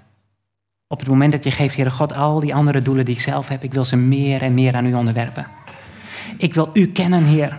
Op 0.88 1.00
het 1.00 1.08
moment 1.08 1.32
dat 1.32 1.44
je 1.44 1.52
geeft, 1.52 1.76
Heere 1.76 1.92
God, 1.92 2.14
al 2.14 2.40
die 2.40 2.56
andere 2.56 2.82
doelen 2.82 3.06
die 3.06 3.16
ik 3.16 3.22
zelf 3.22 3.48
heb, 3.48 3.64
ik 3.64 3.74
wil 3.74 3.86
ze 3.86 3.96
meer 3.96 4.42
en 4.42 4.54
meer 4.54 4.76
aan 4.76 4.86
u 4.86 4.94
onderwerpen. 4.94 5.48
Ik 6.38 6.54
wil 6.54 6.70
u 6.74 6.88
kennen, 6.88 7.24
Heer. 7.24 7.58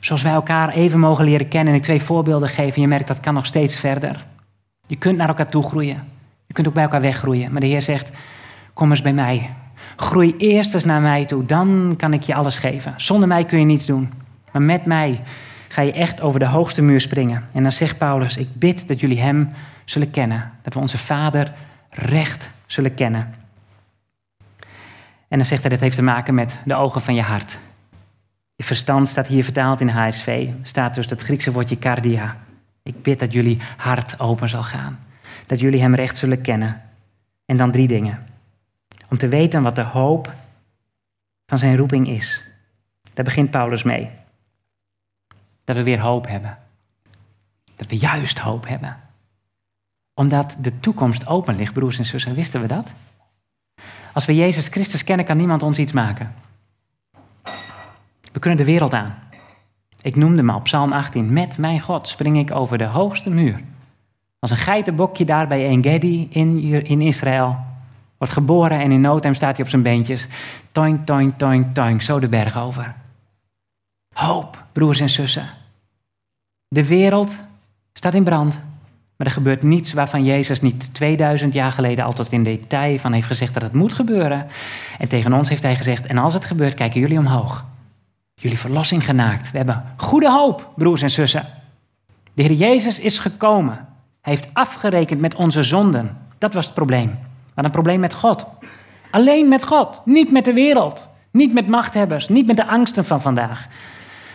Zoals 0.00 0.22
wij 0.22 0.32
elkaar 0.32 0.68
even 0.68 0.98
mogen 0.98 1.24
leren 1.24 1.48
kennen 1.48 1.72
en 1.72 1.78
ik 1.78 1.84
twee 1.84 2.02
voorbeelden 2.02 2.48
geef 2.48 2.74
en 2.74 2.80
je 2.80 2.88
merkt 2.88 3.08
dat 3.08 3.20
kan 3.20 3.34
nog 3.34 3.46
steeds 3.46 3.80
verder. 3.80 4.26
Je 4.86 4.96
kunt 4.96 5.16
naar 5.16 5.28
elkaar 5.28 5.48
toe 5.48 5.62
groeien. 5.62 6.08
Je 6.46 6.54
kunt 6.54 6.66
ook 6.68 6.74
bij 6.74 6.82
elkaar 6.82 7.00
weggroeien. 7.00 7.52
Maar 7.52 7.60
de 7.60 7.66
Heer 7.66 7.82
zegt, 7.82 8.10
kom 8.72 8.90
eens 8.90 9.02
bij 9.02 9.12
mij. 9.12 9.54
Groei 9.96 10.34
eerst 10.38 10.74
eens 10.74 10.84
naar 10.84 11.00
mij 11.00 11.24
toe, 11.24 11.44
dan 11.44 11.94
kan 11.96 12.12
ik 12.12 12.22
je 12.22 12.34
alles 12.34 12.58
geven. 12.58 12.94
Zonder 12.96 13.28
mij 13.28 13.44
kun 13.44 13.58
je 13.58 13.64
niets 13.64 13.86
doen. 13.86 14.12
Maar 14.52 14.62
met 14.62 14.84
mij 14.84 15.22
ga 15.68 15.82
je 15.82 15.92
echt 15.92 16.20
over 16.20 16.38
de 16.38 16.46
hoogste 16.46 16.82
muur 16.82 17.00
springen. 17.00 17.44
En 17.52 17.62
dan 17.62 17.72
zegt 17.72 17.98
Paulus, 17.98 18.36
ik 18.36 18.48
bid 18.54 18.88
dat 18.88 19.00
jullie 19.00 19.20
hem 19.20 19.48
zullen 19.84 20.10
kennen. 20.10 20.52
Dat 20.62 20.74
we 20.74 20.80
onze 20.80 20.98
Vader 20.98 21.52
recht 21.90 22.50
zullen 22.66 22.94
kennen. 22.94 23.34
En 25.28 25.38
dan 25.38 25.46
zegt 25.46 25.60
hij, 25.62 25.70
dat 25.70 25.80
heeft 25.80 25.96
te 25.96 26.02
maken 26.02 26.34
met 26.34 26.56
de 26.64 26.74
ogen 26.74 27.00
van 27.00 27.14
je 27.14 27.22
hart. 27.22 27.58
Je 28.56 28.64
verstand 28.64 29.08
staat 29.08 29.26
hier 29.26 29.44
vertaald 29.44 29.80
in 29.80 29.88
HSV. 29.88 30.48
Staat 30.62 30.94
dus 30.94 31.06
dat 31.06 31.22
Griekse 31.22 31.52
woordje 31.52 31.78
cardia. 31.78 32.36
Ik 32.86 33.02
bid 33.02 33.18
dat 33.18 33.32
jullie 33.32 33.58
hart 33.76 34.20
open 34.20 34.48
zal 34.48 34.62
gaan. 34.62 34.98
Dat 35.46 35.60
jullie 35.60 35.80
hem 35.80 35.94
recht 35.94 36.16
zullen 36.16 36.40
kennen. 36.40 36.82
En 37.44 37.56
dan 37.56 37.70
drie 37.70 37.88
dingen. 37.88 38.26
Om 39.08 39.18
te 39.18 39.28
weten 39.28 39.62
wat 39.62 39.74
de 39.74 39.82
hoop 39.82 40.34
van 41.46 41.58
zijn 41.58 41.76
roeping 41.76 42.08
is. 42.08 42.44
Daar 43.14 43.24
begint 43.24 43.50
Paulus 43.50 43.82
mee. 43.82 44.10
Dat 45.64 45.76
we 45.76 45.82
weer 45.82 46.00
hoop 46.00 46.26
hebben. 46.26 46.58
Dat 47.76 47.90
we 47.90 47.96
juist 47.96 48.38
hoop 48.38 48.68
hebben. 48.68 48.96
Omdat 50.14 50.56
de 50.60 50.80
toekomst 50.80 51.26
open 51.26 51.56
ligt, 51.56 51.72
broers 51.72 51.98
en 51.98 52.04
zussen. 52.04 52.34
Wisten 52.34 52.60
we 52.60 52.66
dat? 52.66 52.92
Als 54.12 54.24
we 54.24 54.34
Jezus 54.34 54.68
Christus 54.68 55.04
kennen, 55.04 55.26
kan 55.26 55.36
niemand 55.36 55.62
ons 55.62 55.78
iets 55.78 55.92
maken. 55.92 56.34
We 58.32 58.38
kunnen 58.38 58.58
de 58.58 58.64
wereld 58.64 58.92
aan. 58.92 59.18
Ik 60.06 60.16
noemde 60.16 60.42
me 60.42 60.54
op 60.54 60.62
Psalm 60.62 60.92
18. 60.92 61.32
Met 61.32 61.58
mijn 61.58 61.80
God 61.80 62.08
spring 62.08 62.38
ik 62.38 62.50
over 62.50 62.78
de 62.78 62.84
hoogste 62.84 63.30
muur. 63.30 63.60
Als 64.38 64.50
een 64.50 64.56
geitenbokje 64.56 65.24
daar 65.24 65.46
bij 65.46 65.66
Engedi 65.66 66.28
in, 66.30 66.62
in 66.84 67.00
Israël. 67.00 67.56
Wordt 68.18 68.32
geboren 68.32 68.80
en 68.80 68.90
in 68.90 69.00
no 69.00 69.18
staat 69.18 69.56
hij 69.56 69.64
op 69.64 69.68
zijn 69.68 69.82
beentjes. 69.82 70.28
Toink, 70.72 71.06
toink, 71.06 71.38
toink, 71.38 71.74
toink, 71.74 72.02
zo 72.02 72.18
de 72.18 72.28
berg 72.28 72.58
over. 72.58 72.94
Hoop, 74.14 74.64
broers 74.72 75.00
en 75.00 75.10
zussen. 75.10 75.48
De 76.68 76.86
wereld 76.86 77.38
staat 77.92 78.14
in 78.14 78.24
brand. 78.24 78.60
Maar 79.16 79.26
er 79.26 79.32
gebeurt 79.32 79.62
niets 79.62 79.92
waarvan 79.92 80.24
Jezus 80.24 80.60
niet 80.60 80.94
2000 80.94 81.52
jaar 81.52 81.72
geleden 81.72 82.04
altijd 82.04 82.32
in 82.32 82.42
detail 82.42 82.98
van 82.98 83.12
heeft 83.12 83.26
gezegd 83.26 83.54
dat 83.54 83.62
het 83.62 83.72
moet 83.72 83.94
gebeuren. 83.94 84.46
En 84.98 85.08
tegen 85.08 85.32
ons 85.32 85.48
heeft 85.48 85.62
hij 85.62 85.76
gezegd, 85.76 86.06
en 86.06 86.18
als 86.18 86.34
het 86.34 86.44
gebeurt, 86.44 86.74
kijken 86.74 87.00
jullie 87.00 87.18
omhoog. 87.18 87.64
Jullie 88.40 88.58
verlossing 88.58 89.04
genaakt. 89.04 89.50
We 89.50 89.56
hebben 89.56 89.84
goede 89.96 90.30
hoop, 90.30 90.70
broers 90.74 91.02
en 91.02 91.10
zussen. 91.10 91.46
De 92.34 92.42
Heer 92.42 92.52
Jezus 92.52 92.98
is 92.98 93.18
gekomen. 93.18 93.74
Hij 94.20 94.32
heeft 94.32 94.48
afgerekend 94.52 95.20
met 95.20 95.34
onze 95.34 95.62
zonden. 95.62 96.18
Dat 96.38 96.54
was 96.54 96.64
het 96.64 96.74
probleem. 96.74 97.18
Hadden 97.44 97.64
een 97.64 97.70
probleem 97.70 98.00
met 98.00 98.14
God. 98.14 98.46
Alleen 99.10 99.48
met 99.48 99.64
God, 99.64 100.00
niet 100.04 100.30
met 100.30 100.44
de 100.44 100.52
wereld. 100.52 101.08
Niet 101.30 101.52
met 101.52 101.68
machthebbers, 101.68 102.28
niet 102.28 102.46
met 102.46 102.56
de 102.56 102.66
angsten 102.66 103.04
van 103.04 103.22
vandaag. 103.22 103.66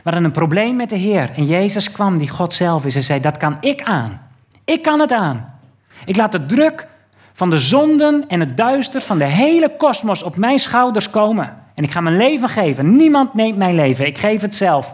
Hadden 0.03 0.23
een 0.23 0.31
probleem 0.31 0.75
met 0.75 0.89
de 0.89 0.97
Heer. 0.97 1.31
En 1.35 1.45
Jezus 1.45 1.91
kwam, 1.91 2.17
die 2.17 2.29
God 2.29 2.53
zelf 2.53 2.85
is, 2.85 2.95
en 2.95 3.03
zei: 3.03 3.19
Dat 3.19 3.37
kan 3.37 3.57
ik 3.59 3.81
aan. 3.81 4.21
Ik 4.65 4.81
kan 4.81 4.99
het 4.99 5.11
aan. 5.11 5.59
Ik 6.05 6.15
laat 6.15 6.31
de 6.31 6.45
druk 6.45 6.87
van 7.33 7.49
de 7.49 7.59
zonden 7.59 8.27
en 8.27 8.39
het 8.39 8.57
duister 8.57 9.01
van 9.01 9.17
de 9.17 9.25
hele 9.25 9.75
kosmos 9.77 10.23
op 10.23 10.35
mijn 10.35 10.59
schouders 10.59 11.09
komen. 11.09 11.60
En 11.73 11.83
ik 11.83 11.91
ga 11.91 12.01
mijn 12.01 12.17
leven 12.17 12.49
geven. 12.49 12.95
Niemand 12.95 13.33
neemt 13.33 13.57
mijn 13.57 13.75
leven. 13.75 14.05
Ik 14.05 14.17
geef 14.17 14.41
het 14.41 14.55
zelf. 14.55 14.93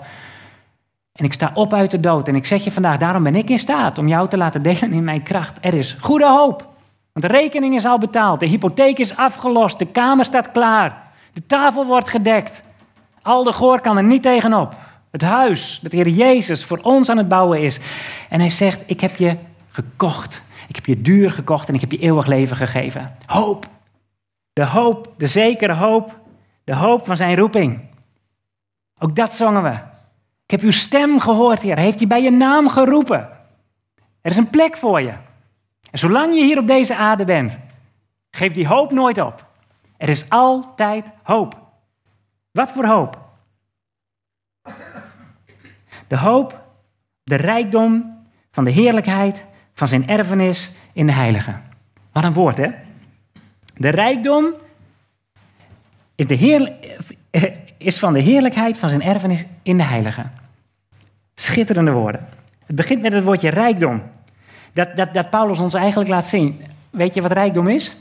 En 1.12 1.26
ik 1.26 1.34
sta 1.34 1.52
op 1.54 1.74
uit 1.74 1.92
de 1.92 2.00
dood. 2.00 2.28
En 2.28 2.36
ik 2.36 2.46
zeg 2.46 2.64
je 2.64 2.72
vandaag, 2.72 2.98
daarom 2.98 3.24
ben 3.24 3.36
ik 3.36 3.50
in 3.50 3.60
staat 3.60 3.98
om 3.98 4.08
jou 4.08 4.28
te 4.28 4.38
laten 4.38 4.62
delen 4.62 4.94
in 4.94 5.04
mijn 5.04 5.24
kracht. 5.24 5.58
Er 5.62 5.74
is 5.74 5.98
goede 6.00 6.28
hoop. 6.28 6.68
Want 7.14 7.34
de 7.34 7.40
rekening 7.40 7.76
is 7.76 7.86
al 7.86 7.98
betaald. 7.98 8.40
De 8.40 8.46
hypotheek 8.46 8.98
is 8.98 9.16
afgelost. 9.16 9.80
De 9.80 9.86
kamer 9.86 10.26
staat 10.26 10.52
klaar. 10.52 11.04
De 11.34 11.46
tafel 11.46 11.86
wordt 11.86 12.10
gedekt. 12.10 12.64
Al 13.22 13.44
de 13.44 13.54
goor 13.54 13.82
kan 13.82 13.98
er 13.98 14.04
niet 14.04 14.22
tegenop. 14.22 14.76
Het 15.12 15.22
huis 15.22 15.80
dat 15.82 15.92
de 15.92 15.98
Heer 15.98 16.08
Jezus 16.08 16.66
voor 16.66 16.80
ons 16.82 17.10
aan 17.10 17.18
het 17.18 17.28
bouwen 17.28 17.62
is. 17.62 17.80
En 18.30 18.40
hij 18.40 18.50
zegt, 18.50 18.84
ik 18.86 19.02
heb 19.02 19.16
je 19.16 19.36
gekocht. 19.70 20.42
Ik 20.68 20.76
heb 20.76 20.86
je 20.86 21.02
duur 21.02 21.32
gekocht 21.32 21.68
en 21.68 21.74
ik 21.74 21.82
heb 21.82 21.92
je 21.92 21.98
eeuwig 21.98 22.26
leven 22.26 22.58
gegeven. 22.58 23.16
Hoop. 23.26 23.66
De 24.54 24.66
hoop, 24.66 25.14
de 25.18 25.28
zekere 25.28 25.74
hoop, 25.74 26.20
de 26.68 26.76
hoop 26.76 27.06
van 27.06 27.18
zijn 27.18 27.36
roeping. 27.36 27.80
Ook 29.00 29.16
dat 29.16 29.36
zongen 29.36 29.64
we. 29.64 29.72
Ik 30.44 30.52
heb 30.52 30.62
uw 30.62 30.72
stem 30.72 31.20
gehoord, 31.20 31.62
Heer. 31.62 31.76
Hij 31.76 31.84
heeft 31.84 32.00
je 32.00 32.08
bij 32.08 32.22
je 32.22 32.32
naam 32.32 32.70
geroepen. 32.70 33.30
Er 34.22 34.32
is 34.32 34.38
een 34.38 34.50
plek 34.50 34.78
voor 34.78 35.02
je. 35.02 35.14
En 35.92 36.00
zolang 36.00 36.36
je 36.36 36.44
hier 36.44 36.60
op 36.60 36.68
deze 36.68 36.96
aarde 36.96 37.24
bent, 37.24 37.58
geef 38.32 38.54
die 38.54 38.68
hoop 38.68 38.92
nooit 38.92 39.22
op. 39.22 39.46
Er 39.98 40.10
is 40.10 40.30
altijd 40.30 41.12
hoop. 41.24 41.62
Wat 42.52 42.72
voor 42.72 42.86
hoop? 42.86 43.20
De 46.08 46.18
hoop, 46.18 46.62
de 47.24 47.36
rijkdom 47.36 48.18
van 48.52 48.64
de 48.64 48.72
heerlijkheid 48.72 49.46
van 49.74 49.88
zijn 49.88 50.08
erfenis 50.08 50.72
in 50.94 51.06
de 51.06 51.14
heilige. 51.14 51.60
Wat 52.12 52.24
een 52.24 52.34
woord, 52.34 52.58
hè? 52.58 52.70
De 53.74 53.90
rijkdom 53.90 54.54
is, 56.18 56.28
de 56.28 56.36
heer, 56.36 56.74
is 57.78 58.00
van 58.00 58.14
de 58.14 58.20
heerlijkheid 58.20 58.78
van 58.78 58.90
zijn 58.90 59.02
erfenis 59.02 59.46
in 59.64 59.78
de 59.78 59.84
heilige. 59.84 60.26
Schitterende 61.36 61.92
woorden. 61.92 62.28
Het 62.66 62.76
begint 62.76 63.02
met 63.02 63.14
het 63.14 63.24
woordje 63.24 63.50
rijkdom. 63.50 64.02
Dat, 64.74 64.96
dat, 64.96 65.14
dat 65.14 65.30
Paulus 65.30 65.60
ons 65.60 65.74
eigenlijk 65.74 66.10
laat 66.10 66.28
zien. 66.28 66.62
Weet 66.90 67.14
je 67.14 67.22
wat 67.22 67.32
rijkdom 67.32 67.68
is? 67.68 67.98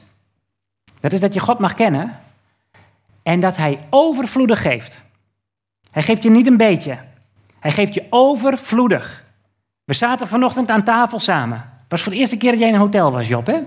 Dat 1.00 1.12
is 1.12 1.20
dat 1.20 1.34
je 1.34 1.40
God 1.40 1.58
mag 1.58 1.74
kennen 1.74 2.18
en 3.22 3.40
dat 3.40 3.56
hij 3.56 3.78
overvloedig 3.90 4.62
geeft. 4.62 5.02
Hij 5.90 6.02
geeft 6.02 6.22
je 6.22 6.30
niet 6.30 6.46
een 6.46 6.56
beetje. 6.56 6.98
Hij 7.60 7.70
geeft 7.70 7.94
je 7.94 8.06
overvloedig. 8.10 9.24
We 9.84 9.94
zaten 9.94 10.26
vanochtend 10.26 10.70
aan 10.70 10.84
tafel 10.84 11.18
samen. 11.18 11.58
Het 11.58 11.88
was 11.88 12.02
voor 12.02 12.12
de 12.12 12.18
eerste 12.18 12.36
keer 12.36 12.50
dat 12.50 12.60
jij 12.60 12.68
in 12.68 12.74
een 12.74 12.80
hotel 12.80 13.12
was, 13.12 13.28
Job, 13.28 13.46
hè? 13.46 13.60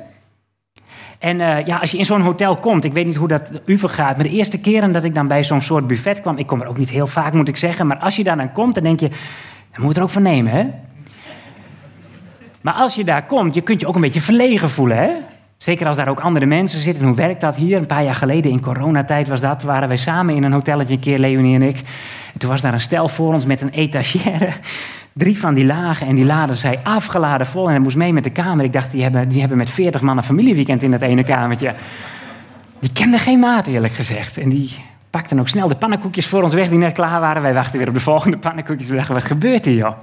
En 1.20 1.40
uh, 1.40 1.66
ja, 1.66 1.78
als 1.78 1.92
je 1.92 1.98
in 1.98 2.06
zo'n 2.06 2.22
hotel 2.22 2.58
komt, 2.58 2.84
ik 2.84 2.94
weet 2.94 3.06
niet 3.06 3.16
hoe 3.16 3.28
dat 3.28 3.60
u 3.66 3.78
vergaat, 3.78 4.16
maar 4.16 4.26
de 4.26 4.32
eerste 4.32 4.60
keren 4.60 4.92
dat 4.92 5.04
ik 5.04 5.16
dan 5.16 5.28
bij 5.28 5.44
zo'n 5.44 5.62
soort 5.62 5.88
buffet 5.88 6.22
kwam, 6.22 6.38
ik 6.38 6.48
kom 6.48 6.62
er 6.62 6.68
ook 6.68 6.78
niet 6.78 6.90
heel 6.90 7.08
vaak, 7.08 7.34
moet 7.34 7.48
ik 7.48 7.58
zeggen, 7.58 7.88
maar 7.88 7.98
als 7.98 8.16
je 8.16 8.24
daar 8.24 8.38
dan 8.38 8.52
komt, 8.52 8.74
dan 8.74 8.84
denk 8.84 9.00
je, 9.00 9.10
dan 9.72 9.84
moet 9.84 9.98
er 9.98 10.04
ook 10.04 10.10
van 10.10 10.22
nemen, 10.22 10.52
hè? 10.52 10.66
Maar 12.62 12.74
als 12.74 12.96
je 12.96 13.04
daar 13.04 13.26
komt, 13.26 13.56
je 13.56 13.62
kunt 13.62 13.82
je 13.82 13.88
ook 13.88 13.96
een 13.96 14.02
beetje 14.02 14.22
verlegen 14.22 14.70
voelen, 14.70 14.98
hè? 14.98 15.12
Zeker 15.58 15.88
als 15.88 15.96
daar 15.96 16.08
ook 16.08 16.20
andere 16.20 16.46
mensen 16.46 16.80
zitten. 16.80 17.06
Hoe 17.06 17.16
werkt 17.16 17.42
dat 17.42 17.56
hier? 17.56 17.78
Een 17.78 17.86
paar 17.86 18.04
jaar 18.04 18.16
geleden 18.16 18.52
in 18.52 18.62
coronatijd 18.62 19.28
was 19.28 19.42
dat. 19.42 19.64
Waren 19.64 19.88
wij 19.88 19.98
samen 19.98 20.36
in 20.36 20.44
een 20.44 20.52
hotelletje 20.52 20.94
een 20.94 21.00
keer, 21.00 21.20
Leonie 21.20 21.56
en 21.56 21.62
ik. 21.62 21.78
En 22.34 22.40
toen 22.40 22.50
was 22.50 22.62
daar 22.62 22.74
een 22.74 22.80
stel 22.80 23.08
voor 23.08 23.34
ons 23.34 23.46
met 23.46 23.62
een 23.62 23.70
etagère. 23.70 24.50
Drie 25.14 25.40
van 25.40 25.54
die 25.54 25.66
lagen 25.66 26.08
en 26.08 26.16
die 26.16 26.26
laden 26.26 26.56
zij 26.56 26.80
afgeladen 26.84 27.48
vol. 27.48 27.66
En 27.66 27.70
hij 27.70 27.80
moest 27.80 27.98
mee 27.98 28.14
met 28.14 28.24
de 28.24 28.30
kamer. 28.30 28.66
Ik 28.66 28.74
dacht, 28.74 28.92
die 28.92 29.02
hebben, 29.02 29.30
die 29.30 29.40
hebben 29.40 29.58
met 29.58 29.70
veertig 29.70 30.02
man 30.02 30.18
een 30.18 30.24
familieweekend 30.24 30.84
in 30.84 30.92
dat 30.92 31.02
ene 31.02 31.24
kamertje. 31.24 31.76
Die 32.80 32.92
kenden 32.94 33.20
geen 33.20 33.40
maat, 33.40 33.68
eerlijk 33.68 33.94
gezegd. 33.94 34.38
En 34.38 34.50
die 34.50 34.76
pakten 35.10 35.40
ook 35.40 35.48
snel 35.48 35.68
de 35.68 35.76
pannenkoekjes 35.76 36.28
voor 36.28 36.44
ons 36.44 36.54
weg 36.54 36.70
die 36.70 36.78
net 36.78 36.94
klaar 36.94 37.20
waren. 37.20 37.42
Wij 37.42 37.54
wachten 37.54 37.78
weer 37.78 37.88
op 37.88 37.94
de 37.94 38.00
volgende 38.00 38.38
pannenkoekjes. 38.38 38.90
We 38.90 38.96
dachten, 38.96 39.14
wat 39.14 39.24
gebeurt 39.24 39.66
hier, 39.66 39.76
joh? 39.76 39.96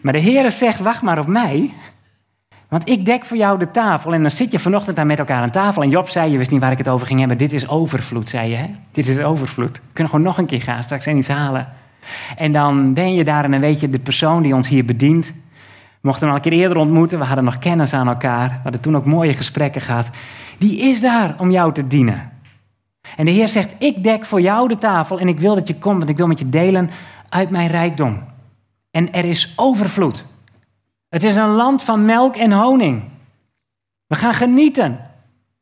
Maar 0.00 0.12
de 0.12 0.18
Heer 0.18 0.50
zegt, 0.50 0.80
wacht 0.80 1.02
maar 1.02 1.18
op 1.18 1.26
mij. 1.26 1.72
Want 2.68 2.88
ik 2.88 3.04
dek 3.04 3.24
voor 3.24 3.36
jou 3.36 3.58
de 3.58 3.70
tafel. 3.70 4.14
En 4.14 4.22
dan 4.22 4.30
zit 4.30 4.52
je 4.52 4.58
vanochtend 4.58 4.96
daar 4.96 5.06
met 5.06 5.18
elkaar 5.18 5.42
aan 5.42 5.50
tafel. 5.50 5.82
En 5.82 5.90
Job 5.90 6.08
zei, 6.08 6.30
je 6.32 6.38
wist 6.38 6.50
niet 6.50 6.60
waar 6.60 6.72
ik 6.72 6.78
het 6.78 6.88
over 6.88 7.06
ging 7.06 7.18
hebben. 7.18 7.38
Dit 7.38 7.52
is 7.52 7.68
overvloed, 7.68 8.28
zei 8.28 8.50
je. 8.50 8.56
Hè? 8.56 8.66
Dit 8.92 9.08
is 9.08 9.18
overvloed. 9.18 9.76
We 9.76 9.92
kunnen 9.92 10.12
gewoon 10.12 10.26
nog 10.26 10.38
een 10.38 10.46
keer 10.46 10.62
gaan, 10.62 10.84
straks 10.84 11.06
en 11.06 11.16
iets 11.16 11.28
halen. 11.28 11.68
En 12.36 12.52
dan 12.52 12.94
ben 12.94 13.14
je 13.14 13.24
daar 13.24 13.44
en 13.44 13.50
dan 13.50 13.60
weet 13.60 13.80
je, 13.80 13.90
de 13.90 13.98
persoon 13.98 14.42
die 14.42 14.54
ons 14.54 14.68
hier 14.68 14.84
bedient. 14.84 15.26
We 15.26 16.08
mochten 16.08 16.22
hem 16.22 16.30
al 16.30 16.36
een 16.36 16.50
keer 16.50 16.60
eerder 16.60 16.76
ontmoeten. 16.76 17.18
We 17.18 17.24
hadden 17.24 17.44
nog 17.44 17.58
kennis 17.58 17.92
aan 17.92 18.08
elkaar. 18.08 18.48
We 18.48 18.60
hadden 18.62 18.80
toen 18.80 18.96
ook 18.96 19.04
mooie 19.04 19.34
gesprekken 19.34 19.80
gehad. 19.80 20.10
Die 20.58 20.78
is 20.78 21.00
daar 21.00 21.34
om 21.38 21.50
jou 21.50 21.72
te 21.72 21.86
dienen. 21.86 22.30
En 23.16 23.24
de 23.24 23.30
Heer 23.30 23.48
zegt, 23.48 23.74
ik 23.78 24.04
dek 24.04 24.24
voor 24.24 24.40
jou 24.40 24.68
de 24.68 24.78
tafel 24.78 25.18
en 25.18 25.28
ik 25.28 25.40
wil 25.40 25.54
dat 25.54 25.68
je 25.68 25.78
komt, 25.78 25.98
want 25.98 26.10
ik 26.10 26.16
wil 26.16 26.26
met 26.26 26.38
je 26.38 26.48
delen 26.48 26.90
uit 27.28 27.50
mijn 27.50 27.68
rijkdom. 27.68 28.22
En 28.90 29.12
er 29.12 29.24
is 29.24 29.52
overvloed. 29.56 30.24
Het 31.08 31.24
is 31.24 31.36
een 31.36 31.48
land 31.48 31.82
van 31.82 32.04
melk 32.04 32.36
en 32.36 32.52
honing. 32.52 33.02
We 34.06 34.14
gaan 34.14 34.34
genieten. 34.34 34.92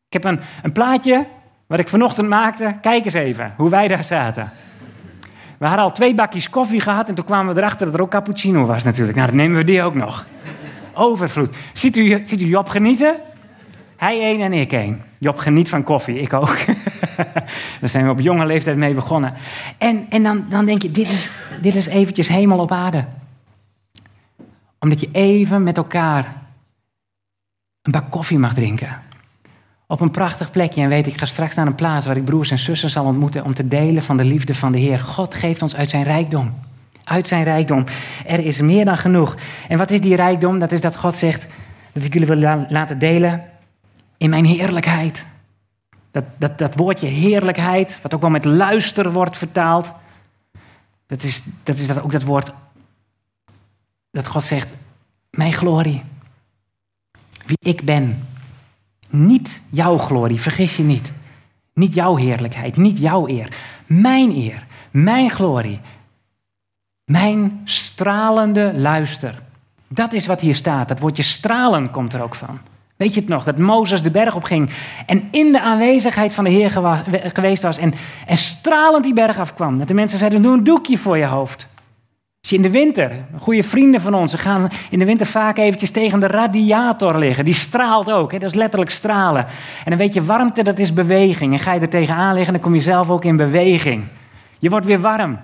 Ik 0.06 0.12
heb 0.12 0.24
een, 0.24 0.40
een 0.62 0.72
plaatje 0.72 1.26
wat 1.66 1.78
ik 1.78 1.88
vanochtend 1.88 2.28
maakte. 2.28 2.76
Kijk 2.80 3.04
eens 3.04 3.14
even 3.14 3.54
hoe 3.56 3.70
wij 3.70 3.88
daar 3.88 4.04
zaten. 4.04 4.52
We 5.58 5.66
hadden 5.66 5.84
al 5.84 5.92
twee 5.92 6.14
bakjes 6.14 6.50
koffie 6.50 6.80
gehad 6.80 7.08
en 7.08 7.14
toen 7.14 7.24
kwamen 7.24 7.54
we 7.54 7.60
erachter 7.60 7.86
dat 7.86 7.94
er 7.94 8.02
ook 8.02 8.10
cappuccino 8.10 8.64
was 8.64 8.84
natuurlijk. 8.84 9.16
Nou, 9.16 9.28
dan 9.28 9.36
nemen 9.36 9.56
we 9.56 9.64
die 9.64 9.82
ook 9.82 9.94
nog. 9.94 10.26
Overvloed. 10.94 11.56
Ziet 11.72 11.96
u, 11.96 12.22
ziet 12.24 12.42
u 12.42 12.46
Job 12.46 12.68
genieten? 12.68 13.16
Hij 13.96 14.20
één 14.20 14.40
en 14.40 14.52
ik 14.52 14.72
één. 14.72 15.02
Job 15.18 15.38
geniet 15.38 15.68
van 15.68 15.82
koffie, 15.82 16.20
ik 16.20 16.32
ook. 16.32 16.56
Daar 17.80 17.88
zijn 17.88 18.04
we 18.04 18.10
op 18.10 18.20
jonge 18.20 18.46
leeftijd 18.46 18.76
mee 18.76 18.94
begonnen. 18.94 19.34
En, 19.78 20.06
en 20.08 20.22
dan, 20.22 20.44
dan 20.48 20.64
denk 20.64 20.82
je, 20.82 20.90
dit 20.90 21.10
is, 21.10 21.30
dit 21.62 21.74
is 21.74 21.86
eventjes 21.86 22.28
hemel 22.28 22.58
op 22.58 22.72
aarde 22.72 23.04
omdat 24.78 25.00
je 25.00 25.08
even 25.12 25.62
met 25.62 25.76
elkaar 25.76 26.42
een 27.82 27.92
bak 27.92 28.10
koffie 28.10 28.38
mag 28.38 28.54
drinken. 28.54 29.02
Op 29.90 30.00
een 30.00 30.10
prachtig 30.10 30.50
plekje 30.50 30.82
en 30.82 30.88
weet 30.88 31.06
ik 31.06 31.18
ga 31.18 31.26
straks 31.26 31.54
naar 31.54 31.66
een 31.66 31.74
plaats 31.74 32.06
waar 32.06 32.16
ik 32.16 32.24
broers 32.24 32.50
en 32.50 32.58
zussen 32.58 32.90
zal 32.90 33.04
ontmoeten 33.04 33.44
om 33.44 33.54
te 33.54 33.68
delen 33.68 34.02
van 34.02 34.16
de 34.16 34.24
liefde 34.24 34.54
van 34.54 34.72
de 34.72 34.78
Heer. 34.78 34.98
God 34.98 35.34
geeft 35.34 35.62
ons 35.62 35.74
uit 35.74 35.90
zijn 35.90 36.02
rijkdom. 36.02 36.54
Uit 37.04 37.26
zijn 37.26 37.44
rijkdom. 37.44 37.84
Er 38.26 38.38
is 38.38 38.60
meer 38.60 38.84
dan 38.84 38.98
genoeg. 38.98 39.36
En 39.68 39.78
wat 39.78 39.90
is 39.90 40.00
die 40.00 40.16
rijkdom? 40.16 40.58
Dat 40.58 40.72
is 40.72 40.80
dat 40.80 40.96
God 40.96 41.16
zegt 41.16 41.46
dat 41.92 42.04
ik 42.04 42.12
jullie 42.12 42.28
wil 42.28 42.66
laten 42.68 42.98
delen 42.98 43.44
in 44.16 44.30
mijn 44.30 44.44
heerlijkheid. 44.44 45.26
Dat, 46.10 46.24
dat, 46.36 46.58
dat 46.58 46.74
woordje 46.74 47.06
heerlijkheid, 47.06 47.98
wat 48.02 48.14
ook 48.14 48.20
wel 48.20 48.30
met 48.30 48.44
luister 48.44 49.12
wordt 49.12 49.36
vertaald, 49.36 49.92
dat 51.06 51.22
is, 51.22 51.42
dat 51.62 51.76
is 51.76 51.86
dat 51.86 52.02
ook 52.02 52.12
dat 52.12 52.22
woord 52.22 52.52
dat 54.10 54.26
God 54.26 54.44
zegt, 54.44 54.72
mijn 55.30 55.52
glorie, 55.52 56.02
wie 57.46 57.58
ik 57.60 57.82
ben, 57.84 58.26
niet 59.10 59.60
jouw 59.70 59.98
glorie, 59.98 60.40
vergis 60.40 60.76
je 60.76 60.82
niet. 60.82 61.12
Niet 61.74 61.94
jouw 61.94 62.16
heerlijkheid, 62.16 62.76
niet 62.76 62.98
jouw 62.98 63.28
eer. 63.28 63.48
Mijn 63.86 64.30
eer, 64.30 64.66
mijn 64.90 65.30
glorie, 65.30 65.80
mijn 67.04 67.60
stralende 67.64 68.72
luister. 68.74 69.42
Dat 69.88 70.12
is 70.12 70.26
wat 70.26 70.40
hier 70.40 70.54
staat. 70.54 70.88
Dat 70.88 71.00
woordje 71.00 71.22
stralen 71.22 71.90
komt 71.90 72.12
er 72.12 72.22
ook 72.22 72.34
van. 72.34 72.58
Weet 72.96 73.14
je 73.14 73.20
het 73.20 73.28
nog? 73.28 73.44
Dat 73.44 73.58
Mozes 73.58 74.02
de 74.02 74.10
berg 74.10 74.34
op 74.34 74.42
ging 74.42 74.70
en 75.06 75.28
in 75.30 75.52
de 75.52 75.60
aanwezigheid 75.60 76.34
van 76.34 76.44
de 76.44 76.50
Heer 76.50 76.70
geweest 77.34 77.62
was 77.62 77.78
en, 77.78 77.94
en 78.26 78.36
stralend 78.36 79.04
die 79.04 79.12
berg 79.12 79.38
afkwam. 79.38 79.78
Dat 79.78 79.88
de 79.88 79.94
mensen 79.94 80.18
zeiden, 80.18 80.42
doe 80.42 80.56
een 80.56 80.64
doekje 80.64 80.98
voor 80.98 81.18
je 81.18 81.26
hoofd. 81.26 81.68
In 82.52 82.62
de 82.62 82.70
winter, 82.70 83.24
goede 83.38 83.62
vrienden 83.62 84.00
van 84.00 84.14
ons, 84.14 84.30
ze 84.30 84.38
gaan 84.38 84.68
in 84.90 84.98
de 84.98 85.04
winter 85.04 85.26
vaak 85.26 85.58
eventjes 85.58 85.90
tegen 85.90 86.20
de 86.20 86.26
radiator 86.26 87.18
liggen. 87.18 87.44
Die 87.44 87.54
straalt 87.54 88.10
ook, 88.10 88.32
hè? 88.32 88.38
dat 88.38 88.48
is 88.48 88.56
letterlijk 88.56 88.90
stralen. 88.90 89.46
En 89.84 89.90
dan 89.90 89.96
weet 89.96 90.14
je, 90.14 90.24
warmte 90.24 90.62
dat 90.62 90.78
is 90.78 90.92
beweging. 90.92 91.52
En 91.52 91.58
ga 91.58 91.72
je 91.72 91.80
er 91.80 91.88
tegenaan 91.88 92.34
liggen, 92.34 92.52
dan 92.52 92.62
kom 92.62 92.74
je 92.74 92.80
zelf 92.80 93.10
ook 93.10 93.24
in 93.24 93.36
beweging. 93.36 94.04
Je 94.58 94.70
wordt 94.70 94.86
weer 94.86 95.00
warm. 95.00 95.40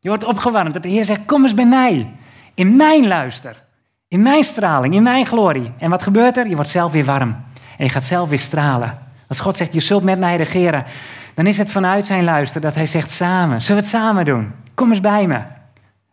Je 0.00 0.08
wordt 0.08 0.24
opgewarmd. 0.24 0.72
Dat 0.72 0.82
de 0.82 0.88
Heer 0.88 1.04
zegt, 1.04 1.24
kom 1.24 1.42
eens 1.42 1.54
bij 1.54 1.66
mij. 1.66 2.06
In 2.54 2.76
mijn 2.76 3.06
luister. 3.06 3.64
In 4.08 4.22
mijn 4.22 4.44
straling, 4.44 4.94
in 4.94 5.02
mijn 5.02 5.26
glorie. 5.26 5.72
En 5.78 5.90
wat 5.90 6.02
gebeurt 6.02 6.36
er? 6.36 6.48
Je 6.48 6.54
wordt 6.54 6.70
zelf 6.70 6.92
weer 6.92 7.04
warm. 7.04 7.36
En 7.78 7.84
je 7.84 7.90
gaat 7.90 8.04
zelf 8.04 8.28
weer 8.28 8.38
stralen. 8.38 8.98
Als 9.28 9.40
God 9.40 9.56
zegt, 9.56 9.72
je 9.72 9.80
zult 9.80 10.02
met 10.02 10.18
mij 10.18 10.36
regeren, 10.36 10.84
dan 11.34 11.46
is 11.46 11.58
het 11.58 11.70
vanuit 11.70 12.06
zijn 12.06 12.24
luister 12.24 12.60
dat 12.60 12.74
hij 12.74 12.86
zegt 12.86 13.10
samen. 13.10 13.60
Zullen 13.60 13.82
we 13.82 13.88
het 13.88 13.96
samen 13.98 14.24
doen? 14.24 14.52
Kom 14.74 14.90
eens 14.90 15.00
bij 15.00 15.26
me. 15.26 15.40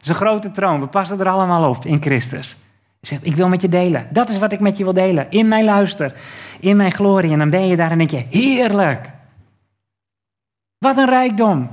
Is 0.09 0.15
grote 0.15 0.51
troon. 0.51 0.79
We 0.79 0.87
passen 0.87 1.19
er 1.19 1.29
allemaal 1.29 1.69
op 1.69 1.85
in 1.85 2.01
Christus. 2.01 2.49
Hij 2.49 2.99
zegt, 3.01 3.25
ik 3.25 3.35
wil 3.35 3.47
met 3.47 3.61
je 3.61 3.69
delen. 3.69 4.07
Dat 4.09 4.29
is 4.29 4.39
wat 4.39 4.51
ik 4.51 4.59
met 4.59 4.77
je 4.77 4.83
wil 4.83 4.93
delen. 4.93 5.29
In 5.29 5.47
mijn 5.47 5.65
luister. 5.65 6.13
In 6.59 6.77
mijn 6.77 6.91
glorie. 6.91 7.31
En 7.31 7.37
dan 7.37 7.49
ben 7.49 7.67
je 7.67 7.75
daar 7.75 7.91
en 7.91 7.97
denk 7.97 8.09
je, 8.09 8.25
heerlijk. 8.29 9.09
Wat 10.77 10.97
een 10.97 11.09
rijkdom. 11.09 11.69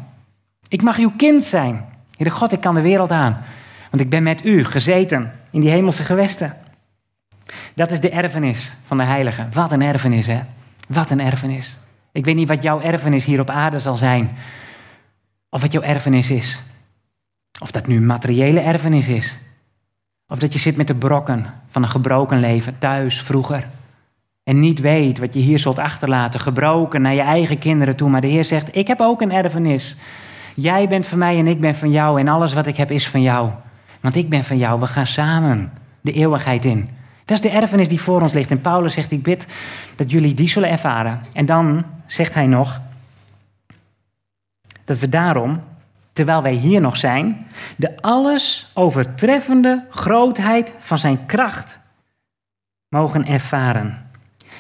Ik 0.69 0.83
mag 0.83 0.97
uw 0.97 1.13
kind 1.17 1.45
zijn. 1.45 1.85
Heere 2.17 2.35
God, 2.35 2.53
ik 2.53 2.61
kan 2.61 2.75
de 2.75 2.81
wereld 2.81 3.11
aan. 3.11 3.41
Want 3.91 4.03
ik 4.03 4.11
ben 4.11 4.23
met 4.23 4.45
u 4.45 4.65
gezeten 4.65 5.33
in 5.51 5.61
die 5.61 5.71
hemelse 5.71 6.03
gewesten. 6.03 6.57
Dat 7.75 7.91
is 7.91 8.01
de 8.01 8.11
erfenis 8.11 8.77
van 8.83 8.97
de 8.97 9.05
heiligen. 9.05 9.49
Wat 9.53 9.73
een 9.73 9.83
erfenis, 9.83 10.27
hè? 10.27 10.41
Wat 10.89 11.11
een 11.11 11.21
erfenis. 11.21 11.79
Ik 12.13 12.25
weet 12.25 12.35
niet 12.35 12.49
wat 12.49 12.63
jouw 12.63 12.81
erfenis 12.81 13.25
hier 13.25 13.41
op 13.41 13.51
aarde 13.51 13.79
zal 13.79 13.97
zijn. 13.97 14.31
Of 15.51 15.61
wat 15.61 15.73
jouw 15.73 15.83
erfenis 15.83 16.31
is. 16.31 16.63
Of 17.61 17.71
dat 17.71 17.87
nu 17.87 18.01
materiële 18.01 18.61
erfenis 18.61 19.09
is. 19.09 19.39
Of 20.29 20.39
dat 20.39 20.53
je 20.53 20.59
zit 20.59 20.77
met 20.77 20.87
de 20.87 20.95
brokken 20.95 21.47
van 21.69 21.83
een 21.83 21.89
gebroken 21.89 22.41
leven 22.41 22.79
thuis 22.79 23.23
vroeger. 23.23 23.69
En 24.45 24.61
niet 24.61 24.81
weet 24.81 25.19
wat 25.19 25.35
je 25.35 25.41
hier 25.41 25.59
zult 25.59 25.79
achterlaten. 25.79 26.41
Gebroken 26.41 27.03
naar 27.03 27.15
je 27.15 27.21
eigen 27.21 27.59
kinderen 27.59 27.97
toe. 27.97 28.11
Maar 28.11 28.21
de 28.21 28.27
Heer 28.27 28.45
zegt: 28.45 28.77
Ik 28.77 28.87
heb 28.87 29.01
ook 29.01 29.21
een 29.21 29.33
erfenis. 29.33 29.97
Jij 30.55 30.89
bent 30.89 31.07
van 31.07 31.19
mij 31.19 31.39
en 31.39 31.47
ik 31.47 31.61
ben 31.61 31.75
van 31.75 31.91
jou. 31.91 32.21
En 32.21 32.29
alles 32.29 32.53
wat 32.53 32.67
ik 32.67 32.77
heb 32.77 32.91
is 32.91 33.09
van 33.09 33.23
jou. 33.23 33.51
Want 34.01 34.17
ik 34.17 34.29
ben 34.29 34.45
van 34.45 34.59
jou. 34.59 34.81
We 34.81 34.87
gaan 34.87 35.07
samen 35.07 35.73
de 36.01 36.13
eeuwigheid 36.13 36.65
in. 36.65 36.89
Dat 37.25 37.37
is 37.37 37.51
de 37.51 37.59
erfenis 37.59 37.89
die 37.89 38.01
voor 38.01 38.23
ons 38.23 38.33
ligt. 38.33 38.51
En 38.51 38.61
Paulus 38.61 38.95
zegt: 38.95 39.13
Ik 39.13 39.23
bid 39.23 39.47
dat 39.97 40.11
jullie 40.11 40.35
die 40.35 40.49
zullen 40.49 40.71
ervaren. 40.71 41.21
En 41.33 41.47
dan 41.47 41.85
zegt 42.07 42.35
hij 42.35 42.47
nog 42.47 42.81
dat 44.85 44.99
we 44.99 45.09
daarom, 45.09 45.61
terwijl 46.13 46.43
wij 46.43 46.53
hier 46.53 46.81
nog 46.81 46.97
zijn, 46.97 47.47
de 47.77 47.97
alles 48.01 48.71
overtreffende 48.75 49.85
grootheid 49.91 50.73
van 50.79 50.99
zijn 50.99 51.27
kracht 51.27 51.81
mogen 52.89 53.27
ervaren. 53.27 54.11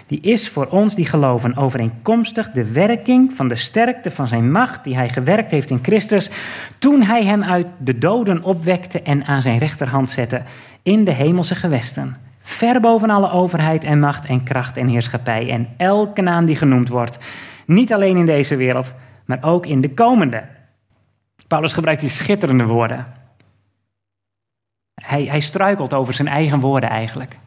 Die 0.07 0.21
is 0.21 0.49
voor 0.49 0.67
ons 0.67 0.95
die 0.95 1.07
geloven 1.07 1.57
overeenkomstig 1.57 2.51
de 2.51 2.73
werking 2.73 3.33
van 3.33 3.49
de 3.49 3.55
sterkte 3.55 4.11
van 4.11 4.29
zijn 4.29 4.51
macht 4.51 4.85
die 4.85 4.97
hij 4.97 5.09
gewerkt 5.09 5.51
heeft 5.51 5.71
in 5.71 5.79
Christus 5.83 6.31
toen 6.79 7.03
hij 7.03 7.25
hem 7.25 7.43
uit 7.43 7.67
de 7.79 7.99
doden 7.99 8.43
opwekte 8.43 9.03
en 9.03 9.25
aan 9.25 9.43
zijn 9.43 9.59
rechterhand 9.59 10.11
zette 10.11 10.43
in 10.83 11.05
de 11.05 11.11
hemelse 11.11 11.55
gewesten. 11.55 12.17
Ver 12.41 12.81
boven 12.81 13.11
alle 13.11 13.31
overheid 13.31 13.85
en 13.85 13.99
macht 13.99 14.27
en 14.27 14.45
kracht 14.45 14.77
en 14.77 14.87
heerschappij 14.87 15.51
en 15.51 15.69
elke 15.77 16.23
naam 16.23 16.45
die 16.45 16.57
genoemd 16.57 16.89
wordt. 16.89 17.19
Niet 17.67 17.93
alleen 17.93 18.17
in 18.17 18.27
deze 18.27 18.57
wereld, 18.57 18.93
maar 19.25 19.39
ook 19.43 19.67
in 19.67 19.81
de 19.81 19.95
komende. 19.95 20.43
Paulus 21.53 21.73
gebruikt 21.73 22.01
die 22.01 22.11
schitterende 22.11 22.65
woorden. 22.65 23.07
Hij, 24.95 25.25
hij 25.25 25.41
struikelt 25.41 25.95
over 25.95 26.15
zijn 26.15 26.29
eigen 26.29 26.61
woorden 26.61 26.89
eigenlijk. 26.89 27.39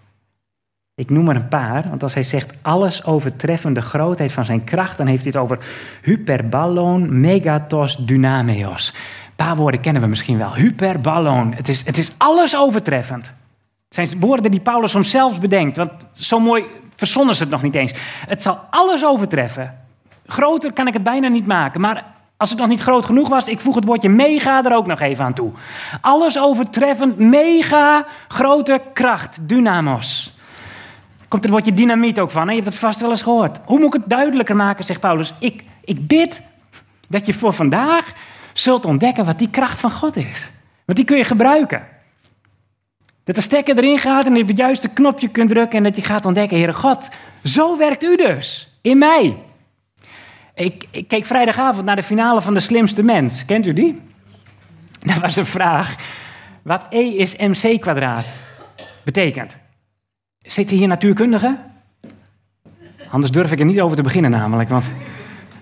Ik 0.96 1.10
noem 1.10 1.30
er 1.30 1.36
een 1.36 1.48
paar, 1.48 1.90
want 1.90 2.04
als 2.04 2.14
hij 2.14 2.24
zegt 2.24 2.54
alles 2.62 3.06
overtreffende 3.06 3.82
grootheid 3.82 4.32
van 4.32 4.46
zijn 4.46 4.64
kracht, 4.64 4.98
dan 4.98 5.08
heeft 5.08 5.24
hij 5.24 5.32
het 5.32 5.42
over 5.42 5.66
hyperballon, 6.02 7.20
megatos, 7.20 7.98
dynameos. 7.98 8.94
Een 9.26 9.36
paar 9.36 9.56
woorden 9.56 9.80
kennen 9.80 10.02
we 10.02 10.08
misschien 10.08 10.38
wel. 10.38 10.56
Hyperballon, 10.56 11.54
het 11.54 11.68
is, 11.68 11.86
het 11.86 11.98
is 11.98 12.12
alles 12.18 12.58
overtreffend. 12.58 13.26
Het 13.88 14.08
zijn 14.08 14.20
woorden 14.20 14.52
die 14.52 14.60
Paulus 14.60 14.92
soms 14.92 15.10
zelfs 15.10 15.38
bedenkt, 15.38 15.78
want 15.78 15.92
zo 16.12 16.40
mooi 16.40 16.66
verzonnen 16.96 17.36
ze 17.36 17.44
het 17.44 17.52
nog 17.52 17.62
niet 17.62 17.76
eens. 17.76 17.94
Het 18.28 18.42
zal 18.42 18.60
alles 18.70 19.06
overtreffen. 19.06 19.78
Groter 20.26 20.74
kan 20.74 20.88
ik 20.88 20.94
het 20.94 21.04
bijna 21.04 21.28
niet 21.28 21.48
maken, 21.48 21.82
maar 21.82 22.14
als 22.38 22.50
het 22.50 22.60
nog 22.60 22.68
niet 22.68 22.82
groot 22.82 23.06
genoeg 23.06 23.30
was, 23.30 23.48
ik 23.48 23.60
voeg 23.60 23.76
het 23.76 23.86
woordje 23.86 24.10
mega 24.10 24.64
er 24.64 24.76
ook 24.76 24.88
nog 24.88 25.00
even 25.00 25.26
aan 25.26 25.34
toe. 25.34 25.52
Alles 26.02 26.40
overtreffend, 26.40 27.18
mega 27.18 28.06
grote 28.28 28.82
kracht, 28.94 29.38
dynamos 29.42 30.36
komt 31.36 31.48
er 31.48 31.54
woordje 31.54 31.74
dynamiet 31.74 32.20
ook 32.20 32.32
van. 32.32 32.48
Je 32.48 32.54
hebt 32.54 32.66
het 32.66 32.76
vast 32.76 33.02
wel 33.02 33.10
eens 33.10 33.22
gehoord. 33.22 33.60
Hoe 33.66 33.80
moet 33.80 33.94
ik 33.94 34.02
het 34.02 34.10
duidelijker 34.10 34.56
maken, 34.56 34.86
zegt 34.86 35.00
Paulus? 35.00 35.34
Ik, 35.40 35.64
ik 35.84 36.08
bid 36.08 36.42
dat 37.08 37.26
je 37.26 37.34
voor 37.34 37.54
vandaag 37.54 38.14
zult 38.54 38.86
ontdekken 38.86 39.26
wat 39.26 39.40
die 39.40 39.50
kracht 39.50 39.80
van 39.80 39.92
God 39.92 40.16
is. 40.16 40.52
Want 40.86 40.98
die 40.98 41.08
kun 41.08 41.18
je 41.18 41.24
gebruiken. 41.24 41.88
Dat 43.24 43.36
de 43.36 43.42
stekker 43.42 43.78
erin 43.78 43.98
gaat 43.98 44.26
en 44.26 44.36
je 44.36 44.42
op 44.42 44.48
het 44.48 44.58
juiste 44.58 44.90
knopje 44.90 45.28
kunt 45.28 45.50
drukken 45.50 45.78
en 45.78 45.84
dat 45.84 45.96
je 45.96 46.02
gaat 46.02 46.26
ontdekken, 46.26 46.58
Heere 46.58 46.74
God, 46.74 47.10
zo 47.44 47.78
werkt 47.78 48.04
u 48.04 48.16
dus, 48.16 48.78
in 48.82 48.98
mij. 48.98 49.38
Ik, 50.56 50.88
ik 50.92 51.08
keek 51.08 51.26
vrijdagavond 51.26 51.86
naar 51.86 51.96
de 51.96 52.04
finale 52.04 52.42
van 52.42 52.54
De 52.54 52.60
Slimste 52.60 53.04
Mens. 53.04 53.46
Kent 53.46 53.66
u 53.66 53.74
die? 53.74 54.02
Dat 55.00 55.18
was 55.18 55.36
een 55.36 55.46
vraag 55.46 55.96
wat 56.62 56.86
E 56.90 57.00
is 57.00 57.36
mc 57.36 57.82
kwadraat 57.82 58.26
betekent. 59.04 59.56
Zitten 60.42 60.78
hier 60.78 60.88
natuurkundigen? 60.88 61.60
Anders 63.10 63.32
durf 63.32 63.52
ik 63.52 63.60
er 63.60 63.66
niet 63.66 63.80
over 63.80 63.96
te 63.96 64.04
beginnen 64.04 64.32
namelijk, 64.32 64.70
want... 64.70 64.86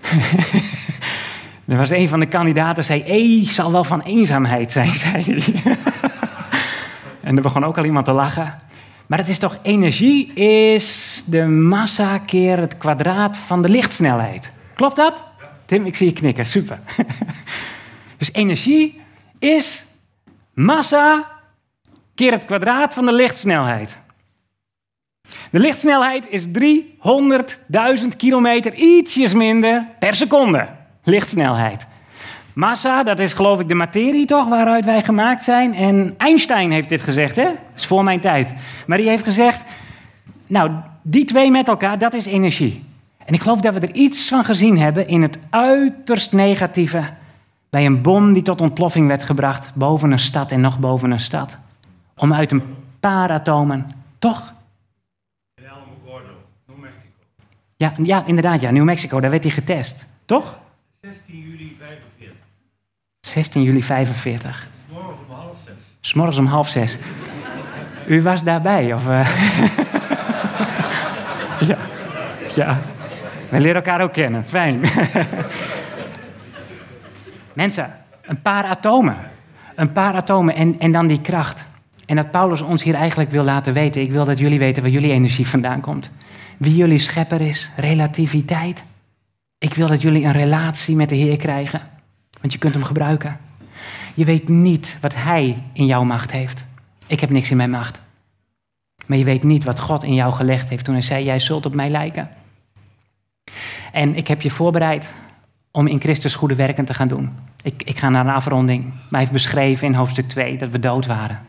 er 1.68 1.76
was 1.76 1.90
een 1.90 2.08
van 2.08 2.20
de 2.20 2.26
kandidaten, 2.26 2.84
zei, 2.84 3.02
E 3.06 3.44
zal 3.44 3.72
wel 3.72 3.84
van 3.84 4.02
eenzaamheid 4.02 4.72
zijn, 4.72 4.94
zei 5.04 5.22
hij. 5.22 5.62
en 7.20 7.36
er 7.36 7.42
begon 7.42 7.64
ook 7.64 7.78
al 7.78 7.84
iemand 7.84 8.04
te 8.04 8.12
lachen. 8.12 8.54
Maar 9.06 9.18
het 9.18 9.28
is 9.28 9.38
toch, 9.38 9.58
energie 9.62 10.32
is 10.32 11.22
de 11.26 11.46
massa 11.46 12.18
keer 12.18 12.58
het 12.58 12.78
kwadraat 12.78 13.36
van 13.36 13.62
de 13.62 13.68
lichtsnelheid. 13.68 14.52
Klopt 14.74 14.96
dat? 14.96 15.22
Tim, 15.64 15.86
ik 15.86 15.96
zie 15.96 16.06
je 16.06 16.12
knikken, 16.12 16.46
super. 16.46 16.78
dus 18.18 18.32
energie 18.32 19.00
is 19.38 19.86
massa 20.54 21.30
keer 22.14 22.32
het 22.32 22.44
kwadraat 22.44 22.94
van 22.94 23.04
de 23.04 23.12
lichtsnelheid. 23.12 23.98
De 25.50 25.58
lichtsnelheid 25.58 26.26
is 26.28 26.46
300.000 26.46 26.52
kilometer, 28.16 28.74
ietsjes 28.74 29.32
minder 29.32 29.86
per 29.98 30.14
seconde. 30.14 30.68
Lichtsnelheid. 31.04 31.86
Massa, 32.52 33.02
dat 33.02 33.18
is 33.18 33.32
geloof 33.32 33.60
ik 33.60 33.68
de 33.68 33.74
materie 33.74 34.26
toch, 34.26 34.48
waaruit 34.48 34.84
wij 34.84 35.02
gemaakt 35.02 35.42
zijn. 35.42 35.74
En 35.74 36.14
Einstein 36.18 36.70
heeft 36.70 36.88
dit 36.88 37.00
gezegd, 37.00 37.36
hè? 37.36 37.44
Dat 37.44 37.56
is 37.76 37.86
voor 37.86 38.04
mijn 38.04 38.20
tijd. 38.20 38.54
Maar 38.86 38.98
die 38.98 39.08
heeft 39.08 39.24
gezegd, 39.24 39.62
nou, 40.46 40.70
die 41.02 41.24
twee 41.24 41.50
met 41.50 41.68
elkaar, 41.68 41.98
dat 41.98 42.14
is 42.14 42.26
energie. 42.26 42.84
En 43.24 43.34
ik 43.34 43.40
geloof 43.40 43.60
dat 43.60 43.74
we 43.74 43.80
er 43.80 43.94
iets 43.94 44.28
van 44.28 44.44
gezien 44.44 44.78
hebben 44.78 45.08
in 45.08 45.22
het 45.22 45.38
uiterst 45.50 46.32
negatieve. 46.32 47.02
Bij 47.70 47.86
een 47.86 48.02
bom 48.02 48.32
die 48.32 48.42
tot 48.42 48.60
ontploffing 48.60 49.08
werd 49.08 49.22
gebracht 49.22 49.74
boven 49.74 50.10
een 50.12 50.18
stad 50.18 50.50
en 50.50 50.60
nog 50.60 50.78
boven 50.78 51.10
een 51.10 51.20
stad. 51.20 51.58
Om 52.16 52.34
uit 52.34 52.52
een 52.52 52.62
paar 53.00 53.30
atomen 53.30 53.90
toch 54.18 54.54
Ja, 57.76 57.92
ja, 58.02 58.26
inderdaad, 58.26 58.60
ja. 58.60 58.70
New 58.70 58.84
Mexico, 58.84 59.20
daar 59.20 59.30
werd 59.30 59.42
hij 59.42 59.52
getest. 59.52 60.06
Toch? 60.24 60.58
16 61.00 61.40
juli 61.40 61.76
45. 61.78 62.36
16 63.20 63.62
juli 63.62 63.82
45. 63.82 64.68
Morgen 64.92 65.14
om 65.28 65.34
half 65.34 65.56
zes. 65.64 65.74
S'morgens 66.00 66.38
om 66.38 66.46
half 66.46 66.68
zes. 66.68 66.98
U 68.06 68.22
was 68.22 68.44
daarbij, 68.44 68.94
of... 68.94 69.08
eh? 69.08 69.28
ja. 71.68 71.78
ja. 72.54 72.82
Wij 73.54 73.62
leren 73.62 73.84
elkaar 73.84 74.00
ook 74.00 74.12
kennen. 74.12 74.44
Fijn. 74.44 74.80
Mensen, 77.52 77.94
een 78.22 78.42
paar 78.42 78.64
atomen. 78.64 79.16
Een 79.74 79.92
paar 79.92 80.14
atomen 80.14 80.54
en, 80.54 80.78
en 80.78 80.92
dan 80.92 81.06
die 81.06 81.20
kracht. 81.20 81.66
En 82.06 82.16
dat 82.16 82.30
Paulus 82.30 82.62
ons 82.62 82.82
hier 82.82 82.94
eigenlijk 82.94 83.30
wil 83.30 83.44
laten 83.44 83.72
weten. 83.72 84.02
Ik 84.02 84.10
wil 84.10 84.24
dat 84.24 84.38
jullie 84.38 84.58
weten 84.58 84.82
waar 84.82 84.92
jullie 84.92 85.12
energie 85.12 85.46
vandaan 85.46 85.80
komt. 85.80 86.10
Wie 86.56 86.76
jullie 86.76 86.98
schepper 86.98 87.40
is, 87.40 87.70
relativiteit. 87.76 88.84
Ik 89.58 89.74
wil 89.74 89.86
dat 89.86 90.02
jullie 90.02 90.24
een 90.24 90.32
relatie 90.32 90.96
met 90.96 91.08
de 91.08 91.16
Heer 91.16 91.36
krijgen. 91.36 91.80
Want 92.40 92.52
je 92.52 92.58
kunt 92.58 92.74
hem 92.74 92.84
gebruiken. 92.84 93.36
Je 94.14 94.24
weet 94.24 94.48
niet 94.48 94.96
wat 95.00 95.14
Hij 95.14 95.62
in 95.72 95.86
jouw 95.86 96.04
macht 96.04 96.30
heeft. 96.30 96.64
Ik 97.06 97.20
heb 97.20 97.30
niks 97.30 97.50
in 97.50 97.56
mijn 97.56 97.70
macht. 97.70 98.00
Maar 99.06 99.18
je 99.18 99.24
weet 99.24 99.42
niet 99.42 99.64
wat 99.64 99.80
God 99.80 100.02
in 100.02 100.14
jou 100.14 100.32
gelegd 100.32 100.68
heeft 100.68 100.84
toen 100.84 100.94
hij 100.94 101.02
zei: 101.02 101.24
Jij 101.24 101.38
zult 101.38 101.66
op 101.66 101.74
mij 101.74 101.90
lijken. 101.90 102.28
En 103.92 104.14
ik 104.14 104.28
heb 104.28 104.42
je 104.42 104.50
voorbereid 104.50 105.12
om 105.70 105.86
in 105.86 106.00
Christus 106.00 106.34
goede 106.34 106.54
werken 106.54 106.84
te 106.84 106.94
gaan 106.94 107.08
doen. 107.08 107.30
Ik, 107.62 107.82
ik 107.84 107.98
ga 107.98 108.08
naar 108.08 108.26
een 108.26 108.34
afronding. 108.34 108.84
Maar 108.84 109.06
hij 109.10 109.20
heeft 109.20 109.32
beschreven 109.32 109.86
in 109.86 109.94
hoofdstuk 109.94 110.28
2 110.28 110.58
dat 110.58 110.70
we 110.70 110.78
dood 110.78 111.06
waren. 111.06 111.40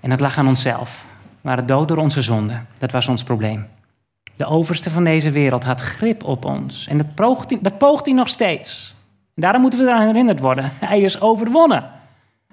En 0.00 0.10
dat 0.10 0.20
lag 0.20 0.38
aan 0.38 0.48
onszelf. 0.48 1.04
We 1.40 1.48
waren 1.48 1.66
dood 1.66 1.88
door 1.88 1.96
onze 1.96 2.22
zonde. 2.22 2.60
Dat 2.78 2.90
was 2.90 3.08
ons 3.08 3.22
probleem. 3.22 3.66
De 4.36 4.46
overste 4.46 4.90
van 4.90 5.04
deze 5.04 5.30
wereld 5.30 5.64
had 5.64 5.80
grip 5.80 6.24
op 6.24 6.44
ons. 6.44 6.86
En 6.86 6.96
dat 6.96 7.14
poogt 7.14 7.50
hij, 7.50 7.70
poogt 7.70 8.06
hij 8.06 8.14
nog 8.14 8.28
steeds. 8.28 8.94
En 9.34 9.42
daarom 9.42 9.60
moeten 9.60 9.80
we 9.80 9.86
eraan 9.86 10.06
herinnerd 10.06 10.40
worden. 10.40 10.72
Hij 10.80 11.00
is 11.00 11.20
overwonnen. 11.20 11.82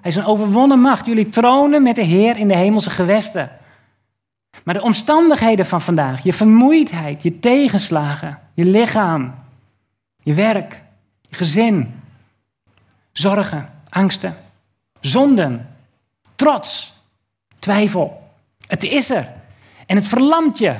Hij 0.00 0.10
is 0.10 0.16
een 0.16 0.24
overwonnen 0.24 0.80
macht. 0.80 1.06
Jullie 1.06 1.26
tronen 1.26 1.82
met 1.82 1.96
de 1.96 2.02
Heer 2.02 2.36
in 2.36 2.48
de 2.48 2.56
hemelse 2.56 2.90
gewesten. 2.90 3.50
Maar 4.68 4.76
de 4.76 4.82
omstandigheden 4.82 5.66
van 5.66 5.80
vandaag, 5.80 6.22
je 6.22 6.32
vermoeidheid, 6.32 7.22
je 7.22 7.38
tegenslagen, 7.38 8.38
je 8.54 8.64
lichaam, 8.64 9.34
je 10.22 10.34
werk, 10.34 10.82
je 11.28 11.36
gezin, 11.36 12.00
zorgen, 13.12 13.70
angsten, 13.88 14.36
zonden, 15.00 15.68
trots, 16.34 16.94
twijfel. 17.58 18.30
Het 18.66 18.84
is 18.84 19.10
er. 19.10 19.28
En 19.86 19.96
het 19.96 20.06
verlamt 20.06 20.58
je. 20.58 20.76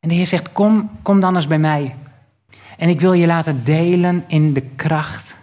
En 0.00 0.08
de 0.08 0.14
Heer 0.14 0.26
zegt, 0.26 0.52
kom, 0.52 0.90
kom 1.02 1.20
dan 1.20 1.34
eens 1.34 1.46
bij 1.46 1.58
mij. 1.58 1.94
En 2.76 2.88
ik 2.88 3.00
wil 3.00 3.12
je 3.12 3.26
laten 3.26 3.64
delen 3.64 4.24
in 4.26 4.52
de 4.52 4.62
kracht 4.62 5.34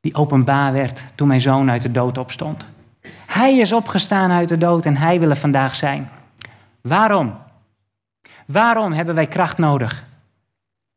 die 0.00 0.14
openbaar 0.14 0.72
werd 0.72 1.00
toen 1.14 1.28
mijn 1.28 1.40
zoon 1.40 1.70
uit 1.70 1.82
de 1.82 1.90
dood 1.90 2.18
opstond. 2.18 2.68
Hij 3.26 3.58
is 3.58 3.72
opgestaan 3.72 4.30
uit 4.30 4.48
de 4.48 4.58
dood 4.58 4.86
en 4.86 4.96
hij 4.96 5.20
wil 5.20 5.30
er 5.30 5.36
vandaag 5.36 5.76
zijn. 5.76 6.10
Waarom? 6.82 7.38
Waarom 8.46 8.92
hebben 8.92 9.14
wij 9.14 9.26
kracht 9.26 9.58
nodig? 9.58 10.04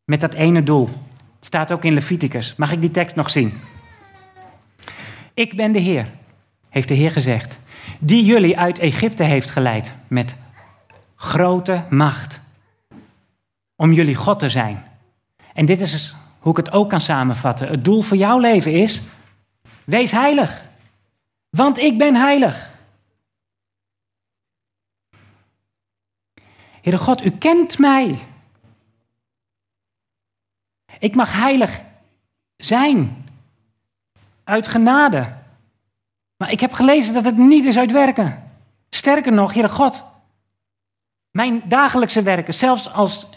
Met 0.06 0.22
dat 0.22 0.34
ene 0.34 0.64
doel. 0.64 0.90
Het 1.36 1.46
staat 1.46 1.72
ook 1.72 1.84
in 1.84 1.94
Leviticus. 1.94 2.56
Mag 2.56 2.72
ik 2.72 2.82
die 2.82 2.92
tekst 2.92 3.16
nog 3.16 3.30
zien? 3.30 3.54
Ik 5.34 5.56
ben 5.56 5.72
de 5.72 5.80
Heer, 5.80 6.12
heeft 6.70 6.88
de 6.88 6.94
Heer 6.94 7.12
gezegd, 7.12 7.58
die 8.00 8.26
jullie 8.26 8.58
uit 8.58 8.80
Egypte 8.80 9.24
heeft 9.24 9.52
geleid 9.52 9.94
met 10.08 10.36
grote 11.16 11.84
macht. 11.90 12.40
Om 13.76 13.92
jullie 13.92 14.16
God 14.16 14.40
te 14.40 14.50
zijn. 14.50 14.84
En 15.54 15.66
dit 15.66 15.80
is 15.80 16.16
hoe 16.40 16.52
ik 16.52 16.58
het 16.66 16.72
ook 16.72 16.90
kan 16.90 17.02
samenvatten. 17.02 17.68
Het 17.68 17.84
doel 17.84 18.02
voor 18.02 18.18
jouw 18.18 18.40
leven 18.40 18.72
is, 18.72 19.02
wees 19.86 20.12
heilig. 20.12 20.64
Want 21.50 21.78
ik 21.78 21.98
ben 21.98 22.16
heilig. 22.16 22.70
Heere 26.86 27.00
God, 27.00 27.26
u 27.26 27.30
kent 27.30 27.80
mij. 27.80 28.18
Ik 31.00 31.16
mag 31.16 31.34
heilig 31.34 31.82
zijn. 32.58 33.26
Uit 34.44 34.68
genade. 34.68 35.34
Maar 36.38 36.52
ik 36.52 36.60
heb 36.60 36.74
gelezen 36.74 37.14
dat 37.14 37.26
het 37.26 37.38
niet 37.38 37.66
is 37.66 37.78
uit 37.78 37.92
werken. 37.92 38.52
Sterker 38.90 39.34
nog, 39.34 39.54
Heere 39.54 39.70
God, 39.70 40.04
mijn 41.32 41.62
dagelijkse 41.68 42.22
werken, 42.22 42.54
zelfs 42.54 42.92
als 42.92 43.30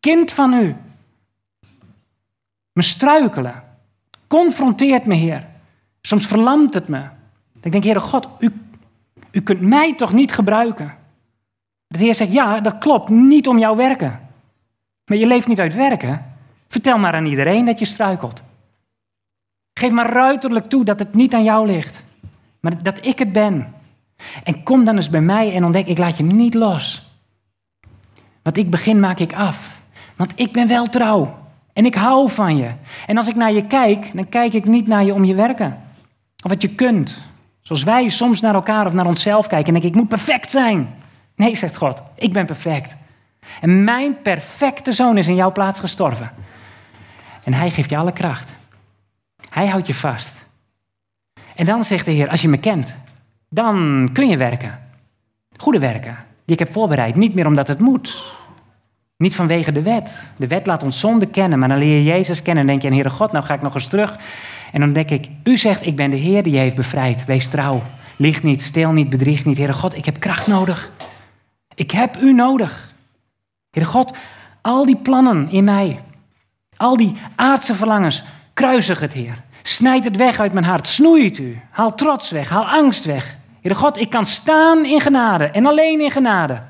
kind 0.00 0.32
van 0.32 0.52
u, 0.52 0.76
me 2.72 2.82
struikelen, 2.82 3.64
confronteert 4.26 5.06
me, 5.06 5.14
Heer. 5.14 5.46
Soms 6.00 6.26
verlamt 6.26 6.74
het 6.74 6.88
me. 6.88 7.08
Ik 7.60 7.72
denk, 7.72 7.84
Heere 7.84 8.00
God, 8.00 8.28
u, 8.38 8.52
u 9.30 9.42
kunt 9.42 9.60
mij 9.60 9.94
toch 9.94 10.12
niet 10.12 10.32
gebruiken? 10.32 11.02
De 11.94 12.04
Heer 12.04 12.14
zegt, 12.14 12.32
ja, 12.32 12.60
dat 12.60 12.78
klopt, 12.78 13.08
niet 13.08 13.48
om 13.48 13.58
jouw 13.58 13.76
werken. 13.76 14.20
Maar 15.04 15.18
je 15.18 15.26
leeft 15.26 15.48
niet 15.48 15.60
uit 15.60 15.74
werken. 15.74 16.36
Vertel 16.68 16.98
maar 16.98 17.14
aan 17.14 17.26
iedereen 17.26 17.64
dat 17.64 17.78
je 17.78 17.84
struikelt. 17.84 18.42
Geef 19.74 19.92
maar 19.92 20.12
ruiterlijk 20.12 20.68
toe 20.68 20.84
dat 20.84 20.98
het 20.98 21.14
niet 21.14 21.34
aan 21.34 21.44
jou 21.44 21.66
ligt, 21.66 22.04
maar 22.60 22.82
dat 22.82 23.06
ik 23.06 23.18
het 23.18 23.32
ben. 23.32 23.74
En 24.44 24.62
kom 24.62 24.84
dan 24.84 24.96
eens 24.96 25.10
bij 25.10 25.20
mij 25.20 25.54
en 25.54 25.64
ontdek, 25.64 25.86
ik 25.86 25.98
laat 25.98 26.16
je 26.16 26.24
niet 26.24 26.54
los. 26.54 27.10
Wat 28.42 28.56
ik 28.56 28.70
begin, 28.70 29.00
maak 29.00 29.18
ik 29.18 29.34
af. 29.34 29.80
Want 30.16 30.32
ik 30.34 30.52
ben 30.52 30.68
wel 30.68 30.86
trouw. 30.86 31.38
En 31.72 31.84
ik 31.84 31.94
hou 31.94 32.30
van 32.30 32.56
je. 32.56 32.70
En 33.06 33.16
als 33.16 33.28
ik 33.28 33.34
naar 33.34 33.52
je 33.52 33.66
kijk, 33.66 34.10
dan 34.14 34.28
kijk 34.28 34.52
ik 34.52 34.64
niet 34.64 34.86
naar 34.86 35.04
je 35.04 35.14
om 35.14 35.24
je 35.24 35.34
werken. 35.34 35.82
Of 36.42 36.50
wat 36.50 36.62
je 36.62 36.74
kunt. 36.74 37.18
Zoals 37.60 37.82
wij 37.82 38.08
soms 38.08 38.40
naar 38.40 38.54
elkaar 38.54 38.86
of 38.86 38.92
naar 38.92 39.06
onszelf 39.06 39.46
kijken 39.46 39.66
en 39.66 39.72
denken, 39.72 39.90
ik 39.90 39.96
moet 39.96 40.08
perfect 40.08 40.50
zijn. 40.50 41.02
Nee, 41.36 41.56
zegt 41.56 41.76
God, 41.76 42.02
ik 42.14 42.32
ben 42.32 42.46
perfect. 42.46 42.94
En 43.60 43.84
mijn 43.84 44.22
perfecte 44.22 44.92
zoon 44.92 45.18
is 45.18 45.26
in 45.26 45.34
jouw 45.34 45.52
plaats 45.52 45.80
gestorven. 45.80 46.30
En 47.44 47.54
hij 47.54 47.70
geeft 47.70 47.90
je 47.90 47.96
alle 47.96 48.12
kracht. 48.12 48.54
Hij 49.48 49.66
houdt 49.66 49.86
je 49.86 49.94
vast. 49.94 50.32
En 51.54 51.64
dan 51.64 51.84
zegt 51.84 52.04
de 52.04 52.10
Heer, 52.10 52.28
als 52.28 52.42
je 52.42 52.48
me 52.48 52.56
kent, 52.56 52.94
dan 53.48 54.08
kun 54.12 54.28
je 54.28 54.36
werken. 54.36 54.78
Goede 55.56 55.78
werken, 55.78 56.16
die 56.44 56.54
ik 56.54 56.58
heb 56.58 56.72
voorbereid. 56.72 57.14
Niet 57.14 57.34
meer 57.34 57.46
omdat 57.46 57.68
het 57.68 57.80
moet. 57.80 58.36
Niet 59.16 59.34
vanwege 59.34 59.72
de 59.72 59.82
wet. 59.82 60.30
De 60.36 60.46
wet 60.46 60.66
laat 60.66 60.82
ons 60.82 61.00
zonde 61.00 61.26
kennen, 61.26 61.58
maar 61.58 61.68
dan 61.68 61.78
leer 61.78 61.96
je 61.96 62.04
Jezus 62.04 62.42
kennen 62.42 62.62
en 62.62 62.68
denk 62.68 62.82
je, 62.82 62.88
Heere 62.88 63.10
God, 63.10 63.32
nou 63.32 63.44
ga 63.44 63.54
ik 63.54 63.62
nog 63.62 63.74
eens 63.74 63.88
terug. 63.88 64.18
En 64.72 64.80
dan 64.80 64.92
denk 64.92 65.10
ik, 65.10 65.28
u 65.44 65.56
zegt, 65.56 65.86
ik 65.86 65.96
ben 65.96 66.10
de 66.10 66.16
Heer 66.16 66.42
die 66.42 66.52
je 66.52 66.58
heeft 66.58 66.76
bevrijd. 66.76 67.24
Wees 67.24 67.48
trouw. 67.48 67.82
Lieg 68.16 68.42
niet, 68.42 68.62
steel 68.62 68.92
niet, 68.92 69.08
bedrieg 69.08 69.44
niet. 69.44 69.56
Heere 69.56 69.72
God, 69.72 69.96
ik 69.96 70.04
heb 70.04 70.20
kracht 70.20 70.46
nodig. 70.46 70.90
Ik 71.74 71.90
heb 71.90 72.16
u 72.16 72.32
nodig. 72.32 72.92
Heere 73.70 73.88
God, 73.88 74.16
al 74.60 74.84
die 74.84 74.96
plannen 74.96 75.50
in 75.50 75.64
mij, 75.64 76.00
al 76.76 76.96
die 76.96 77.16
aardse 77.34 77.74
verlangens, 77.74 78.22
kruisig 78.52 79.00
het, 79.00 79.12
Heer. 79.12 79.42
Snijd 79.62 80.04
het 80.04 80.16
weg 80.16 80.40
uit 80.40 80.52
mijn 80.52 80.64
hart, 80.64 80.88
snoei 80.88 81.24
het 81.24 81.38
u. 81.38 81.60
Haal 81.70 81.94
trots 81.94 82.30
weg, 82.30 82.48
haal 82.48 82.66
angst 82.66 83.04
weg. 83.04 83.36
Heere 83.60 83.78
God, 83.78 83.96
ik 83.96 84.10
kan 84.10 84.26
staan 84.26 84.84
in 84.84 85.00
genade 85.00 85.44
en 85.44 85.66
alleen 85.66 86.00
in 86.00 86.10
genade. 86.10 86.62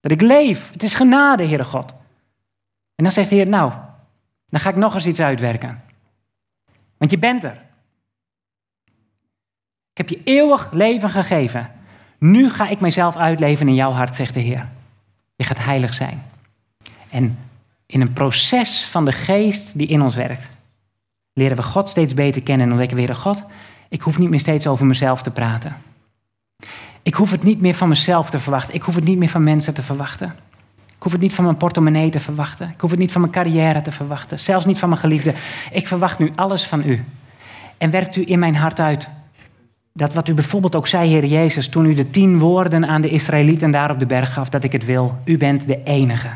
Dat 0.00 0.12
ik 0.12 0.20
leef, 0.20 0.70
het 0.72 0.82
is 0.82 0.94
genade, 0.94 1.46
Heere 1.46 1.64
God. 1.64 1.90
En 2.94 3.04
dan 3.04 3.12
zegt 3.12 3.28
de 3.28 3.34
Heer, 3.34 3.48
nou, 3.48 3.72
dan 4.48 4.60
ga 4.60 4.68
ik 4.68 4.76
nog 4.76 4.94
eens 4.94 5.06
iets 5.06 5.20
uitwerken. 5.20 5.82
Want 6.96 7.10
je 7.10 7.18
bent 7.18 7.44
er. 7.44 7.60
Ik 9.90 9.98
heb 9.98 10.08
je 10.08 10.20
eeuwig 10.24 10.72
leven 10.72 11.08
gegeven. 11.10 11.70
Nu 12.22 12.50
ga 12.50 12.68
ik 12.68 12.80
mijzelf 12.80 13.16
uitleven 13.16 13.68
in 13.68 13.74
jouw 13.74 13.92
hart, 13.92 14.14
zegt 14.14 14.34
de 14.34 14.40
Heer. 14.40 14.68
Je 15.36 15.44
gaat 15.44 15.64
heilig 15.64 15.94
zijn. 15.94 16.22
En 17.10 17.38
in 17.86 18.00
een 18.00 18.12
proces 18.12 18.84
van 18.84 19.04
de 19.04 19.12
geest 19.12 19.78
die 19.78 19.86
in 19.86 20.02
ons 20.02 20.14
werkt, 20.14 20.48
leren 21.32 21.56
we 21.56 21.62
God 21.62 21.88
steeds 21.88 22.14
beter 22.14 22.42
kennen 22.42 22.66
en 22.66 22.72
ontdekken 22.72 22.96
we 22.96 23.06
weer, 23.06 23.14
God, 23.14 23.42
ik 23.88 24.00
hoef 24.00 24.18
niet 24.18 24.30
meer 24.30 24.40
steeds 24.40 24.66
over 24.66 24.86
mezelf 24.86 25.22
te 25.22 25.30
praten. 25.30 25.76
Ik 27.02 27.14
hoef 27.14 27.30
het 27.30 27.42
niet 27.42 27.60
meer 27.60 27.74
van 27.74 27.88
mezelf 27.88 28.30
te 28.30 28.38
verwachten. 28.38 28.74
Ik 28.74 28.82
hoef 28.82 28.94
het 28.94 29.04
niet 29.04 29.18
meer 29.18 29.28
van 29.28 29.44
mensen 29.44 29.74
te 29.74 29.82
verwachten. 29.82 30.34
Ik 30.86 31.02
hoef 31.02 31.12
het 31.12 31.20
niet 31.20 31.34
van 31.34 31.44
mijn 31.44 31.56
portemonnee 31.56 32.10
te 32.10 32.20
verwachten. 32.20 32.68
Ik 32.68 32.80
hoef 32.80 32.90
het 32.90 32.98
niet 32.98 33.12
van 33.12 33.20
mijn 33.20 33.32
carrière 33.32 33.82
te 33.82 33.92
verwachten. 33.92 34.38
Zelfs 34.38 34.64
niet 34.64 34.78
van 34.78 34.88
mijn 34.88 35.00
geliefde. 35.00 35.34
Ik 35.70 35.86
verwacht 35.86 36.18
nu 36.18 36.32
alles 36.36 36.66
van 36.66 36.88
u. 36.88 37.04
En 37.78 37.90
werkt 37.90 38.16
u 38.16 38.22
in 38.26 38.38
mijn 38.38 38.56
hart 38.56 38.80
uit 38.80 39.10
dat 39.92 40.14
wat 40.14 40.28
u 40.28 40.34
bijvoorbeeld 40.34 40.76
ook 40.76 40.86
zei, 40.86 41.08
Heer 41.08 41.24
Jezus, 41.24 41.68
toen 41.68 41.86
u 41.86 41.94
de 41.94 42.10
tien 42.10 42.38
woorden 42.38 42.86
aan 42.86 43.02
de 43.02 43.08
Israëlieten 43.08 43.70
daar 43.70 43.90
op 43.90 43.98
de 43.98 44.06
berg 44.06 44.32
gaf, 44.32 44.48
dat 44.48 44.64
ik 44.64 44.72
het 44.72 44.84
wil. 44.84 45.14
U 45.24 45.36
bent 45.36 45.66
de 45.66 45.82
enige. 45.82 46.28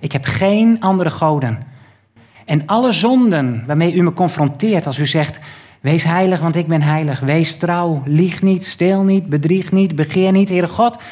Ik 0.00 0.12
heb 0.12 0.24
geen 0.24 0.80
andere 0.80 1.10
goden. 1.10 1.58
En 2.44 2.66
alle 2.66 2.92
zonden 2.92 3.62
waarmee 3.66 3.94
u 3.94 4.02
me 4.02 4.12
confronteert, 4.12 4.86
als 4.86 4.98
u 4.98 5.06
zegt, 5.06 5.38
wees 5.80 6.04
heilig, 6.04 6.40
want 6.40 6.56
ik 6.56 6.66
ben 6.66 6.82
heilig. 6.82 7.20
Wees 7.20 7.56
trouw, 7.56 8.02
lieg 8.04 8.42
niet, 8.42 8.64
steel 8.64 9.02
niet, 9.02 9.26
bedrieg 9.26 9.72
niet, 9.72 9.96
begeer 9.96 10.32
niet, 10.32 10.48
Heere 10.48 10.68
God. 10.68 11.02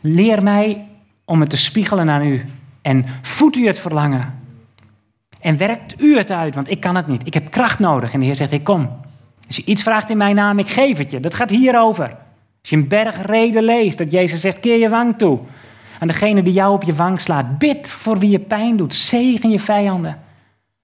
Leer 0.00 0.42
mij 0.42 0.86
om 1.24 1.40
het 1.40 1.50
te 1.50 1.56
spiegelen 1.56 2.10
aan 2.10 2.26
u. 2.26 2.44
En 2.82 3.04
voedt 3.22 3.56
u 3.56 3.66
het 3.66 3.78
verlangen. 3.78 4.34
En 5.40 5.56
werkt 5.56 6.00
u 6.00 6.16
het 6.16 6.30
uit, 6.30 6.54
want 6.54 6.70
ik 6.70 6.80
kan 6.80 6.96
het 6.96 7.06
niet. 7.06 7.26
Ik 7.26 7.34
heb 7.34 7.50
kracht 7.50 7.78
nodig. 7.78 8.12
En 8.12 8.18
de 8.18 8.24
Heer 8.24 8.34
zegt, 8.34 8.52
ik 8.52 8.64
kom. 8.64 8.88
Als 9.46 9.56
je 9.56 9.64
iets 9.64 9.82
vraagt 9.82 10.10
in 10.10 10.16
mijn 10.16 10.34
naam, 10.34 10.58
ik 10.58 10.68
geef 10.68 10.98
het 10.98 11.10
je. 11.10 11.20
Dat 11.20 11.34
gaat 11.34 11.50
hierover. 11.50 12.16
Als 12.60 12.70
je 12.70 12.76
een 12.76 12.88
bergreden 12.88 13.62
leest, 13.62 13.98
dat 13.98 14.10
Jezus 14.10 14.40
zegt, 14.40 14.60
keer 14.60 14.78
je 14.78 14.88
wang 14.88 15.18
toe. 15.18 15.38
Aan 15.98 16.06
degene 16.06 16.42
die 16.42 16.52
jou 16.52 16.72
op 16.72 16.82
je 16.82 16.94
wang 16.94 17.20
slaat. 17.20 17.58
Bid 17.58 17.90
voor 17.90 18.18
wie 18.18 18.30
je 18.30 18.38
pijn 18.38 18.76
doet. 18.76 18.94
Zegen 18.94 19.50
je 19.50 19.60
vijanden. 19.60 20.18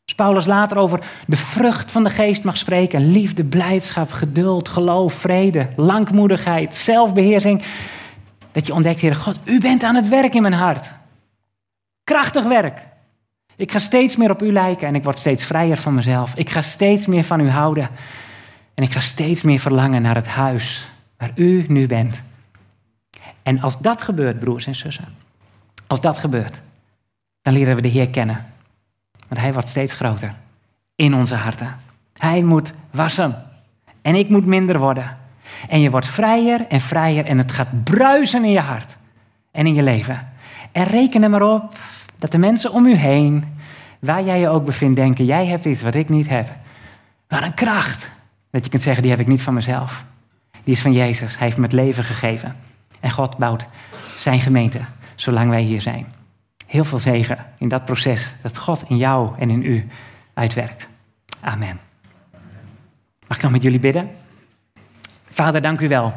Als 0.04 0.14
Paulus 0.14 0.46
later 0.46 0.76
over 0.76 1.00
de 1.26 1.36
vrucht 1.36 1.90
van 1.90 2.04
de 2.04 2.10
geest 2.10 2.44
mag 2.44 2.56
spreken. 2.56 3.12
Liefde, 3.12 3.44
blijdschap, 3.44 4.10
geduld, 4.10 4.68
geloof, 4.68 5.14
vrede, 5.14 5.68
langmoedigheid, 5.76 6.74
zelfbeheersing. 6.74 7.62
Dat 8.52 8.66
je 8.66 8.74
ontdekt, 8.74 9.00
Heer 9.00 9.14
God, 9.14 9.38
u 9.44 9.60
bent 9.60 9.82
aan 9.82 9.94
het 9.94 10.08
werk 10.08 10.34
in 10.34 10.42
mijn 10.42 10.54
hart. 10.54 10.90
Krachtig 12.04 12.44
werk. 12.44 12.86
Ik 13.56 13.72
ga 13.72 13.78
steeds 13.78 14.16
meer 14.16 14.30
op 14.30 14.42
u 14.42 14.52
lijken 14.52 14.88
en 14.88 14.94
ik 14.94 15.04
word 15.04 15.18
steeds 15.18 15.44
vrijer 15.44 15.76
van 15.76 15.94
mezelf. 15.94 16.34
Ik 16.34 16.50
ga 16.50 16.62
steeds 16.62 17.06
meer 17.06 17.24
van 17.24 17.40
u 17.40 17.48
houden. 17.48 17.90
En 18.74 18.82
ik 18.82 18.92
ga 18.92 19.00
steeds 19.00 19.42
meer 19.42 19.58
verlangen 19.58 20.02
naar 20.02 20.14
het 20.14 20.26
huis 20.26 20.90
waar 21.16 21.30
u 21.34 21.64
nu 21.68 21.86
bent. 21.86 22.20
En 23.42 23.60
als 23.60 23.78
dat 23.78 24.02
gebeurt, 24.02 24.38
broers 24.38 24.66
en 24.66 24.74
zussen, 24.74 25.08
als 25.86 26.00
dat 26.00 26.18
gebeurt, 26.18 26.60
dan 27.42 27.52
leren 27.52 27.76
we 27.76 27.82
de 27.82 27.88
Heer 27.88 28.08
kennen. 28.08 28.46
Want 29.28 29.40
Hij 29.40 29.52
wordt 29.52 29.68
steeds 29.68 29.94
groter 29.94 30.34
in 30.94 31.14
onze 31.14 31.34
harten. 31.34 31.76
Hij 32.16 32.42
moet 32.42 32.72
wassen 32.90 33.42
en 34.02 34.14
ik 34.14 34.28
moet 34.28 34.46
minder 34.46 34.78
worden. 34.78 35.16
En 35.68 35.80
je 35.80 35.90
wordt 35.90 36.06
vrijer 36.06 36.66
en 36.68 36.80
vrijer 36.80 37.26
en 37.26 37.38
het 37.38 37.52
gaat 37.52 37.84
bruisen 37.84 38.44
in 38.44 38.50
je 38.50 38.60
hart 38.60 38.96
en 39.50 39.66
in 39.66 39.74
je 39.74 39.82
leven. 39.82 40.28
En 40.72 40.84
reken 40.84 41.22
er 41.22 41.30
maar 41.30 41.42
op 41.42 41.78
dat 42.18 42.30
de 42.30 42.38
mensen 42.38 42.72
om 42.72 42.86
u 42.86 42.94
heen, 42.94 43.44
waar 43.98 44.24
jij 44.24 44.40
je 44.40 44.48
ook 44.48 44.64
bevindt, 44.64 44.96
denken: 44.96 45.24
jij 45.24 45.46
hebt 45.46 45.64
iets 45.64 45.82
wat 45.82 45.94
ik 45.94 46.08
niet 46.08 46.28
heb. 46.28 46.54
Wat 47.28 47.42
een 47.42 47.54
kracht. 47.54 48.10
Dat 48.52 48.64
je 48.64 48.70
kunt 48.70 48.82
zeggen: 48.82 49.02
die 49.02 49.10
heb 49.10 49.20
ik 49.20 49.26
niet 49.26 49.42
van 49.42 49.54
mezelf. 49.54 50.04
Die 50.64 50.74
is 50.74 50.82
van 50.82 50.92
Jezus. 50.92 51.38
Hij 51.38 51.46
heeft 51.46 51.56
me 51.56 51.64
het 51.64 51.72
leven 51.72 52.04
gegeven. 52.04 52.56
En 53.00 53.10
God 53.10 53.36
bouwt 53.36 53.66
zijn 54.16 54.40
gemeente 54.40 54.80
zolang 55.14 55.48
wij 55.48 55.62
hier 55.62 55.80
zijn. 55.80 56.12
Heel 56.66 56.84
veel 56.84 56.98
zegen 56.98 57.46
in 57.58 57.68
dat 57.68 57.84
proces 57.84 58.34
dat 58.42 58.56
God 58.56 58.84
in 58.88 58.96
jou 58.96 59.38
en 59.38 59.50
in 59.50 59.62
u 59.62 59.88
uitwerkt. 60.34 60.88
Amen. 61.40 61.80
Mag 63.28 63.36
ik 63.36 63.42
nog 63.42 63.52
met 63.52 63.62
jullie 63.62 63.80
bidden? 63.80 64.10
Vader, 65.30 65.62
dank 65.62 65.80
u 65.80 65.88
wel. 65.88 66.12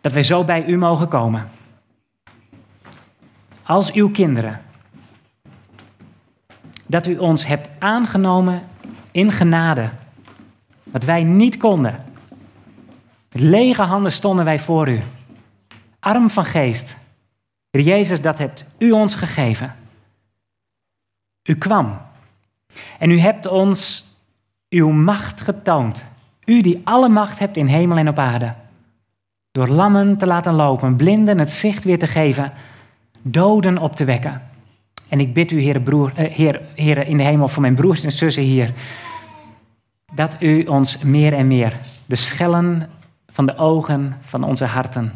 Dat 0.00 0.12
wij 0.12 0.22
zo 0.22 0.44
bij 0.44 0.66
u 0.66 0.76
mogen 0.76 1.08
komen. 1.08 1.48
Als 3.62 3.92
uw 3.92 4.10
kinderen. 4.10 4.60
Dat 6.86 7.06
u 7.06 7.18
ons 7.18 7.46
hebt 7.46 7.68
aangenomen 7.78 8.62
in 9.10 9.30
genade. 9.30 9.90
Wat 10.82 11.04
wij 11.04 11.24
niet 11.24 11.56
konden. 11.56 12.04
Lege 13.32 13.82
handen 13.82 14.12
stonden 14.12 14.44
wij 14.44 14.58
voor 14.58 14.88
u. 14.88 15.00
Arm 16.00 16.30
van 16.30 16.44
geest. 16.44 16.96
Heer 17.70 17.82
Jezus, 17.82 18.20
dat 18.20 18.38
hebt 18.38 18.64
u 18.78 18.90
ons 18.90 19.14
gegeven. 19.14 19.74
U 21.42 21.54
kwam. 21.54 22.00
En 22.98 23.10
u 23.10 23.18
hebt 23.18 23.46
ons 23.46 24.08
uw 24.68 24.90
macht 24.90 25.40
getoond. 25.40 26.04
U 26.44 26.60
die 26.60 26.80
alle 26.84 27.08
macht 27.08 27.38
hebt 27.38 27.56
in 27.56 27.66
hemel 27.66 27.96
en 27.96 28.08
op 28.08 28.18
aarde. 28.18 28.54
Door 29.52 29.68
lammen 29.68 30.16
te 30.16 30.26
laten 30.26 30.54
lopen, 30.54 30.96
blinden 30.96 31.38
het 31.38 31.50
zicht 31.50 31.84
weer 31.84 31.98
te 31.98 32.06
geven, 32.06 32.52
doden 33.22 33.78
op 33.78 33.96
te 33.96 34.04
wekken. 34.04 34.49
En 35.10 35.20
ik 35.20 35.34
bid 35.34 35.50
u, 35.50 35.60
Heer, 35.60 35.80
broer, 35.80 36.12
eh, 36.14 36.34
heer, 36.74 37.06
in 37.06 37.16
de 37.16 37.22
hemel, 37.22 37.48
voor 37.48 37.62
mijn 37.62 37.74
broers 37.74 38.04
en 38.04 38.12
zussen 38.12 38.42
hier, 38.42 38.72
dat 40.12 40.36
u 40.40 40.64
ons 40.64 40.98
meer 40.98 41.32
en 41.32 41.46
meer 41.46 41.76
de 42.06 42.16
schellen 42.16 42.90
van 43.28 43.46
de 43.46 43.56
ogen 43.56 44.16
van 44.20 44.44
onze 44.44 44.64
harten 44.64 45.12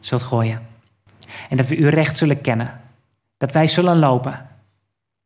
zult 0.00 0.22
gooien. 0.22 0.60
En 1.48 1.56
dat 1.56 1.66
we 1.66 1.76
u 1.76 1.88
recht 1.88 2.16
zullen 2.16 2.40
kennen. 2.40 2.80
Dat 3.36 3.52
wij 3.52 3.66
zullen 3.66 3.98
lopen. 3.98 4.46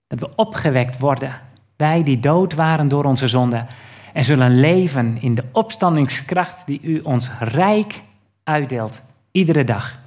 Dat 0.06 0.20
we 0.20 0.34
opgewekt 0.36 0.98
worden. 0.98 1.40
Wij 1.76 2.02
die 2.02 2.20
dood 2.20 2.54
waren 2.54 2.88
door 2.88 3.04
onze 3.04 3.28
zonde. 3.28 3.66
En 4.12 4.24
zullen 4.24 4.60
leven 4.60 5.20
in 5.20 5.34
de 5.34 5.44
opstandingskracht 5.52 6.66
die 6.66 6.80
u 6.82 7.00
ons 7.00 7.30
rijk 7.40 8.02
uitdeelt. 8.44 9.00
Iedere 9.30 9.64
dag. 9.64 9.98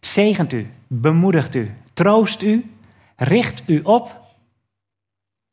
Zegent 0.00 0.52
u, 0.52 0.70
bemoedigt 0.86 1.54
u, 1.54 1.74
troost 1.96 2.42
u, 2.42 2.70
richt 3.16 3.62
u 3.66 3.80
op. 3.82 4.20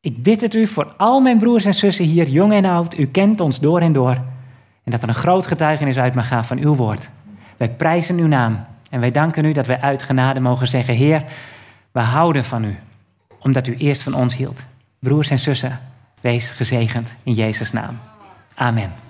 Ik 0.00 0.22
bid 0.22 0.40
het 0.40 0.54
u 0.54 0.66
voor 0.66 0.94
al 0.96 1.20
mijn 1.20 1.38
broers 1.38 1.64
en 1.64 1.74
zussen 1.74 2.04
hier, 2.04 2.28
jong 2.28 2.52
en 2.52 2.64
oud. 2.64 2.98
U 2.98 3.06
kent 3.06 3.40
ons 3.40 3.60
door 3.60 3.80
en 3.80 3.92
door. 3.92 4.14
En 4.84 4.90
dat 4.90 5.02
er 5.02 5.08
een 5.08 5.14
groot 5.14 5.46
getuigenis 5.46 5.96
uit 5.96 6.14
mag 6.14 6.28
gaan 6.28 6.44
van 6.44 6.58
uw 6.58 6.74
woord. 6.74 7.08
Wij 7.56 7.70
prijzen 7.70 8.18
uw 8.18 8.26
naam 8.26 8.66
en 8.90 9.00
wij 9.00 9.10
danken 9.10 9.44
u 9.44 9.52
dat 9.52 9.66
wij 9.66 9.80
uit 9.80 10.02
genade 10.02 10.40
mogen 10.40 10.66
zeggen: 10.66 10.94
Heer, 10.94 11.24
we 11.92 12.00
houden 12.00 12.44
van 12.44 12.64
u, 12.64 12.78
omdat 13.38 13.66
u 13.66 13.76
eerst 13.76 14.02
van 14.02 14.14
ons 14.14 14.36
hield. 14.36 14.64
Broers 14.98 15.30
en 15.30 15.38
zussen, 15.38 15.80
wees 16.20 16.50
gezegend 16.50 17.14
in 17.22 17.32
Jezus' 17.32 17.72
naam. 17.72 17.98
Amen. 18.54 19.03